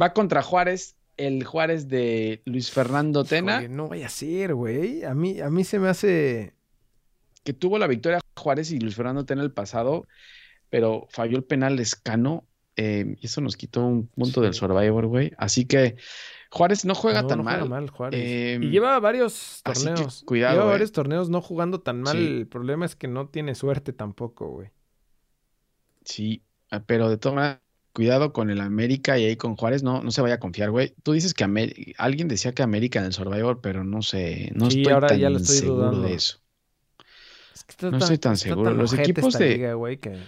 Va 0.01 0.13
contra 0.13 0.43
Juárez, 0.43 0.97
el 1.17 1.45
Juárez 1.45 1.89
de 1.89 2.43
Luis 2.45 2.71
Fernando 2.71 3.25
Tena, 3.25 3.67
no 3.69 3.89
vaya 3.89 4.07
a 4.07 4.11
ser, 4.11 4.55
güey. 4.55 5.05
A 5.05 5.15
mí, 5.15 5.41
a 5.41 5.51
mí 5.51 5.65
se 5.65 5.79
me 5.79 5.89
hace... 5.89 6.55
que 7.43 7.53
tuvo 7.53 7.79
la 7.79 7.87
victoria 7.87 8.21
Juárez 8.37 8.71
y 8.71 8.79
Luis 8.79 8.95
Fernando 8.95 9.25
Tena 9.25 9.43
el 9.43 9.53
pasado, 9.53 10.07
pero 10.71 11.07
falló 11.11 11.37
el 11.37 11.45
penal 11.45 11.79
Escano. 11.81 12.47
eh, 12.77 13.17
y 13.21 13.27
eso 13.27 13.41
nos 13.41 13.57
quitó 13.57 13.85
un 13.87 14.07
punto 14.09 14.41
del. 14.43 14.53
Survivor, 14.55 15.07
güey. 15.07 15.33
Así 15.39 15.65
que 15.65 15.97
Juárez 16.51 16.85
no 16.85 16.95
juega 16.95 17.23
no, 17.23 17.29
tan 17.29 17.39
no 17.39 17.45
juega 17.45 17.59
mal. 17.61 17.69
mal 17.71 17.91
Juárez. 17.91 18.21
Em, 18.23 18.63
y 18.65 18.71
lleva 18.71 18.99
varios 19.01 19.63
que 19.65 19.73
torneos. 19.73 20.23
cuidado, 20.27 20.55
Lleva 20.57 20.67
eh. 20.67 20.71
varios 20.73 20.93
torneos 20.93 21.29
no 21.31 21.41
jugando 21.41 21.81
tan 21.81 22.03
mal. 22.03 22.17
Sí. 22.17 22.27
El 22.27 22.47
problema 22.47 22.85
es 22.87 22.95
que 22.97 23.09
no 23.09 23.29
tiene 23.29 23.55
suerte 23.55 23.93
tampoco, 23.93 24.49
güey. 24.51 24.71
Sí, 26.05 26.43
ah, 26.71 26.83
pero 26.87 27.09
de 27.09 27.17
todas 27.19 27.37
maneras, 27.37 27.61
cuidado 27.93 28.33
con 28.33 28.51
el 28.51 28.61
América 28.61 29.19
y 29.19 29.25
ahí 29.25 29.37
con 29.37 29.57
Juárez, 29.57 29.83
no, 29.83 30.03
no 30.03 30.11
se 30.11 30.21
vaya 30.23 30.35
a 30.35 30.41
confiar, 30.41 30.71
güey. 30.71 30.95
Tú 31.03 31.13
dices 31.13 31.35
que 31.35 31.45
alguien 31.99 32.29
decía 32.29 32.53
que 32.53 32.63
América 32.63 32.99
en 33.01 33.07
el 33.07 33.13
Survivor, 33.13 33.61
pero 33.61 33.85
no 33.85 34.03
sé, 34.03 34.53
no 34.55 34.71
Sí, 34.71 34.81
estoy 34.83 34.93
ahora 34.93 35.09
tan 35.09 35.19
ya 35.19 35.31
lo 35.31 35.39
estoy 35.39 35.57
seguro 35.57 35.77
dudando. 35.91 36.09
de 36.09 36.15
eso. 36.15 36.39
Es 37.55 37.65
que 37.65 37.91
No 37.91 37.97
estoy 37.99 38.19
tan 38.19 38.37
seguro. 38.37 38.73
Los 38.73 38.93
equipos 38.93 39.39
de- 39.39 39.49
liga, 39.57 39.73
güey, 39.75 39.97
que... 39.99 40.19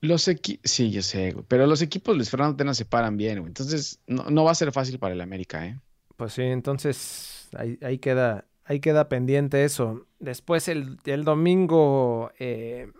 Los 0.00 0.28
equipos, 0.28 0.70
sí, 0.70 0.90
yo 0.90 1.02
sé, 1.02 1.34
pero 1.48 1.66
los 1.66 1.82
equipos 1.82 2.16
Luis 2.16 2.30
Fernando 2.30 2.56
Tena 2.56 2.74
se 2.74 2.84
paran 2.84 3.16
bien, 3.16 3.38
güey. 3.40 3.48
Entonces, 3.48 4.00
no, 4.06 4.24
no 4.30 4.44
va 4.44 4.52
a 4.52 4.54
ser 4.54 4.72
fácil 4.72 4.98
para 4.98 5.14
el 5.14 5.20
América, 5.20 5.66
¿eh? 5.66 5.80
Pues 6.16 6.32
sí, 6.34 6.42
entonces 6.42 7.48
ahí, 7.56 7.78
ahí 7.82 7.98
queda, 7.98 8.46
ahí 8.64 8.80
queda 8.80 9.08
pendiente 9.08 9.64
eso. 9.64 10.06
Después 10.18 10.68
el, 10.68 10.98
el 11.04 11.24
domingo 11.24 12.32
eh, 12.38 12.90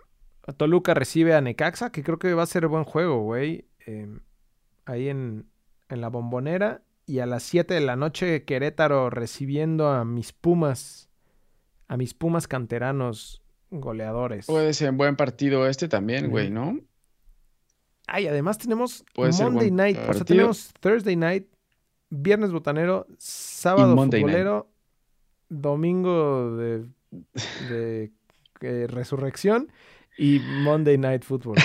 Toluca 0.57 0.93
recibe 0.93 1.33
a 1.35 1.41
Necaxa, 1.41 1.91
que 1.91 2.03
creo 2.03 2.19
que 2.19 2.33
va 2.33 2.43
a 2.43 2.47
ser 2.47 2.67
buen 2.67 2.83
juego, 2.83 3.21
güey. 3.23 3.65
eh, 3.85 4.19
ahí 4.85 5.09
en, 5.09 5.49
en 5.89 6.01
la 6.01 6.09
bombonera. 6.09 6.83
Y 7.05 7.19
a 7.19 7.25
las 7.25 7.43
7 7.43 7.73
de 7.73 7.81
la 7.81 7.95
noche 7.95 8.43
Querétaro 8.45 9.09
recibiendo 9.09 9.89
a 9.89 10.05
mis 10.05 10.33
Pumas, 10.33 11.09
a 11.87 11.97
mis 11.97 12.13
Pumas 12.13 12.47
canteranos 12.47 13.41
goleadores. 13.69 14.45
Puede 14.45 14.73
ser 14.73 14.89
un 14.91 14.97
buen 14.97 15.15
partido 15.15 15.67
este 15.67 15.87
también, 15.87 16.29
güey, 16.29 16.49
¿no? 16.49 16.79
Ay, 18.07 18.27
además 18.27 18.57
tenemos 18.57 19.03
Puede 19.13 19.33
Monday 19.33 19.71
Night. 19.71 19.97
O 19.97 19.99
sea, 19.99 20.07
partido. 20.07 20.25
tenemos 20.25 20.71
Thursday 20.79 21.15
Night, 21.15 21.47
Viernes 22.09 22.51
Botanero, 22.51 23.05
Sábado 23.17 23.95
Night. 23.95 24.13
Futbolero, 24.15 24.69
Domingo 25.49 26.55
de, 26.55 26.85
de 27.69 28.11
eh, 28.61 28.87
Resurrección 28.87 29.71
y 30.17 30.39
Monday 30.39 30.97
Night 30.97 31.23
Football. 31.23 31.57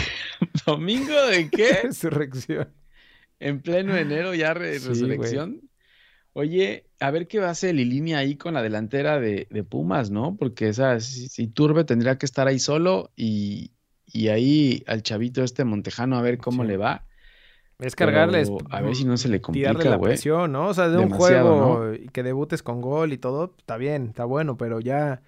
¿Domingo 0.66 1.14
de 1.26 1.48
qué? 1.48 1.72
Resurrección. 1.84 2.68
En 3.38 3.60
pleno 3.60 3.96
enero 3.96 4.34
ya 4.34 4.54
re- 4.54 4.78
Sí, 4.78 4.88
resurrección. 4.88 5.60
Oye, 6.34 6.86
a 6.98 7.10
ver 7.10 7.28
qué 7.28 7.38
va 7.40 7.48
a 7.48 7.50
hacer 7.50 7.74
Lilini 7.74 8.14
ahí 8.14 8.36
con 8.36 8.54
la 8.54 8.62
delantera 8.62 9.20
de, 9.20 9.46
de 9.50 9.64
Pumas, 9.64 10.10
¿no? 10.10 10.36
Porque 10.36 10.68
esa, 10.68 10.98
si, 11.00 11.28
si 11.28 11.46
Turbe 11.46 11.84
tendría 11.84 12.16
que 12.16 12.24
estar 12.26 12.48
ahí 12.48 12.58
solo 12.58 13.10
y, 13.16 13.72
y 14.06 14.28
ahí 14.28 14.82
al 14.86 15.02
chavito 15.02 15.42
este 15.44 15.64
Montejano 15.64 16.16
a 16.16 16.22
ver 16.22 16.38
cómo 16.38 16.62
Sí. 16.62 16.68
le 16.68 16.76
va. 16.78 17.04
Es 17.78 17.96
cargarles. 17.96 18.48
Pero 18.48 18.66
a 18.70 18.80
ver 18.80 18.94
si 18.94 19.04
no 19.04 19.16
se 19.16 19.28
le 19.28 19.40
Tirarle 19.40 19.78
complica, 19.78 19.90
la 19.90 19.96
güey. 19.96 20.12
presión, 20.12 20.52
¿no? 20.52 20.68
O 20.68 20.74
sea, 20.74 20.88
de 20.88 20.98
un 20.98 21.10
juego 21.10 21.92
y 21.94 22.08
que 22.08 22.22
debutes 22.22 22.62
con 22.62 22.80
gol 22.80 23.12
y 23.12 23.18
todo, 23.18 23.54
está 23.58 23.76
bien, 23.76 24.06
está 24.06 24.24
bueno, 24.24 24.56
pero 24.56 24.80
ya. 24.80 25.20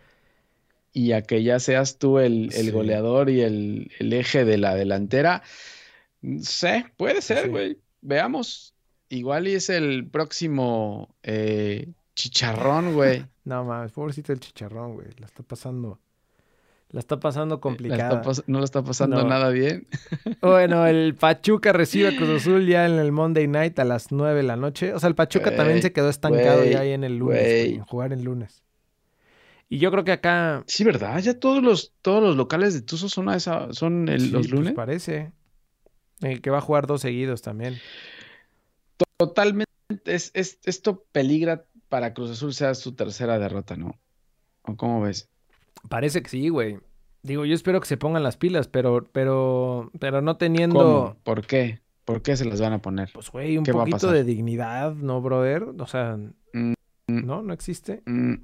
Y 0.92 1.12
a 1.12 1.22
que 1.22 1.42
ya 1.42 1.58
seas 1.58 1.98
tú 1.98 2.18
el, 2.18 2.44
el 2.44 2.66
Sí. 2.66 2.70
goleador 2.70 3.28
y 3.28 3.40
el, 3.40 3.90
el 3.98 4.12
eje 4.12 4.44
de 4.44 4.56
la 4.58 4.74
delantera. 4.76 5.42
No 6.22 6.42
sé, 6.42 6.86
puede 6.96 7.20
ser, 7.20 7.44
Sí. 7.44 7.48
güey. 7.50 7.78
Veamos. 8.00 8.73
Igual 9.14 9.48
y 9.48 9.54
es 9.54 9.70
el 9.70 10.06
próximo 10.08 11.14
eh, 11.22 11.88
chicharrón, 12.14 12.94
güey. 12.94 13.24
No 13.44 13.62
mames, 13.62 13.92
pobrecito 13.92 14.32
el 14.32 14.40
chicharrón, 14.40 14.94
güey. 14.94 15.08
La 15.18 15.26
está 15.26 15.42
pasando. 15.42 15.98
La 16.88 17.00
está 17.00 17.20
pasando 17.20 17.56
La 17.56 17.60
complicada. 17.60 18.20
está 18.20 18.22
pas- 18.22 18.44
no 18.46 18.58
lo 18.58 18.64
está 18.64 18.82
pasando 18.82 19.16
No. 19.22 19.28
nada 19.28 19.50
bien. 19.50 19.86
Bueno, 20.40 20.86
el 20.86 21.14
Pachuca 21.20 21.72
recibe 21.74 22.08
a 22.08 22.16
Cruz 22.16 22.30
Azul 22.40 22.66
ya 22.66 22.86
en 22.86 22.92
el 22.92 23.12
Monday 23.12 23.46
Night 23.46 23.78
a 23.80 23.84
las 23.84 24.12
9 24.12 24.36
de 24.38 24.42
la 24.44 24.56
noche. 24.56 24.94
O 24.94 24.98
sea, 24.98 25.08
el 25.10 25.14
Pachuca 25.14 25.50
también 25.50 25.72
Güey, 25.76 25.82
se 25.82 25.92
quedó 25.92 26.08
estancado 26.08 26.64
ya 26.64 26.80
ahí 26.80 26.92
en 26.92 27.04
el 27.04 27.18
lunes, 27.18 27.42
en 27.46 27.80
jugar 27.84 28.12
el 28.14 28.22
lunes. 28.24 28.62
Y 29.68 29.78
yo 29.78 29.90
creo 29.90 30.04
que 30.04 30.12
acá 30.12 30.62
Sí, 30.66 30.84
¿verdad? 30.84 31.18
Ya 31.18 31.38
todos 31.38 31.62
los, 31.62 31.92
todos 32.00 32.22
los 32.22 32.36
locales 32.36 32.72
de 32.74 32.80
Tuzo 32.82 33.08
son, 33.10 33.28
a 33.28 33.36
esa, 33.36 33.72
son 33.74 34.08
el- 34.08 34.20
sí, 34.20 34.30
los 34.30 34.46
pues 34.48 34.50
lunes. 34.52 34.72
parece 34.72 35.32
eh, 36.22 36.40
que 36.40 36.48
va 36.50 36.58
a 36.58 36.62
jugar 36.62 36.86
dos 36.86 37.02
seguidos 37.02 37.42
también. 37.42 37.74
Totalmente. 39.16 39.70
Es, 40.06 40.30
es- 40.34 40.58
esto 40.64 41.04
peligra 41.12 41.66
para 41.88 42.14
Cruz 42.14 42.30
Azul 42.30 42.54
sea 42.54 42.74
su 42.74 42.94
tercera 42.94 43.38
derrota, 43.38 43.76
¿no? 43.76 43.98
¿O 44.62 44.76
cómo 44.76 45.02
ves? 45.02 45.28
Parece 45.88 46.22
que 46.22 46.30
sí, 46.30 46.48
güey. 46.48 46.78
Digo, 47.22 47.44
yo 47.44 47.54
espero 47.54 47.80
que 47.80 47.86
se 47.86 47.96
pongan 47.96 48.22
las 48.22 48.36
pilas, 48.36 48.68
pero 48.68 49.08
pero 49.12 49.90
pero 49.98 50.20
no 50.20 50.36
teniendo 50.36 50.78
¿Cómo? 50.78 51.16
¿Por 51.22 51.46
qué? 51.46 51.80
¿Por 52.04 52.20
qué 52.22 52.36
se 52.36 52.44
las 52.44 52.60
van 52.60 52.72
a 52.74 52.82
poner? 52.82 53.10
pues 53.14 53.30
güey, 53.30 53.56
un 53.56 53.64
¿Qué 53.64 53.72
va 53.72 53.82
a 53.82 53.84
poquito 53.86 54.10
de 54.12 54.24
dignidad, 54.24 54.94
¿no, 54.94 55.20
brother? 55.22 55.62
O 55.78 55.86
sea, 55.86 56.18
Mm, 56.52 56.74
no, 57.08 57.42
no 57.42 57.52
existe. 57.52 58.02
Mm, 58.06 58.34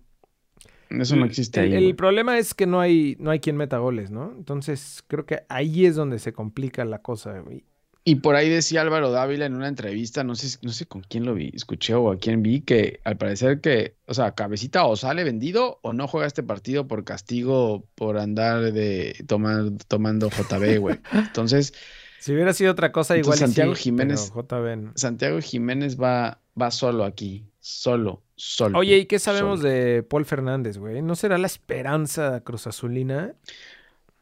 eso 1.00 1.16
no 1.16 1.24
existe 1.24 1.60
el, 1.62 1.72
ahí. 1.74 1.84
el 1.86 1.94
problema 1.96 2.38
es 2.38 2.52
que 2.54 2.66
no 2.66 2.80
hay, 2.80 3.16
no 3.20 3.30
hay 3.30 3.40
quien 3.40 3.56
meta 3.56 3.78
goles, 3.78 4.10
¿no? 4.10 4.32
Entonces, 4.36 5.02
creo 5.06 5.24
que 5.26 5.44
ahí 5.48 5.86
es 5.86 5.94
donde 5.94 6.18
se 6.18 6.32
complica 6.32 6.84
la 6.84 7.00
cosa, 7.00 7.38
güey. 7.40 7.64
Y 8.02 8.16
por 8.16 8.34
ahí 8.34 8.48
decía 8.48 8.80
Álvaro 8.80 9.10
Dávila 9.10 9.44
en 9.44 9.54
una 9.54 9.68
entrevista, 9.68 10.24
no 10.24 10.34
sé, 10.34 10.58
no 10.62 10.72
sé 10.72 10.86
con 10.86 11.02
quién 11.02 11.26
lo 11.26 11.34
vi, 11.34 11.50
escuché 11.54 11.94
o 11.94 12.10
a 12.10 12.16
quién 12.18 12.42
vi, 12.42 12.62
que 12.62 13.00
al 13.04 13.18
parecer 13.18 13.60
que, 13.60 13.94
o 14.06 14.14
sea, 14.14 14.34
Cabecita 14.34 14.86
o 14.86 14.96
sale 14.96 15.22
vendido 15.22 15.80
o 15.82 15.92
no 15.92 16.08
juega 16.08 16.26
este 16.26 16.42
partido 16.42 16.88
por 16.88 17.04
castigo 17.04 17.86
por 17.94 18.16
andar 18.16 18.72
de 18.72 19.22
tomar, 19.26 19.64
tomando 19.86 20.30
JB, 20.30 20.78
güey. 20.78 20.98
Entonces, 21.12 21.74
Si 22.18 22.32
hubiera 22.32 22.54
sido 22.54 22.72
otra 22.72 22.90
cosa, 22.90 23.18
igual 23.18 23.34
y 23.36 23.38
sí, 23.38 23.44
Santiago 23.44 23.74
Jiménez- 23.74 24.32
JB. 24.32 24.92
Santiago 24.98 25.40
Jiménez 25.42 26.00
va, 26.00 26.40
va 26.60 26.70
solo 26.70 27.04
aquí, 27.04 27.44
solo, 27.60 28.22
solo. 28.34 28.78
Oye, 28.78 28.96
¿y 28.96 29.04
qué 29.06 29.18
sabemos 29.18 29.60
solo. 29.60 29.70
de 29.70 30.02
Paul 30.04 30.24
Fernández, 30.24 30.78
güey? 30.78 31.02
¿No 31.02 31.16
será 31.16 31.36
la 31.36 31.46
esperanza 31.46 32.40
Cruz 32.44 32.66
Azulina? 32.66 33.34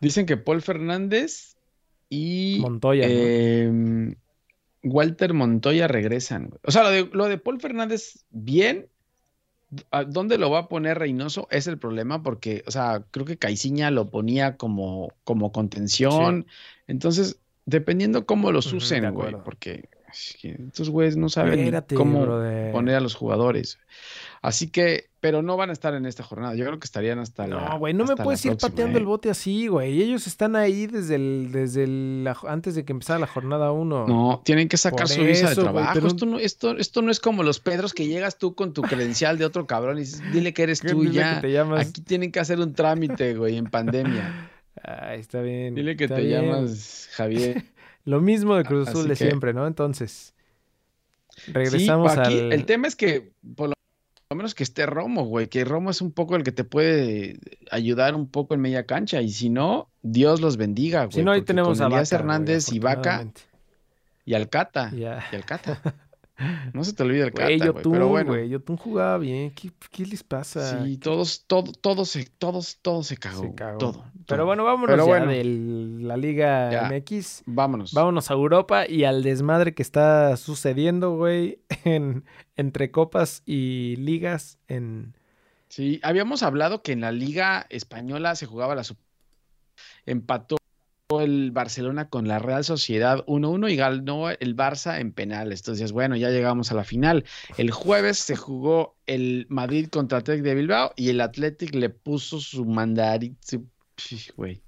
Dicen 0.01 0.27
que 0.27 0.37
Paul 0.37 0.63
Fernández 0.63 1.57
y 2.09 2.59
Montoya, 2.61 3.07
¿no? 3.07 3.15
em, 3.15 4.15
Walter 4.83 5.35
Montoya 5.35 5.89
regresan. 5.89 6.51
O 6.65 6.71
sea, 6.71 6.83
lo 6.85 6.91
de, 6.91 7.11
lo 7.13 7.27
de 7.27 7.39
Paul 7.39 7.61
Fernández, 7.61 8.25
bien. 8.31 8.89
¿A 9.91 10.05
¿Dónde 10.05 10.39
lo 10.39 10.51
va 10.51 10.61
a 10.61 10.69
poner 10.69 10.99
Reynoso? 10.99 11.47
Es 11.51 11.67
el 11.67 11.79
problema 11.79 12.23
porque, 12.23 12.65
o 12.67 12.71
sea, 12.71 13.05
creo 13.11 13.27
que 13.27 13.37
Caiciña 13.37 13.91
lo 13.91 14.09
ponía 14.09 14.57
como, 14.57 15.13
como 15.25 15.53
contención. 15.53 16.47
Entonces, 16.87 17.39
dependiendo 17.67 18.25
cómo 18.25 18.51
los 18.51 18.73
usen, 18.73 19.13
güey, 19.13 19.37
porque 19.45 19.91
es 20.11 20.39
que 20.41 20.57
estos 20.69 20.89
güeyes 20.89 21.19
no 21.19 21.29
saben 21.29 21.59
Espérate, 21.59 21.95
cómo 21.95 22.23
brother. 22.23 22.73
poner 22.73 22.95
a 22.95 23.01
los 23.01 23.15
jugadores. 23.15 23.79
Así 24.41 24.69
que, 24.71 25.11
pero 25.21 25.43
no 25.43 25.57
van 25.57 25.71
a 25.71 25.73
estar 25.73 25.95
en 25.95 26.07
esta 26.07 26.23
jornada. 26.23 26.55
Yo 26.55 26.65
creo 26.65 26.79
que 26.79 26.85
estarían 26.85 27.19
hasta 27.19 27.47
la. 27.49 27.71
No, 27.71 27.79
güey, 27.81 27.93
no 27.93 28.05
me 28.05 28.15
puedes 28.15 28.45
ir 28.45 28.53
próxima, 28.53 28.71
pateando 28.71 28.99
¿eh? 28.99 29.01
el 29.01 29.07
bote 29.07 29.31
así, 29.31 29.67
güey. 29.67 30.01
Ellos 30.01 30.29
están 30.29 30.55
ahí 30.55 30.87
desde 30.87 31.17
el, 31.17 31.49
desde 31.51 31.83
el- 31.85 32.23
la- 32.25 32.37
antes 32.47 32.77
de 32.77 32.85
que 32.85 32.93
empezara 32.93 33.19
la 33.19 33.27
jornada 33.27 33.73
1. 33.73 34.07
No, 34.07 34.43
tienen 34.45 34.69
que 34.69 34.77
sacar 34.77 35.01
Por 35.01 35.09
su 35.09 35.23
visa 35.23 35.47
de 35.47 35.53
eso, 35.55 35.63
trabajo. 35.63 35.91
pero- 35.95 36.07
Esto, 36.07 36.25
no, 36.27 36.39
esto, 36.39 36.77
esto 36.79 37.03
no 37.03 37.11
es 37.11 37.19
como 37.19 37.43
los 37.43 37.59
Pedros 37.59 37.95
que 37.95 38.07
llegas 38.07 38.39
tú 38.39 38.55
con 38.55 38.73
tu 38.73 38.83
credencial 38.83 39.39
de 39.39 39.45
otro 39.45 39.67
cabrón 39.67 39.97
y 39.99 40.03
dices, 40.03 40.23
dile 40.33 40.55
que 40.55 40.63
eres 40.63 40.81
tú 40.83 41.05
ya. 41.05 41.37
que 41.37 41.41
te 41.49 41.53
llamas. 41.53 41.89
Aquí 41.89 42.01
tienen 42.03 42.31
que 42.31 42.39
hacer 42.39 42.61
un 42.61 42.75
trámite, 42.75 43.35
güey, 43.35 43.57
en 43.57 43.67
pandemia. 43.67 44.51
Ay, 44.85 45.19
está 45.19 45.41
bien. 45.41 45.75
Dile 45.75 45.97
que 45.97 46.07
te 46.07 46.21
bien. 46.23 46.43
llamas 46.45 47.09
Javier. 47.13 47.65
Lo 48.05 48.21
mismo 48.21 48.55
de 48.55 48.63
Cruz 48.65 48.87
Así 48.89 48.97
Azul 48.97 49.09
de 49.09 49.15
que- 49.17 49.27
siempre, 49.27 49.53
¿no? 49.53 49.67
Entonces, 49.67 50.33
Sí, 51.37 51.53
regresamos 51.53 52.17
aquí 52.17 52.39
al... 52.39 52.53
el 52.53 52.65
tema 52.65 52.89
es 52.89 52.97
que 52.97 53.33
por 53.55 53.69
lo 53.69 53.75
lo 54.31 54.37
menos 54.37 54.55
que 54.55 54.63
esté 54.63 54.85
Romo, 54.85 55.25
güey, 55.25 55.49
que 55.49 55.65
Romo 55.65 55.89
es 55.91 56.03
un 56.03 56.13
poco 56.13 56.37
el 56.37 56.43
que 56.43 56.53
te 56.53 56.63
puede 56.63 57.39
ayudar 57.71 58.15
un 58.15 58.29
poco 58.29 58.53
en 58.53 58.61
media 58.61 58.85
cancha. 58.85 59.23
Y 59.23 59.31
si 59.31 59.49
no, 59.49 59.89
Dios 60.03 60.43
los 60.43 60.59
bendiga, 60.59 61.05
güey. 61.05 61.15
Si 61.15 61.23
no, 61.23 61.33
ahí 61.33 61.43
tenemos 61.43 61.81
a 61.81 61.89
Vaca, 61.89 62.15
Hernández 62.15 62.71
y 62.71 62.79
Vaca 62.79 63.27
y 64.27 64.35
Alcata. 64.35 64.91
Ya. 64.95 65.25
Y 65.33 65.37
Alcata. 65.37 65.81
No 66.73 66.85
se 66.85 66.93
te 66.93 67.03
olvide 67.03 67.25
Alcata, 67.25 67.47
Güey, 67.47 67.59
güey. 67.59 67.83
Pero 67.83 68.09
bueno. 68.09 68.31
güey. 68.33 68.49
Yotun 68.49 68.77
jugaba 68.77 69.19
bien. 69.19 69.51
¿Qué, 69.51 69.71
qué 69.91 70.07
les 70.07 70.23
pasa? 70.23 70.85
Sí, 70.85 70.97
todos, 70.97 71.45
todo, 71.47 71.73
todo 71.73 72.05
se, 72.05 72.27
todos, 72.27 72.79
todo 72.81 73.03
se 73.03 73.17
cagó. 73.17 73.43
Se 73.43 73.55
cagó. 73.55 73.79
Todo. 73.79 74.05
Pero 74.27 74.47
bueno, 74.47 74.65
vámonos 74.65 74.95
Pero 74.95 75.05
ya 75.07 75.09
bueno. 75.09 75.33
de 75.33 75.45
la 76.05 76.17
Liga 76.17 76.71
Ya. 76.71 76.91
MX. 76.91 77.43
Vámonos. 77.47 77.93
Vámonos 77.93 78.31
a 78.31 78.35
Europa 78.35 78.89
y 78.89 79.05
al 79.05 79.23
desmadre 79.23 79.75
que 79.75 79.83
está 79.83 80.37
sucediendo, 80.37 81.17
güey, 81.17 81.61
en, 81.85 82.25
entre 82.57 82.91
copas 82.91 83.43
y 83.45 83.97
ligas 83.97 84.59
en... 84.69 85.15
Sí, 85.69 86.01
habíamos 86.03 86.43
hablado 86.43 86.83
que 86.83 86.93
en 86.93 87.03
la 87.03 87.13
Liga 87.13 87.67
Española 87.69 88.37
se 88.37 88.47
jugaba 88.47 88.75
la 88.75 88.85
empató 90.07 90.57
el 91.11 91.53
Barcelona 91.53 92.11
con 92.11 92.29
la 92.29 92.39
Real 92.39 92.65
Sociedad 92.65 93.25
1-1 93.27 93.73
y 93.73 93.77
ganó 93.77 94.29
el 94.29 94.55
Barça 94.55 95.01
en 95.01 95.13
penales. 95.13 95.61
Entonces, 95.61 95.91
bueno, 95.93 96.17
ya 96.17 96.29
llegamos 96.29 96.71
a 96.71 96.75
la 96.75 96.85
final. 96.85 97.25
El 97.57 97.71
jueves 97.71 98.19
se 98.19 98.37
jugó 98.37 98.95
el 99.07 99.47
Madrid 99.49 99.89
contra 99.89 100.19
Athletic 100.19 100.45
de 100.45 100.55
Bilbao 100.55 100.93
y 100.97 101.09
el 101.09 101.23
Athletic 101.23 101.75
le 101.75 101.89
puso 101.89 102.41
su 102.41 102.67
mandarín, 102.67 103.39
güey. 104.37 104.61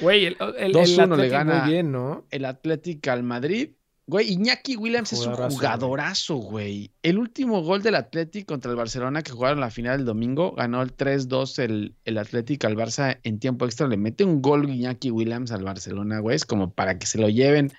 Güey, 0.00 0.24
el, 0.26 0.36
el, 0.40 0.54
el 0.58 0.72
2-1 0.72 0.96
le 0.96 1.02
Athletic 1.02 1.30
gana- 1.30 1.60
muy 1.62 1.70
bien, 1.72 1.92
¿no? 1.92 2.26
El 2.32 2.46
Athletic 2.46 3.06
al 3.06 3.22
Madrid. 3.22 3.70
Güey, 4.10 4.32
Iñaki 4.32 4.74
Williams 4.74 5.12
es 5.12 5.24
un 5.24 5.34
Jugadorazo, 5.34 6.34
güey. 6.34 6.90
El 7.00 7.16
último 7.16 7.62
gol 7.62 7.80
del 7.80 7.94
Athletic 7.94 8.44
contra 8.44 8.68
el 8.72 8.76
Barcelona 8.76 9.22
que 9.22 9.30
jugaron 9.30 9.60
la 9.60 9.70
final 9.70 10.00
el 10.00 10.04
domingo, 10.04 10.50
ganó 10.56 10.82
el 10.82 10.96
3-2 10.96 11.60
el, 11.62 11.94
el 12.04 12.18
Athletic 12.18 12.64
al 12.64 12.74
Barça 12.76 13.20
en 13.22 13.38
tiempo 13.38 13.66
extra. 13.66 13.86
Le 13.86 13.96
mete 13.96 14.24
un 14.24 14.42
gol 14.42 14.68
Iñaki 14.68 15.12
Williams 15.12 15.52
al 15.52 15.62
Barcelona, 15.62 16.18
güey. 16.18 16.34
Es 16.34 16.44
como 16.44 16.72
para 16.72 16.98
que 16.98 17.06
se 17.06 17.18
lo 17.18 17.28
lleven 17.28 17.70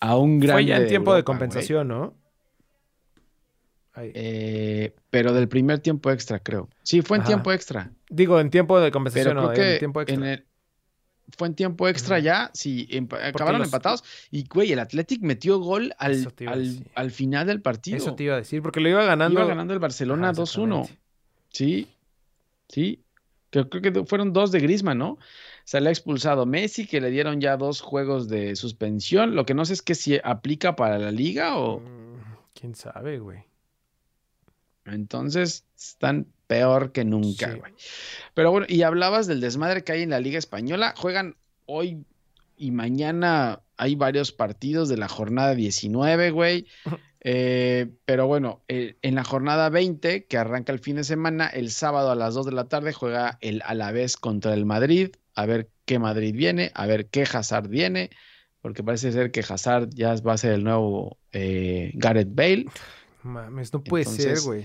a 0.00 0.16
un 0.16 0.40
gran. 0.40 0.56
Fue 0.56 0.64
ya 0.64 0.78
en 0.78 0.88
tiempo 0.88 1.14
de 1.14 1.24
compensación, 1.24 1.88
¿no? 1.88 2.14
Eh, 3.98 4.94
pero 5.10 5.32
del 5.32 5.48
primer 5.48 5.80
tiempo 5.80 6.10
extra, 6.10 6.38
creo. 6.38 6.68
Sí, 6.82 7.02
fue 7.02 7.18
en 7.18 7.22
Ajá. 7.22 7.28
tiempo 7.28 7.52
extra. 7.52 7.92
Digo, 8.08 8.40
en 8.40 8.48
tiempo 8.50 8.78
de 8.78 8.86
Pero 8.86 8.92
compensación, 8.92 9.34
creo 9.36 9.48
no, 9.48 9.52
que 9.52 9.72
en 9.74 9.78
tiempo 9.78 10.00
extra. 10.00 10.16
en 10.16 10.24
el- 10.24 10.46
fue 11.36 11.48
en 11.48 11.54
tiempo 11.54 11.88
extra 11.88 12.18
ya, 12.18 12.50
sí, 12.54 12.86
empa- 12.90 13.22
acabaron 13.28 13.58
los- 13.60 13.68
empatados. 13.68 14.04
Y, 14.30 14.46
güey, 14.46 14.72
el 14.72 14.78
Athletic 14.78 15.22
metió 15.22 15.58
gol 15.58 15.94
al, 15.98 16.32
al, 16.94 17.10
final 17.10 17.46
del 17.46 17.60
partido. 17.62 17.96
Eso 17.96 18.14
te 18.14 18.24
iba 18.24 18.34
a 18.34 18.38
decir, 18.38 18.62
porque 18.62 18.80
lo 18.80 18.88
iba 18.88 19.04
ganando. 19.04 19.40
Iba 19.40 19.48
ganando 19.48 19.74
el 19.74 19.80
Barcelona 19.80 20.30
Ajá, 20.30 20.40
2-1. 20.42 20.82
exactamente. 20.82 20.98
Sí, 21.50 21.88
sí. 22.68 23.02
Creo, 23.50 23.68
creo 23.70 23.82
que 23.82 24.04
fueron 24.04 24.32
dos 24.32 24.52
de 24.52 24.60
Griezmann, 24.60 24.98
¿no? 24.98 25.18
Salió 25.64 25.88
expulsado 25.90 26.46
Messi, 26.46 26.86
que 26.86 27.00
le 27.00 27.10
dieron 27.10 27.40
ya 27.40 27.56
dos 27.56 27.80
juegos 27.80 28.28
de 28.28 28.54
suspensión. 28.56 29.34
Lo 29.34 29.46
que 29.46 29.54
no 29.54 29.64
sé 29.64 29.72
es 29.72 29.82
que 29.82 29.94
si 29.94 30.18
aplica 30.22 30.76
para 30.76 30.98
la 30.98 31.10
liga 31.10 31.56
o... 31.56 31.80
Mm, 31.80 32.16
¿Quién 32.54 32.74
sabe, 32.74 33.18
güey? 33.18 33.44
Entonces 34.84 35.64
están 35.76 36.26
peor 36.46 36.92
que 36.92 37.04
nunca, 37.04 37.52
Sí. 37.52 37.58
güey. 37.58 37.72
Pero 38.34 38.50
bueno, 38.50 38.66
y 38.68 38.82
hablabas 38.82 39.26
del 39.26 39.40
desmadre 39.40 39.84
que 39.84 39.92
hay 39.92 40.02
en 40.02 40.10
la 40.10 40.20
Liga 40.20 40.38
Española. 40.38 40.94
Juegan 40.96 41.36
hoy 41.66 42.04
y 42.56 42.70
mañana, 42.70 43.60
hay 43.76 43.94
varios 43.96 44.32
partidos 44.32 44.88
de 44.88 44.96
la 44.96 45.08
jornada 45.08 45.54
19, 45.54 46.30
güey. 46.30 46.66
Eh, 47.28 47.88
pero 48.04 48.28
bueno, 48.28 48.62
eh, 48.68 48.98
en 49.02 49.16
la 49.16 49.24
jornada 49.24 49.68
20, 49.68 50.26
que 50.26 50.38
arranca 50.38 50.72
el 50.72 50.78
fin 50.78 50.94
de 50.94 51.02
semana, 51.02 51.48
el 51.48 51.72
sábado 51.72 52.12
a 52.12 52.14
las 52.14 52.34
2 52.34 52.46
de 52.46 52.52
la 52.52 52.68
tarde 52.68 52.92
juega 52.92 53.36
el 53.40 53.62
Alavés 53.66 54.16
contra 54.16 54.54
el 54.54 54.64
Madrid. 54.64 55.10
A 55.34 55.44
ver 55.44 55.68
qué 55.86 55.98
Madrid 55.98 56.32
viene, 56.36 56.70
a 56.76 56.86
ver 56.86 57.06
qué 57.08 57.22
Hazard 57.22 57.66
viene, 57.68 58.10
porque 58.60 58.84
parece 58.84 59.10
ser 59.10 59.32
que 59.32 59.40
Hazard 59.40 59.88
ya 59.92 60.14
va 60.24 60.34
a 60.34 60.38
ser 60.38 60.52
el 60.52 60.62
nuevo 60.62 61.18
eh, 61.32 61.90
Gareth 61.94 62.32
Bale. 62.32 62.66
Mames, 63.24 63.72
no 63.72 63.82
puede 63.82 64.04
ser, 64.04 64.38
güey. 64.42 64.64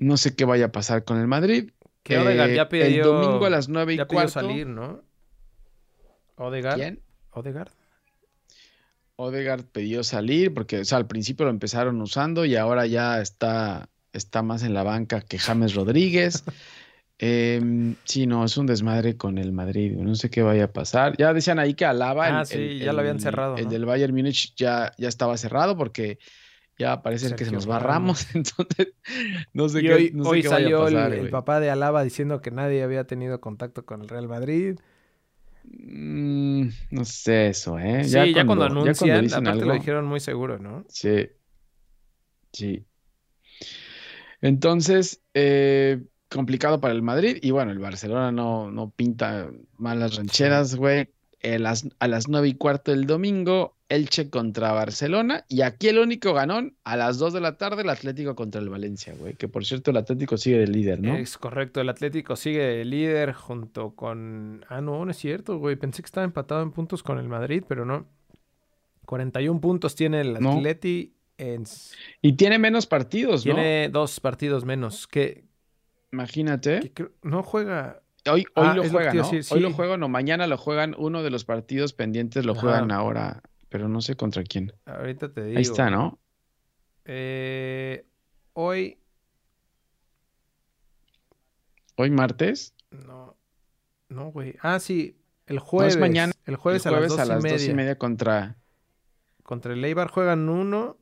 No 0.00 0.16
sé 0.16 0.34
qué 0.34 0.44
vaya 0.44 0.64
a 0.66 0.72
pasar 0.72 1.04
con 1.04 1.18
el 1.20 1.28
Madrid. 1.28 1.70
Que 2.02 2.18
Odegaard 2.18 2.50
Eh, 2.50 2.56
ya 2.56 2.68
pidió. 2.68 2.84
El 2.86 3.02
domingo 3.02 3.46
a 3.46 3.50
las 3.50 3.68
9 3.68 3.94
y 3.94 3.96
ya 3.98 4.06
pidió 4.06 4.16
cuarto. 4.16 4.32
salir, 4.32 4.66
¿no? 4.66 5.02
Odegaard. 6.36 6.76
¿Quién? 6.76 7.02
Odegaard. 7.30 7.70
Odegaard 9.16 9.64
pidió 9.66 10.02
salir 10.02 10.54
porque, 10.54 10.80
o 10.80 10.84
sea, 10.84 10.98
al 10.98 11.06
principio 11.06 11.44
lo 11.44 11.50
empezaron 11.50 12.00
usando 12.00 12.44
y 12.46 12.56
ahora 12.56 12.86
ya 12.86 13.20
está, 13.20 13.88
está 14.14 14.42
más 14.42 14.62
en 14.62 14.72
la 14.72 14.82
banca 14.82 15.20
que 15.20 15.38
James 15.38 15.74
Rodríguez. 15.74 16.44
Em, 17.22 17.96
sí, 18.04 18.26
no, 18.26 18.46
es 18.46 18.56
un 18.56 18.64
desmadre 18.64 19.18
con 19.18 19.36
el 19.36 19.52
Madrid. 19.52 19.92
No 19.94 20.14
sé 20.14 20.30
qué 20.30 20.40
vaya 20.40 20.64
a 20.64 20.72
pasar. 20.72 21.14
Ya 21.18 21.34
decían 21.34 21.58
ahí 21.58 21.74
que 21.74 21.84
Alaba, 21.84 22.28
Ah, 22.28 22.40
el, 22.40 22.46
sí, 22.46 22.56
el- 22.56 22.80
ya 22.80 22.94
lo 22.94 23.00
habían 23.00 23.20
cerrado, 23.20 23.58
El 23.58 23.64
¿no? 23.66 23.70
del 23.72 23.84
Bayern 23.84 24.14
Múnich 24.14 24.54
ya, 24.56 24.90
ya 24.96 25.08
estaba 25.08 25.36
cerrado 25.36 25.76
porque 25.76 26.18
ya 26.80 27.02
parece 27.02 27.36
que 27.36 27.44
se 27.44 27.52
nos 27.52 27.68
va 27.68 27.78
Ramos. 27.78 28.26
Ramos. 28.32 28.34
Entonces, 28.34 28.94
no 29.52 29.68
sé 29.68 29.80
Y 29.80 29.82
qué, 29.82 29.94
hoy, 29.94 30.10
no 30.14 30.24
sé 30.24 30.30
hoy 30.30 30.42
qué 30.42 30.48
vaya 30.48 30.66
a 30.66 30.88
salió 30.88 30.88
el- 31.24 31.30
papá 31.30 31.60
de 31.60 31.70
Alaba 31.70 32.02
diciendo 32.02 32.40
que 32.40 32.50
nadie 32.50 32.82
había 32.82 33.04
tenido 33.04 33.40
contacto 33.40 33.84
con 33.84 34.02
el 34.02 34.08
Real 34.08 34.28
Madrid. 34.28 34.78
Mm, 35.64 36.68
no 36.90 37.04
sé 37.04 37.48
eso, 37.48 37.78
¿eh? 37.78 38.04
sí, 38.04 38.10
ya 38.10 38.44
cuando, 38.46 38.66
ya 38.66 38.70
cuando 38.70 38.74
anuncian, 38.80 39.22
dicen 39.22 39.46
aparte 39.46 39.66
lo 39.66 39.74
dijeron 39.74 40.06
muy 40.06 40.20
seguro, 40.20 40.58
¿no? 40.58 40.84
Sí. 40.88 41.28
Sí. 42.52 42.84
Entonces, 44.40 45.22
eh, 45.34 46.02
complicado 46.28 46.80
para 46.80 46.94
el 46.94 47.02
Madrid. 47.02 47.38
Y 47.42 47.50
bueno, 47.50 47.72
el 47.72 47.78
Barcelona 47.78 48.32
no, 48.32 48.70
no 48.70 48.90
pinta 48.90 49.50
malas 49.76 50.16
rancheras, 50.16 50.74
güey. 50.74 51.10
Eh, 51.42 51.58
las- 51.58 51.88
a 51.98 52.06
las 52.06 52.28
nueve 52.28 52.48
y 52.48 52.54
cuarto 52.54 52.90
del 52.90 53.06
domingo, 53.06 53.74
Elche 53.88 54.28
contra 54.28 54.72
Barcelona. 54.72 55.46
Y 55.48 55.62
aquí 55.62 55.88
el 55.88 55.98
único 55.98 56.34
ganón, 56.34 56.76
a 56.84 56.96
las 56.96 57.16
2 57.18 57.32
de 57.32 57.40
la 57.40 57.56
tarde, 57.56 57.80
el 57.82 57.88
Atlético 57.88 58.34
contra 58.36 58.60
el 58.60 58.68
Valencia, 58.68 59.14
güey. 59.18 59.34
Que 59.34 59.48
por 59.48 59.64
cierto, 59.64 59.90
el 59.90 59.96
Atlético 59.96 60.36
sigue 60.36 60.58
de 60.58 60.66
líder, 60.66 61.00
¿no? 61.00 61.16
Es 61.16 61.38
correcto, 61.38 61.80
el 61.80 61.88
Atlético 61.88 62.36
sigue 62.36 62.62
de 62.62 62.84
líder 62.84 63.32
junto 63.32 63.94
con... 63.96 64.64
Ah, 64.68 64.82
no, 64.82 65.02
no 65.04 65.10
es 65.10 65.16
cierto, 65.16 65.58
güey. 65.58 65.76
Pensé 65.76 66.02
que 66.02 66.06
estaba 66.06 66.24
empatado 66.26 66.62
en 66.62 66.72
puntos 66.72 67.02
con 67.02 67.18
el 67.18 67.28
Madrid, 67.28 67.64
pero 67.66 67.84
no. 67.86 68.06
41 69.06 69.60
puntos 69.60 69.94
tiene 69.94 70.20
el 70.20 70.34
No. 70.40 70.52
Atleti. 70.58 71.14
En... 71.38 71.64
Y 72.20 72.34
tiene 72.34 72.58
menos 72.58 72.86
partidos, 72.86 73.46
¿no? 73.46 73.54
Tiene 73.54 73.88
dos 73.88 74.20
partidos 74.20 74.64
menos. 74.66 75.06
Que, 75.06 75.44
Imagínate. 76.12 76.90
que 76.92 77.08
no 77.22 77.42
juega... 77.42 78.02
Hoy, 78.32 78.44
hoy 78.54 78.66
Ah, 78.68 78.74
lo 78.74 78.88
juegan, 78.88 79.16
¿no? 79.16 79.28
Hoy 79.50 79.60
lo 79.60 79.72
juegan 79.72 80.02
o 80.02 80.08
mañana 80.08 80.46
lo 80.46 80.56
juegan. 80.58 80.94
Uno 80.98 81.22
de 81.22 81.30
los 81.30 81.44
partidos 81.44 81.92
pendientes 81.92 82.44
lo 82.44 82.52
Ajá. 82.52 82.60
juegan 82.60 82.90
ahora, 82.92 83.42
pero 83.68 83.88
no 83.88 84.00
sé 84.00 84.16
contra 84.16 84.42
quién. 84.44 84.72
Ahorita 84.86 85.32
te 85.32 85.44
digo. 85.44 85.56
Ahí 85.58 85.62
está, 85.62 85.90
¿no? 85.90 86.18
Eh, 87.04 88.04
hoy... 88.52 88.98
Hoy 91.96 92.10
martes. 92.10 92.74
No, 92.90 93.36
no, 94.08 94.30
güey. 94.32 94.54
Ah, 94.62 94.80
sí, 94.80 95.16
el 95.46 95.56
No, 95.56 95.62
jueves. 95.62 95.94
es 95.94 96.00
mañana. 96.00 96.32
El 96.46 96.54
El 96.54 96.56
jueves, 96.56 96.86
a 96.86 96.90
las 96.90 97.08
dos, 97.08 97.18
y, 97.26 97.28
dos 97.30 97.42
media. 97.42 97.70
y 97.70 97.74
media 97.74 97.98
contra. 97.98 98.56
Contra 99.42 99.72
el 99.74 99.84
Eibar 99.84 100.08
juegan 100.08 100.48
uno. 100.48 100.96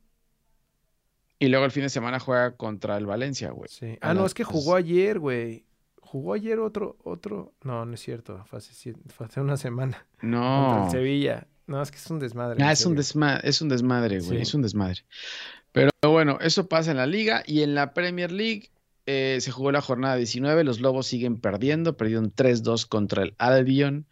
Y 1.38 1.48
luego 1.48 1.64
el 1.64 1.70
fin 1.70 1.84
de 1.84 1.88
semana 1.88 2.18
juega 2.18 2.56
contra 2.56 2.96
el 2.96 3.06
Valencia, 3.06 3.50
güey. 3.50 3.68
Sí. 3.70 3.96
Ah, 4.00 4.12
no, 4.12 4.26
es 4.26 4.34
que 4.34 4.42
jugó 4.42 4.74
ayer, 4.74 5.20
güey. 5.20 5.64
Jugó 6.10 6.32
ayer 6.32 6.58
otro, 6.58 6.96
otro. 7.04 7.52
No, 7.64 7.84
no 7.84 7.92
es 7.94 8.00
cierto. 8.00 8.42
Fue 8.46 8.58
hace, 8.58 8.94
fue 9.08 9.26
hace 9.26 9.40
una 9.42 9.56
semana. 9.58 10.06
Contra 10.20 10.28
No. 10.30 10.84
el 10.86 10.90
Sevilla. 10.90 11.46
No, 11.66 11.82
es 11.82 11.90
que 11.90 11.98
es 11.98 12.10
un 12.10 12.18
desmadre. 12.18 12.64
Ah, 12.64 12.72
es 12.72 12.86
un, 12.86 12.96
desma- 12.96 13.40
es 13.44 13.60
un 13.60 13.68
desmadre, 13.68 14.20
güey. 14.20 14.38
Sí. 14.38 14.42
Es 14.42 14.54
un 14.54 14.62
desmadre. 14.62 15.02
Pero 15.72 15.90
bueno, 16.06 16.38
eso 16.40 16.66
pasa 16.66 16.92
en 16.92 16.96
la 16.96 17.06
liga. 17.06 17.42
Y 17.46 17.60
en 17.62 17.74
la 17.74 17.92
Premier 17.92 18.32
League 18.32 18.70
eh, 19.04 19.36
se 19.42 19.50
jugó 19.50 19.70
la 19.70 19.82
jornada 19.82 20.16
19. 20.16 20.64
Los 20.64 20.80
Lobos 20.80 21.06
siguen 21.06 21.36
perdiendo. 21.38 21.96
Perdieron 21.98 22.32
3-2 22.34 22.86
contra 22.88 23.22
el 23.22 23.34
Albion. 23.36 24.06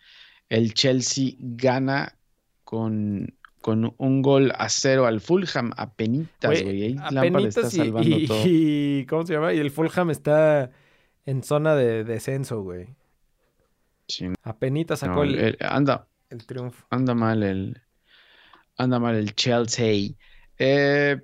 El 0.50 0.74
Chelsea 0.74 1.30
gana 1.38 2.18
con, 2.64 3.34
con 3.62 3.94
un 3.96 4.20
gol 4.20 4.52
a 4.58 4.68
cero 4.68 5.06
al 5.06 5.22
Fulham. 5.22 5.72
A 5.78 5.94
penitas, 5.94 6.62
Güey. 6.62 6.82
Ahí 6.82 6.94
Lampard 7.10 7.46
está 7.46 7.70
salvando 7.70 8.16
y- 8.18 8.26
todo. 8.26 8.42
y- 8.44 9.06
¿Cómo 9.08 9.24
se 9.26 9.32
llama? 9.32 9.54
Y 9.54 9.58
el 9.60 9.70
Fulham 9.70 10.10
está 10.10 10.70
en 11.26 11.42
zona 11.42 11.74
de 11.74 12.04
descenso, 12.04 12.62
güey. 12.62 12.88
Sí, 14.08 14.28
Apenitas 14.42 15.02
no, 15.02 15.08
sacó 15.08 15.24
el, 15.24 15.38
el- 15.38 15.58
anda, 15.60 16.06
el 16.30 16.46
triunfo. 16.46 16.86
anda 16.90 17.14
mal 17.14 17.42
el 17.42 17.82
anda 18.76 18.98
mal 18.98 19.16
el 19.16 19.34
Chelsea. 19.34 20.10
Eh, 20.58 21.20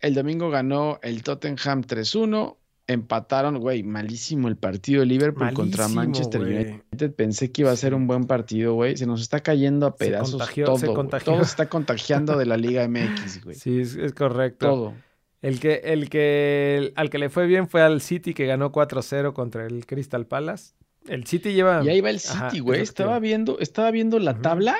el 0.00 0.14
domingo 0.14 0.50
ganó 0.50 0.98
el 1.02 1.22
Tottenham 1.22 1.82
3-1. 1.82 2.56
Empataron, 2.88 3.60
güey, 3.60 3.84
malísimo 3.84 4.48
el 4.48 4.56
partido 4.56 5.00
de 5.00 5.06
Liverpool 5.06 5.52
contra 5.54 5.86
Manchester. 5.88 6.40
United. 6.42 7.14
Pensé 7.14 7.52
que 7.52 7.62
iba 7.62 7.70
a 7.70 7.76
ser 7.76 7.94
un 7.94 8.08
buen 8.08 8.24
partido, 8.24 8.74
güey. 8.74 8.96
Se 8.96 9.06
nos 9.06 9.22
está 9.22 9.38
cayendo 9.40 9.86
a 9.86 9.92
Se 9.92 9.96
pedazos 9.98 10.32
contagió- 10.32 10.66
todo. 10.66 10.78
se. 10.78 10.86
Todo 11.24 11.36
se 11.38 11.42
está 11.50 11.68
contagiando 11.68 12.36
de 12.36 12.44
la 12.46 12.56
Liga 12.56 12.86
MX, 12.88 13.44
güey. 13.44 13.54
Sí, 13.56 13.80
es, 13.80 13.94
es 13.94 14.12
correcto. 14.12 14.66
Todo. 14.68 14.94
El 15.42 15.58
que, 15.58 15.80
el 15.84 16.08
que, 16.08 16.92
al 16.94 17.10
que 17.10 17.18
le 17.18 17.28
fue 17.28 17.46
bien 17.46 17.68
fue 17.68 17.82
al 17.82 18.00
City 18.00 18.32
que 18.32 18.46
ganó 18.46 18.70
4-0 18.70 19.32
contra 19.32 19.66
el 19.66 19.86
Crystal 19.86 20.24
Palace. 20.26 20.74
El 21.08 21.26
City 21.26 21.52
lleva. 21.52 21.84
Y 21.84 21.88
ahí 21.88 22.00
va 22.00 22.10
el 22.10 22.20
City, 22.20 22.60
güey. 22.60 22.80
Estaba 22.80 23.18
viendo, 23.18 23.58
estaba 23.58 23.90
viendo 23.90 24.20
la 24.20 24.40
tabla 24.40 24.76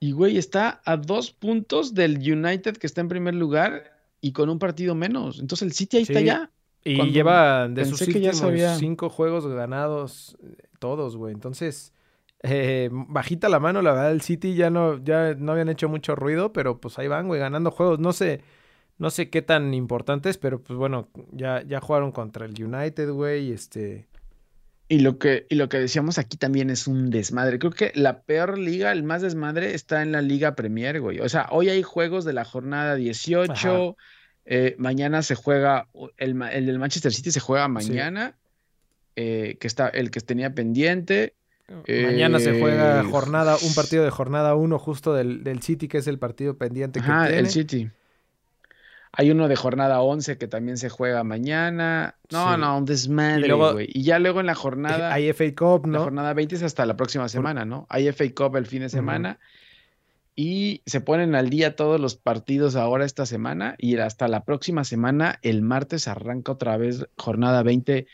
y, 0.00 0.10
güey, 0.10 0.36
está 0.36 0.82
a 0.84 0.96
dos 0.96 1.30
puntos 1.30 1.94
del 1.94 2.16
United 2.18 2.76
que 2.76 2.88
está 2.88 3.00
en 3.00 3.08
primer 3.08 3.34
lugar 3.34 3.92
y 4.20 4.32
con 4.32 4.50
un 4.50 4.58
partido 4.58 4.96
menos. 4.96 5.38
Entonces 5.38 5.66
el 5.66 5.72
City 5.72 5.98
ahí 5.98 6.02
está 6.02 6.20
ya. 6.20 6.50
Y 6.84 6.96
Cuando 6.96 7.14
lleva 7.14 7.68
de 7.68 7.84
sus 7.84 8.00
pensé 8.00 8.12
que 8.12 8.20
ya 8.20 8.30
últimos 8.30 8.38
sabía. 8.38 8.74
cinco 8.76 9.08
juegos 9.08 9.46
ganados, 9.46 10.36
eh, 10.42 10.56
todos, 10.80 11.16
güey. 11.16 11.32
Entonces, 11.32 11.92
eh, 12.42 12.88
bajita 12.92 13.48
la 13.48 13.60
mano, 13.60 13.82
la 13.82 13.92
verdad, 13.92 14.10
el 14.10 14.22
City 14.22 14.56
ya 14.56 14.68
no, 14.70 15.02
ya 15.04 15.34
no 15.34 15.52
habían 15.52 15.68
hecho 15.68 15.88
mucho 15.88 16.16
ruido, 16.16 16.52
pero 16.52 16.80
pues 16.80 16.98
ahí 16.98 17.06
van, 17.06 17.28
güey, 17.28 17.38
ganando 17.38 17.70
juegos. 17.70 18.00
No 18.00 18.12
sé, 18.12 18.40
no 19.02 19.10
sé 19.10 19.28
qué 19.28 19.42
tan 19.42 19.74
importantes, 19.74 20.38
pero 20.38 20.62
pues 20.62 20.78
bueno, 20.78 21.08
ya, 21.32 21.62
ya 21.62 21.80
jugaron 21.80 22.12
contra 22.12 22.46
el 22.46 22.52
United, 22.64 23.10
güey, 23.10 23.48
y 23.48 23.52
este. 23.52 24.06
Y 24.88 25.00
lo 25.00 25.18
que, 25.18 25.46
y 25.48 25.54
lo 25.54 25.68
que 25.68 25.78
decíamos 25.78 26.18
aquí 26.18 26.36
también 26.36 26.68
es 26.70 26.86
un 26.86 27.10
desmadre. 27.10 27.58
Creo 27.58 27.70
que 27.72 27.92
la 27.94 28.22
peor 28.22 28.58
liga, 28.58 28.92
el 28.92 29.02
más 29.02 29.22
desmadre, 29.22 29.74
está 29.74 30.02
en 30.02 30.12
la 30.12 30.20
Liga 30.20 30.54
Premier, 30.54 31.00
güey. 31.00 31.18
O 31.20 31.28
sea, 31.28 31.46
hoy 31.50 31.68
hay 31.70 31.82
juegos 31.82 32.24
de 32.24 32.32
la 32.34 32.44
jornada 32.44 32.94
18. 32.96 33.96
eh, 34.44 34.74
mañana 34.78 35.22
se 35.22 35.34
juega, 35.34 35.88
el, 36.18 36.40
el 36.52 36.66
del 36.66 36.78
Manchester 36.78 37.12
City 37.12 37.30
se 37.30 37.40
juega 37.40 37.68
mañana. 37.68 38.36
eh, 39.16 39.56
que 39.60 39.66
está 39.66 39.88
el 39.88 40.10
que 40.10 40.20
tenía 40.20 40.54
pendiente. 40.54 41.34
Mañana 41.68 42.38
se 42.38 42.58
juega 42.60 43.00
Eh, 43.00 43.04
jornada, 43.10 43.56
un 43.62 43.74
partido 43.74 44.04
de 44.04 44.10
jornada 44.10 44.54
uno 44.54 44.78
justo 44.78 45.14
del, 45.14 45.42
del 45.42 45.62
City, 45.62 45.88
que 45.88 45.98
es 45.98 46.06
el 46.06 46.18
partido 46.18 46.58
pendiente 46.58 47.00
que 47.00 47.06
tiene. 47.06 47.38
el 47.38 47.48
City. 47.48 47.90
Hay 49.14 49.30
uno 49.30 49.46
de 49.48 49.56
jornada 49.56 50.00
11 50.00 50.38
que 50.38 50.48
también 50.48 50.78
se 50.78 50.88
juega 50.88 51.22
mañana. 51.22 52.16
No, 52.30 52.54
Sí. 52.54 52.60
no, 52.60 52.78
un 52.78 52.84
desmadre, 52.86 53.52
güey. 53.52 53.88
Y 53.92 54.02
ya 54.04 54.18
luego 54.18 54.40
en 54.40 54.46
la 54.46 54.54
jornada, 54.54 55.12
Hay 55.12 55.28
FA 55.28 55.54
Cup, 55.54 55.86
la 55.86 55.98
¿no? 55.98 56.04
jornada 56.04 56.32
20 56.32 56.54
es 56.54 56.62
hasta 56.62 56.86
la 56.86 56.96
próxima 56.96 57.28
semana, 57.28 57.64
¿no? 57.66 57.86
Hay 57.90 58.08
FA 58.08 58.24
Cup 58.34 58.56
el 58.56 58.66
fin 58.66 58.80
de 58.80 58.88
semana. 58.88 59.38
Y 60.34 60.80
se 60.86 61.02
ponen 61.02 61.34
al 61.34 61.50
día 61.50 61.76
todos 61.76 62.00
los 62.00 62.16
partidos 62.16 62.74
ahora 62.74 63.04
esta 63.04 63.26
semana. 63.26 63.74
Y 63.76 63.98
hasta 63.98 64.28
la 64.28 64.44
próxima 64.44 64.82
semana, 64.84 65.38
el 65.42 65.60
martes, 65.60 66.08
arranca 66.08 66.52
otra 66.52 66.78
vez 66.78 67.06
jornada 67.18 67.62
20. 67.62 68.06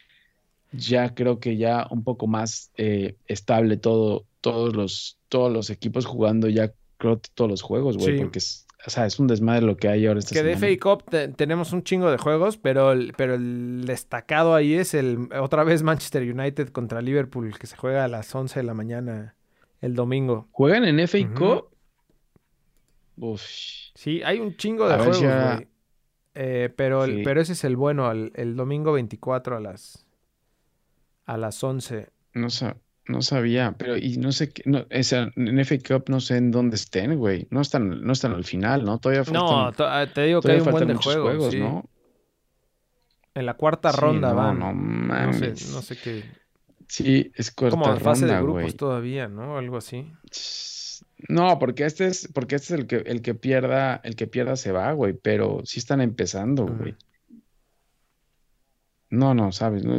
Ya 0.72 1.14
creo 1.14 1.38
que 1.38 1.56
ya 1.56 1.86
un 1.90 2.02
poco 2.02 2.26
más 2.26 2.72
eh, 2.76 3.14
estable 3.28 3.76
todo, 3.76 4.24
todos 4.40 4.74
los, 4.74 5.16
todos 5.28 5.52
los 5.52 5.70
equipos 5.70 6.06
jugando 6.06 6.48
ya 6.48 6.72
creo 6.98 7.20
todos 7.34 7.48
los 7.48 7.62
juegos, 7.62 7.96
güey. 7.96 8.16
Sí. 8.16 8.22
Porque 8.22 8.40
es, 8.40 8.66
o 8.88 8.90
sea, 8.90 9.06
es 9.06 9.18
un 9.20 9.26
desmadre 9.28 9.62
lo 9.66 9.76
que 9.76 9.88
hay 9.88 10.06
ahora 10.06 10.18
esta 10.18 10.34
Que 10.34 10.42
de 10.42 10.54
semana. 10.56 10.72
FA 10.74 10.80
Cup 10.80 11.04
te- 11.10 11.28
tenemos 11.28 11.72
un 11.72 11.82
chingo 11.84 12.10
de 12.10 12.18
juegos, 12.18 12.56
pero 12.56 12.92
el, 12.92 13.12
pero 13.16 13.34
el 13.34 13.84
destacado 13.86 14.54
ahí 14.54 14.74
es 14.74 14.94
el 14.94 15.28
otra 15.38 15.62
vez 15.62 15.82
Manchester 15.82 16.22
United 16.22 16.70
contra 16.70 17.00
Liverpool, 17.02 17.56
que 17.58 17.66
se 17.66 17.76
juega 17.76 18.04
a 18.04 18.08
las 18.08 18.34
11 18.34 18.60
de 18.60 18.64
la 18.64 18.74
mañana 18.74 19.34
el 19.80 19.94
domingo. 19.94 20.48
¿Juegan 20.52 20.84
en 20.84 20.98
FA 21.06 21.18
Ujú. 21.18 21.34
Cup? 21.34 21.68
Uf. 23.18 23.42
Sí, 23.94 24.22
hay 24.24 24.40
un 24.40 24.56
chingo 24.56 24.88
de 24.88 24.94
A 24.94 24.98
juegos, 24.98 25.20
ya- 25.20 25.54
güey. 25.56 25.68
Eh, 26.34 26.72
pero, 26.76 27.04
el- 27.04 27.22
pero 27.24 27.40
ese 27.40 27.52
es 27.54 27.64
el 27.64 27.76
bueno, 27.76 28.10
el, 28.12 28.30
el 28.36 28.54
domingo 28.56 28.92
24 28.92 29.56
a 29.56 29.60
las, 29.60 30.06
a 31.26 31.36
las 31.36 31.62
11. 31.64 32.10
No, 32.34 32.48
sa- 32.48 32.76
no 33.08 33.22
sabía, 33.22 33.74
pero 33.78 33.96
y 33.96 34.16
no 34.18 34.32
sé 34.32 34.50
qué, 34.50 34.62
no, 34.66 34.80
o 34.90 35.02
sea, 35.02 35.30
en 35.34 35.58
FA 35.64 35.76
Cup 35.78 36.04
no 36.08 36.20
sé 36.20 36.36
en 36.36 36.50
dónde 36.50 36.76
estén, 36.76 37.16
güey. 37.16 37.46
No 37.50 37.60
están, 37.60 38.02
no 38.02 38.12
están 38.12 38.32
al 38.34 38.44
final, 38.44 38.84
¿no? 38.84 38.98
Todavía 38.98 39.24
No, 39.32 39.46
faltan, 39.48 39.74
to- 39.74 39.86
ah, 39.86 40.06
te 40.06 40.22
digo 40.24 40.40
que 40.42 40.52
hay 40.52 40.60
un 40.60 40.70
buen 40.70 40.86
de 40.86 40.94
juegos, 40.94 41.22
juegos, 41.22 41.52
sí. 41.54 41.58
¿no? 41.60 41.84
En 43.34 43.46
la 43.46 43.54
cuarta 43.54 43.90
Sí, 43.92 43.98
ronda 44.00 44.30
no, 44.30 44.36
van. 44.36 44.58
no 44.58 44.72
No 44.72 45.32
sé, 45.32 45.46
mames. 45.48 45.72
no 45.72 45.82
sé 45.82 45.96
qué. 45.96 46.24
Sí, 46.86 47.30
es 47.34 47.50
Como 47.50 47.70
cuarta 47.70 47.90
en 47.92 48.00
fase 48.00 48.26
de 48.26 48.32
ronda, 48.32 48.42
grupos 48.42 48.62
güey. 48.62 48.72
todavía, 48.74 49.28
¿no? 49.28 49.58
Algo 49.58 49.76
así. 49.76 50.10
No, 51.28 51.58
porque 51.58 51.84
este 51.84 52.06
es, 52.06 52.28
porque 52.32 52.56
este 52.56 52.74
es 52.74 52.80
el 52.80 52.86
que, 52.86 52.96
el 52.96 53.22
que 53.22 53.34
pierda, 53.34 54.00
el 54.04 54.16
que 54.16 54.26
pierda 54.26 54.56
se 54.56 54.72
va, 54.72 54.92
güey, 54.92 55.12
pero 55.14 55.60
sí 55.64 55.78
están 55.80 56.00
empezando, 56.00 56.64
Ujú. 56.64 56.74
güey. 56.74 56.94
No, 59.10 59.34
no, 59.34 59.52
sabes, 59.52 59.84
¿no? 59.84 59.96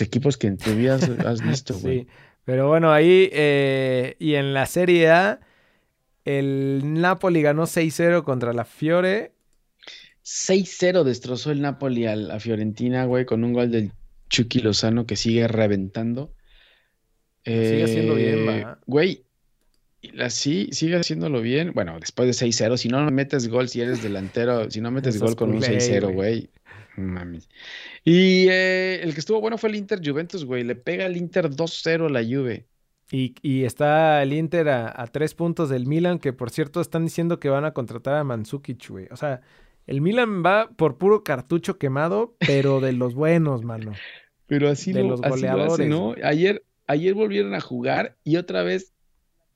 Equipos 0.00 0.36
que 0.36 0.46
en 0.46 0.58
tu 0.58 0.74
vida 0.74 0.94
has, 0.94 1.08
has 1.08 1.42
visto, 1.42 1.74
güey. 1.80 2.00
Sí, 2.00 2.08
pero 2.50 2.66
bueno, 2.66 2.92
ahí 2.92 3.30
eh, 3.32 4.16
y 4.18 4.34
en 4.34 4.54
la 4.54 4.66
Serie 4.66 5.08
A, 5.08 5.38
el 6.24 6.80
Napoli 6.84 7.42
ganó 7.42 7.62
6-0 7.62 8.24
contra 8.24 8.52
la 8.52 8.64
Fiore. 8.64 9.30
6-0 10.24 11.04
destrozó 11.04 11.52
el 11.52 11.60
Napoli 11.60 12.06
a 12.06 12.16
la 12.16 12.40
Fiorentina, 12.40 13.04
güey, 13.04 13.24
con 13.24 13.44
un 13.44 13.52
gol 13.52 13.70
del 13.70 13.92
Chucky 14.30 14.58
Lozano 14.58 15.06
que 15.06 15.14
sigue 15.14 15.46
reventando. 15.46 16.34
Sigue 17.44 17.84
haciendo 17.84 18.16
bien, 18.16 18.38
Eh, 18.40 18.64
va. 18.64 18.80
Güey, 18.84 19.22
la, 20.12 20.28
sí, 20.28 20.70
sigue 20.72 20.96
haciéndolo 20.96 21.42
bien. 21.42 21.70
Bueno, 21.72 22.00
después 22.00 22.26
de 22.26 22.46
6-0, 22.48 22.78
si 22.78 22.88
no 22.88 23.08
metes 23.12 23.46
gol, 23.46 23.68
si 23.68 23.80
eres 23.80 24.02
delantero, 24.02 24.68
si 24.72 24.80
no 24.80 24.90
metes 24.90 25.20
gol 25.20 25.36
con 25.36 25.50
un 25.50 25.60
culé, 25.60 25.78
6-0, 25.78 26.12
güey. 26.12 26.50
Y 28.04 28.48
eh, 28.48 29.00
el 29.02 29.14
que 29.14 29.20
estuvo 29.20 29.40
bueno 29.40 29.58
fue 29.58 29.70
el 29.70 29.76
Inter 29.76 30.00
Juventus, 30.04 30.44
güey. 30.44 30.64
Le 30.64 30.74
pega 30.76 31.06
el 31.06 31.16
Inter 31.16 31.50
2-0 31.50 32.06
a 32.06 32.08
la 32.08 32.22
Juve. 32.22 32.66
Y, 33.12 33.34
y 33.42 33.64
está 33.64 34.22
el 34.22 34.32
Inter 34.32 34.68
a, 34.68 35.02
a 35.02 35.06
tres 35.08 35.34
puntos 35.34 35.68
del 35.68 35.86
Milan, 35.86 36.18
que 36.18 36.32
por 36.32 36.50
cierto 36.50 36.80
están 36.80 37.04
diciendo 37.04 37.40
que 37.40 37.48
van 37.48 37.64
a 37.64 37.72
contratar 37.72 38.14
a 38.14 38.24
Mandzukic, 38.24 38.88
güey. 38.88 39.08
O 39.10 39.16
sea, 39.16 39.40
el 39.86 40.00
Milan 40.00 40.44
va 40.44 40.70
por 40.70 40.98
puro 40.98 41.24
cartucho 41.24 41.78
quemado, 41.78 42.36
pero 42.38 42.80
de 42.80 42.92
los 42.92 43.14
buenos, 43.14 43.64
mano. 43.64 43.92
Pero 44.46 44.68
así 44.68 44.92
De 44.92 45.02
lo, 45.02 45.10
los 45.10 45.22
así 45.22 45.42
lo 45.42 45.62
hace, 45.62 45.86
goleadores, 45.86 45.88
¿no? 45.88 46.14
Ayer, 46.24 46.64
ayer 46.88 47.14
volvieron 47.14 47.54
a 47.54 47.60
jugar 47.60 48.16
y 48.24 48.34
otra 48.36 48.64
vez 48.64 48.94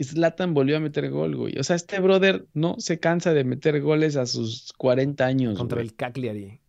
Zlatan 0.01 0.55
volvió 0.55 0.77
a 0.77 0.81
meter 0.81 1.11
gol, 1.11 1.35
güey. 1.35 1.59
O 1.59 1.65
sea, 1.65 1.75
este 1.75 1.99
brother 1.99 2.47
no 2.55 2.77
se 2.79 3.01
cansa 3.01 3.35
de 3.35 3.43
meter 3.43 3.81
goles 3.81 4.15
a 4.17 4.27
sus 4.27 4.73
40 4.79 5.25
años, 5.27 5.59
Contra 5.59 5.77
güey. 5.79 5.89
el 5.89 5.97
Cagliari. 5.97 6.61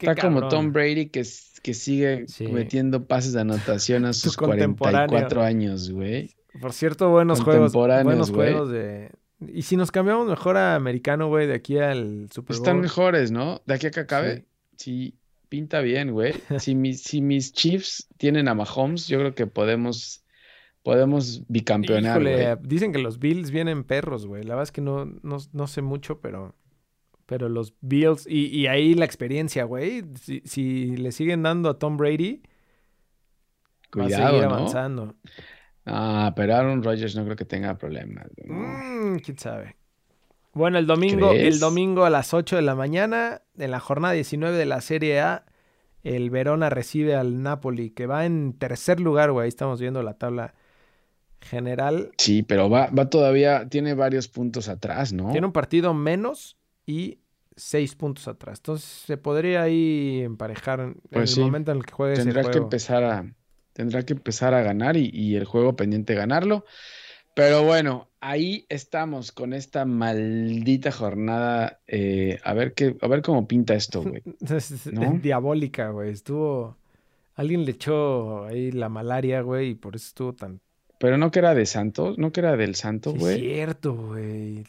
Qué 0.00 0.06
Está 0.10 0.22
como. 0.22 0.48
Tom 0.48 0.72
Brady 0.72 1.10
que, 1.10 1.22
que 1.62 1.74
sigue 1.74 2.26
Sí. 2.26 2.48
metiendo 2.48 3.06
pases 3.06 3.34
de 3.34 3.42
anotación 3.42 4.06
a 4.06 4.12
sus 4.14 4.36
44 4.36 5.42
años, 5.42 5.90
güey. 5.92 6.34
Por 6.60 6.72
cierto, 6.72 7.10
buenos 7.10 7.42
juegos. 7.42 7.72
Buenos 7.72 8.30
güey. 8.32 8.50
juegos 8.52 8.70
de. 8.70 9.10
Y 9.46 9.62
si 9.62 9.76
nos 9.76 9.90
cambiamos 9.90 10.26
mejor 10.26 10.56
a 10.56 10.74
americano, 10.74 11.28
güey, 11.28 11.46
de 11.46 11.54
aquí 11.54 11.78
al 11.78 12.28
Super 12.32 12.56
Bowl. 12.56 12.66
Están 12.66 12.80
mejores, 12.80 13.30
¿no? 13.30 13.60
De 13.66 13.74
aquí 13.74 13.86
a 13.86 13.90
que 13.90 14.00
acabe. 14.00 14.36
Sí. 14.36 14.44
Sí, 14.76 15.14
pinta 15.50 15.80
bien, 15.80 16.12
güey. 16.12 16.32
Si 16.58 16.74
mis, 16.74 17.02
si 17.02 17.20
mis 17.20 17.52
Chiefs 17.52 18.08
tienen 18.16 18.48
a 18.48 18.54
Mahomes, 18.54 19.06
yo 19.06 19.18
creo 19.18 19.34
que 19.34 19.46
podemos, 19.46 20.24
podemos 20.82 21.42
bicampeonar, 21.48 22.20
Híjole, 22.22 22.54
güey. 22.54 22.56
dicen 22.68 22.92
que 22.92 22.98
los 22.98 23.18
Bills 23.18 23.50
vienen 23.50 23.84
perros, 23.84 24.26
güey. 24.26 24.42
La 24.44 24.54
verdad 24.54 24.64
es 24.64 24.72
que 24.72 24.80
no, 24.80 25.04
no, 25.22 25.36
no 25.52 25.66
sé 25.66 25.82
mucho, 25.82 26.20
pero. 26.20 26.54
Pero 27.30 27.48
los 27.48 27.74
Bills. 27.80 28.26
Y, 28.28 28.46
y 28.48 28.66
ahí 28.66 28.94
la 28.94 29.04
experiencia, 29.04 29.62
güey. 29.62 30.02
Si, 30.20 30.42
si 30.44 30.96
le 30.96 31.12
siguen 31.12 31.44
dando 31.44 31.70
a 31.70 31.78
Tom 31.78 31.96
Brady, 31.96 32.42
va 33.96 34.02
a 34.02 34.06
Cuidado, 34.06 34.26
seguir 34.30 34.48
¿no? 34.48 34.54
avanzando. 34.56 35.14
Ah, 35.86 36.32
pero 36.34 36.56
Aaron 36.56 36.82
Rodgers 36.82 37.14
no 37.14 37.22
creo 37.22 37.36
que 37.36 37.44
tenga 37.44 37.78
problemas. 37.78 38.26
¿no? 38.44 38.52
Mm, 38.52 39.18
quién 39.20 39.38
sabe. 39.38 39.76
Bueno, 40.54 40.78
el 40.78 40.88
domingo, 40.88 41.30
¿Crees? 41.30 41.54
el 41.54 41.60
domingo 41.60 42.04
a 42.04 42.10
las 42.10 42.34
8 42.34 42.56
de 42.56 42.62
la 42.62 42.74
mañana, 42.74 43.42
en 43.56 43.70
la 43.70 43.78
jornada 43.78 44.12
19 44.14 44.58
de 44.58 44.66
la 44.66 44.80
Serie 44.80 45.20
A, 45.20 45.44
el 46.02 46.30
Verona 46.30 46.68
recibe 46.68 47.14
al 47.14 47.44
Napoli, 47.44 47.90
que 47.90 48.06
va 48.06 48.26
en 48.26 48.54
tercer 48.54 48.98
lugar, 48.98 49.30
güey. 49.30 49.44
Ahí 49.44 49.48
estamos 49.50 49.80
viendo 49.80 50.02
la 50.02 50.14
tabla 50.14 50.54
general. 51.40 52.10
Sí, 52.18 52.42
pero 52.42 52.68
va, 52.68 52.90
va 52.90 53.08
todavía, 53.08 53.68
tiene 53.68 53.94
varios 53.94 54.26
puntos 54.26 54.68
atrás, 54.68 55.12
¿no? 55.12 55.30
Tiene 55.30 55.46
un 55.46 55.52
partido 55.52 55.94
menos 55.94 56.56
y 56.86 57.18
seis 57.56 57.94
puntos 57.94 58.26
atrás. 58.28 58.58
Entonces 58.60 58.88
se 58.88 59.16
podría 59.16 59.62
ahí 59.62 60.20
emparejar 60.22 60.80
en, 60.80 60.94
Pues 61.10 61.32
sí. 61.32 61.40
el 61.40 61.46
momento 61.46 61.72
en 61.72 61.78
el 61.78 61.84
que 61.86 61.92
juegue 61.92 62.14
Tendrá 62.16 62.42
que 62.42 62.48
juego. 62.48 62.64
empezar 62.64 63.04
a, 63.04 63.34
tendrá 63.72 64.02
que 64.04 64.12
empezar 64.14 64.54
a 64.54 64.62
ganar 64.62 64.96
y, 64.96 65.10
y 65.12 65.36
el 65.36 65.44
juego 65.44 65.76
pendiente 65.76 66.14
ganarlo. 66.14 66.64
Pero 67.34 67.62
bueno, 67.62 68.08
ahí 68.20 68.66
estamos 68.68 69.30
con 69.32 69.52
esta 69.52 69.84
maldita 69.84 70.90
jornada. 70.90 71.80
eh, 71.86 72.38
a 72.44 72.54
ver 72.54 72.74
qué, 72.74 72.96
a 73.00 73.06
ver 73.08 73.22
cómo 73.22 73.46
pinta 73.46 73.74
esto, 73.74 74.02
güey. 74.04 74.22
Es 74.40 74.86
¿No? 74.92 75.12
diabólica, 75.22 75.90
güey. 75.90 76.10
Estuvo... 76.10 76.76
Alguien 77.36 77.64
le 77.64 77.70
echó 77.70 78.44
ahí 78.44 78.70
la 78.70 78.88
malaria, 78.90 79.40
güey, 79.40 79.70
y 79.70 79.74
por 79.74 79.96
eso 79.96 80.08
estuvo 80.08 80.34
tan 80.34 80.60
Pero 80.98 81.16
no 81.16 81.30
que 81.30 81.38
era 81.38 81.54
de 81.54 81.64
Santos, 81.64 82.18
no 82.18 82.32
que 82.32 82.40
era 82.40 82.54
del 82.56 82.74
Santo, 82.74 83.12
Sí, 83.12 83.16
es 83.16 83.22
güey. 83.22 83.40
cierto, 83.40 83.94
güey. 83.94 84.64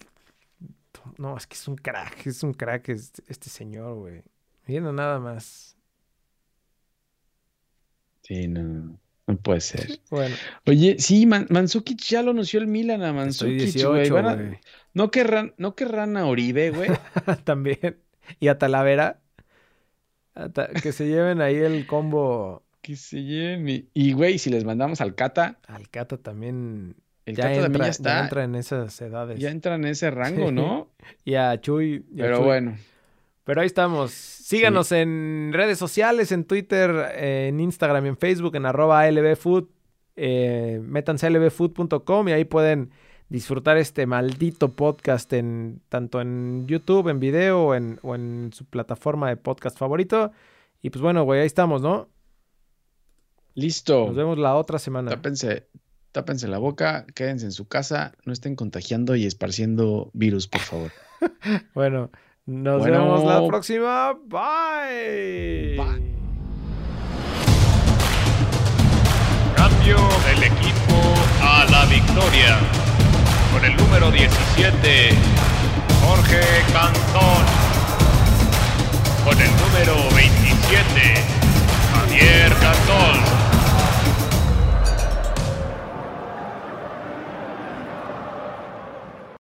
No, 1.18 1.38
es 1.38 1.48
que 1.48 1.56
es 1.56 1.68
un 1.68 1.76
crack, 1.76 2.26
es 2.28 2.44
un 2.44 2.54
crack 2.54 2.90
este, 2.90 3.24
este 3.28 3.50
señor, 3.50 3.96
güey. 3.96 4.24
Mira 4.68 4.92
nada 4.92 5.20
más. 5.20 5.76
Sí, 8.24 8.48
no, 8.48 8.98
no 9.28 9.38
puede 9.38 9.62
ser. 9.62 10.00
Bueno, 10.10 10.36
Oye, 10.68 10.98
sí, 11.00 11.26
Man- 11.26 11.48
Mandzukic 11.50 12.00
ya 12.04 12.22
lo 12.22 12.32
anunció 12.32 12.60
el 12.60 12.68
Milan 12.68 13.02
a 13.02 13.10
estoy 13.28 13.58
Mandzukic, 13.58 13.86
güey. 13.88 14.02
18, 14.04 14.14
Van 14.14 14.26
a- 14.28 14.36
güey. 14.36 14.60
no 14.94 15.12
querrán, 15.12 15.54
no 15.58 15.76
querrán 15.76 16.18
a 16.18 16.26
Oribe, 16.28 16.72
güey. 16.72 16.90
También. 17.44 17.98
Y 18.40 18.48
a 18.48 18.58
Talavera. 18.58 19.20
Que 20.82 20.92
se 20.92 21.08
lleven 21.08 21.42
ahí 21.42 21.56
el 21.56 21.86
combo. 21.88 22.64
Que 22.82 22.96
se 22.96 23.24
lleven 23.24 23.90
Y, 23.94 24.14
güey, 24.14 24.38
si 24.40 24.50
les 24.50 24.64
mandamos 24.64 25.02
al 25.02 25.14
Cata, 25.16 25.60
Al 25.68 25.90
Cata 25.90 26.18
también. 26.18 26.96
El 27.32 27.36
ya 27.38 27.44
Cata 27.44 27.54
entra, 27.56 27.64
también 27.64 27.82
ya 27.82 27.86
ya 27.86 27.92
está. 27.92 28.20
entra 28.24 28.44
en 28.44 28.56
esas 28.56 29.02
edades. 29.02 29.40
Ya 29.40 29.50
entra 29.50 29.76
en 29.76 29.86
ese 29.86 30.12
rango, 30.12 30.48
Sí. 30.50 30.54
¿no? 30.54 30.88
Y 31.26 31.36
a 31.36 31.60
Chuy. 31.60 32.06
y 32.14 32.22
a 32.22 32.24
Pero 32.26 32.38
Chuy. 32.38 32.46
bueno. 32.46 32.78
Pero 33.44 33.62
ahí 33.62 33.68
estamos. 33.68 34.12
Síganos 34.12 34.92
en 34.92 35.50
redes 35.54 35.78
sociales, 35.80 36.32
en 36.32 36.46
Twitter, 36.46 36.92
en 37.16 37.60
Instagram 37.60 38.06
y 38.06 38.10
en 38.10 38.18
Facebook, 38.18 38.56
en 38.56 38.66
arroba 38.66 39.10
lbfood. 39.10 39.66
Eh, 40.16 40.80
métanse 40.84 41.26
a 41.26 41.30
lbfood.com 41.32 42.28
y 42.30 42.32
ahí 42.34 42.46
pueden 42.46 42.92
disfrutar 43.30 43.78
este 43.78 44.06
maldito 44.06 44.74
podcast 44.76 45.32
en 45.34 45.82
tanto 45.90 46.20
en 46.22 46.68
YouTube, 46.68 47.08
en 47.08 47.20
video 47.20 47.64
o 47.68 47.76
en, 47.76 47.98
o 48.04 48.14
en 48.14 48.52
su 48.54 48.66
plataforma 48.66 49.30
de 49.30 49.38
podcast 49.38 49.78
favorito. 49.78 50.32
Y 50.82 50.90
pues 50.90 51.02
bueno, 51.02 51.24
güey, 51.24 51.40
ahí 51.40 51.48
estamos, 51.48 51.82
¿no? 51.82 52.10
Listo. 53.56 54.08
Nos 54.08 54.16
vemos 54.16 54.38
la 54.38 54.56
otra 54.56 54.80
semana. 54.80 55.12
Tápense, 55.12 55.68
tápense 56.12 56.48
la 56.48 56.58
boca, 56.58 57.06
quédense 57.16 57.46
en 57.46 57.52
su 57.52 57.68
casa, 57.68 58.14
no 58.26 58.34
estén 58.34 58.56
contagiando 58.56 59.16
y 59.16 59.26
esparciendo 59.26 60.10
virus, 60.14 60.48
por 60.48 60.62
favor. 60.62 60.92
Bueno, 61.76 62.10
nos 62.48 62.80
Bueno. 62.80 63.00
vemos 63.00 63.24
la 63.24 63.48
próxima. 63.48 64.14
Bye. 64.26 65.76
Bye. 65.78 66.12
Cambio 69.56 69.98
del 70.26 70.44
equipo 70.44 70.98
a 71.44 71.66
la 71.70 71.86
victoria. 71.86 72.58
Con 73.54 73.64
el 73.66 73.76
número 73.78 74.10
17, 74.12 75.10
Jorge 76.04 76.42
Cantón. 76.74 77.46
Con 79.24 79.40
el 79.40 79.52
número 79.62 79.96
27, 80.16 81.16
Javier 81.94 82.54
Cantón. 82.60 83.41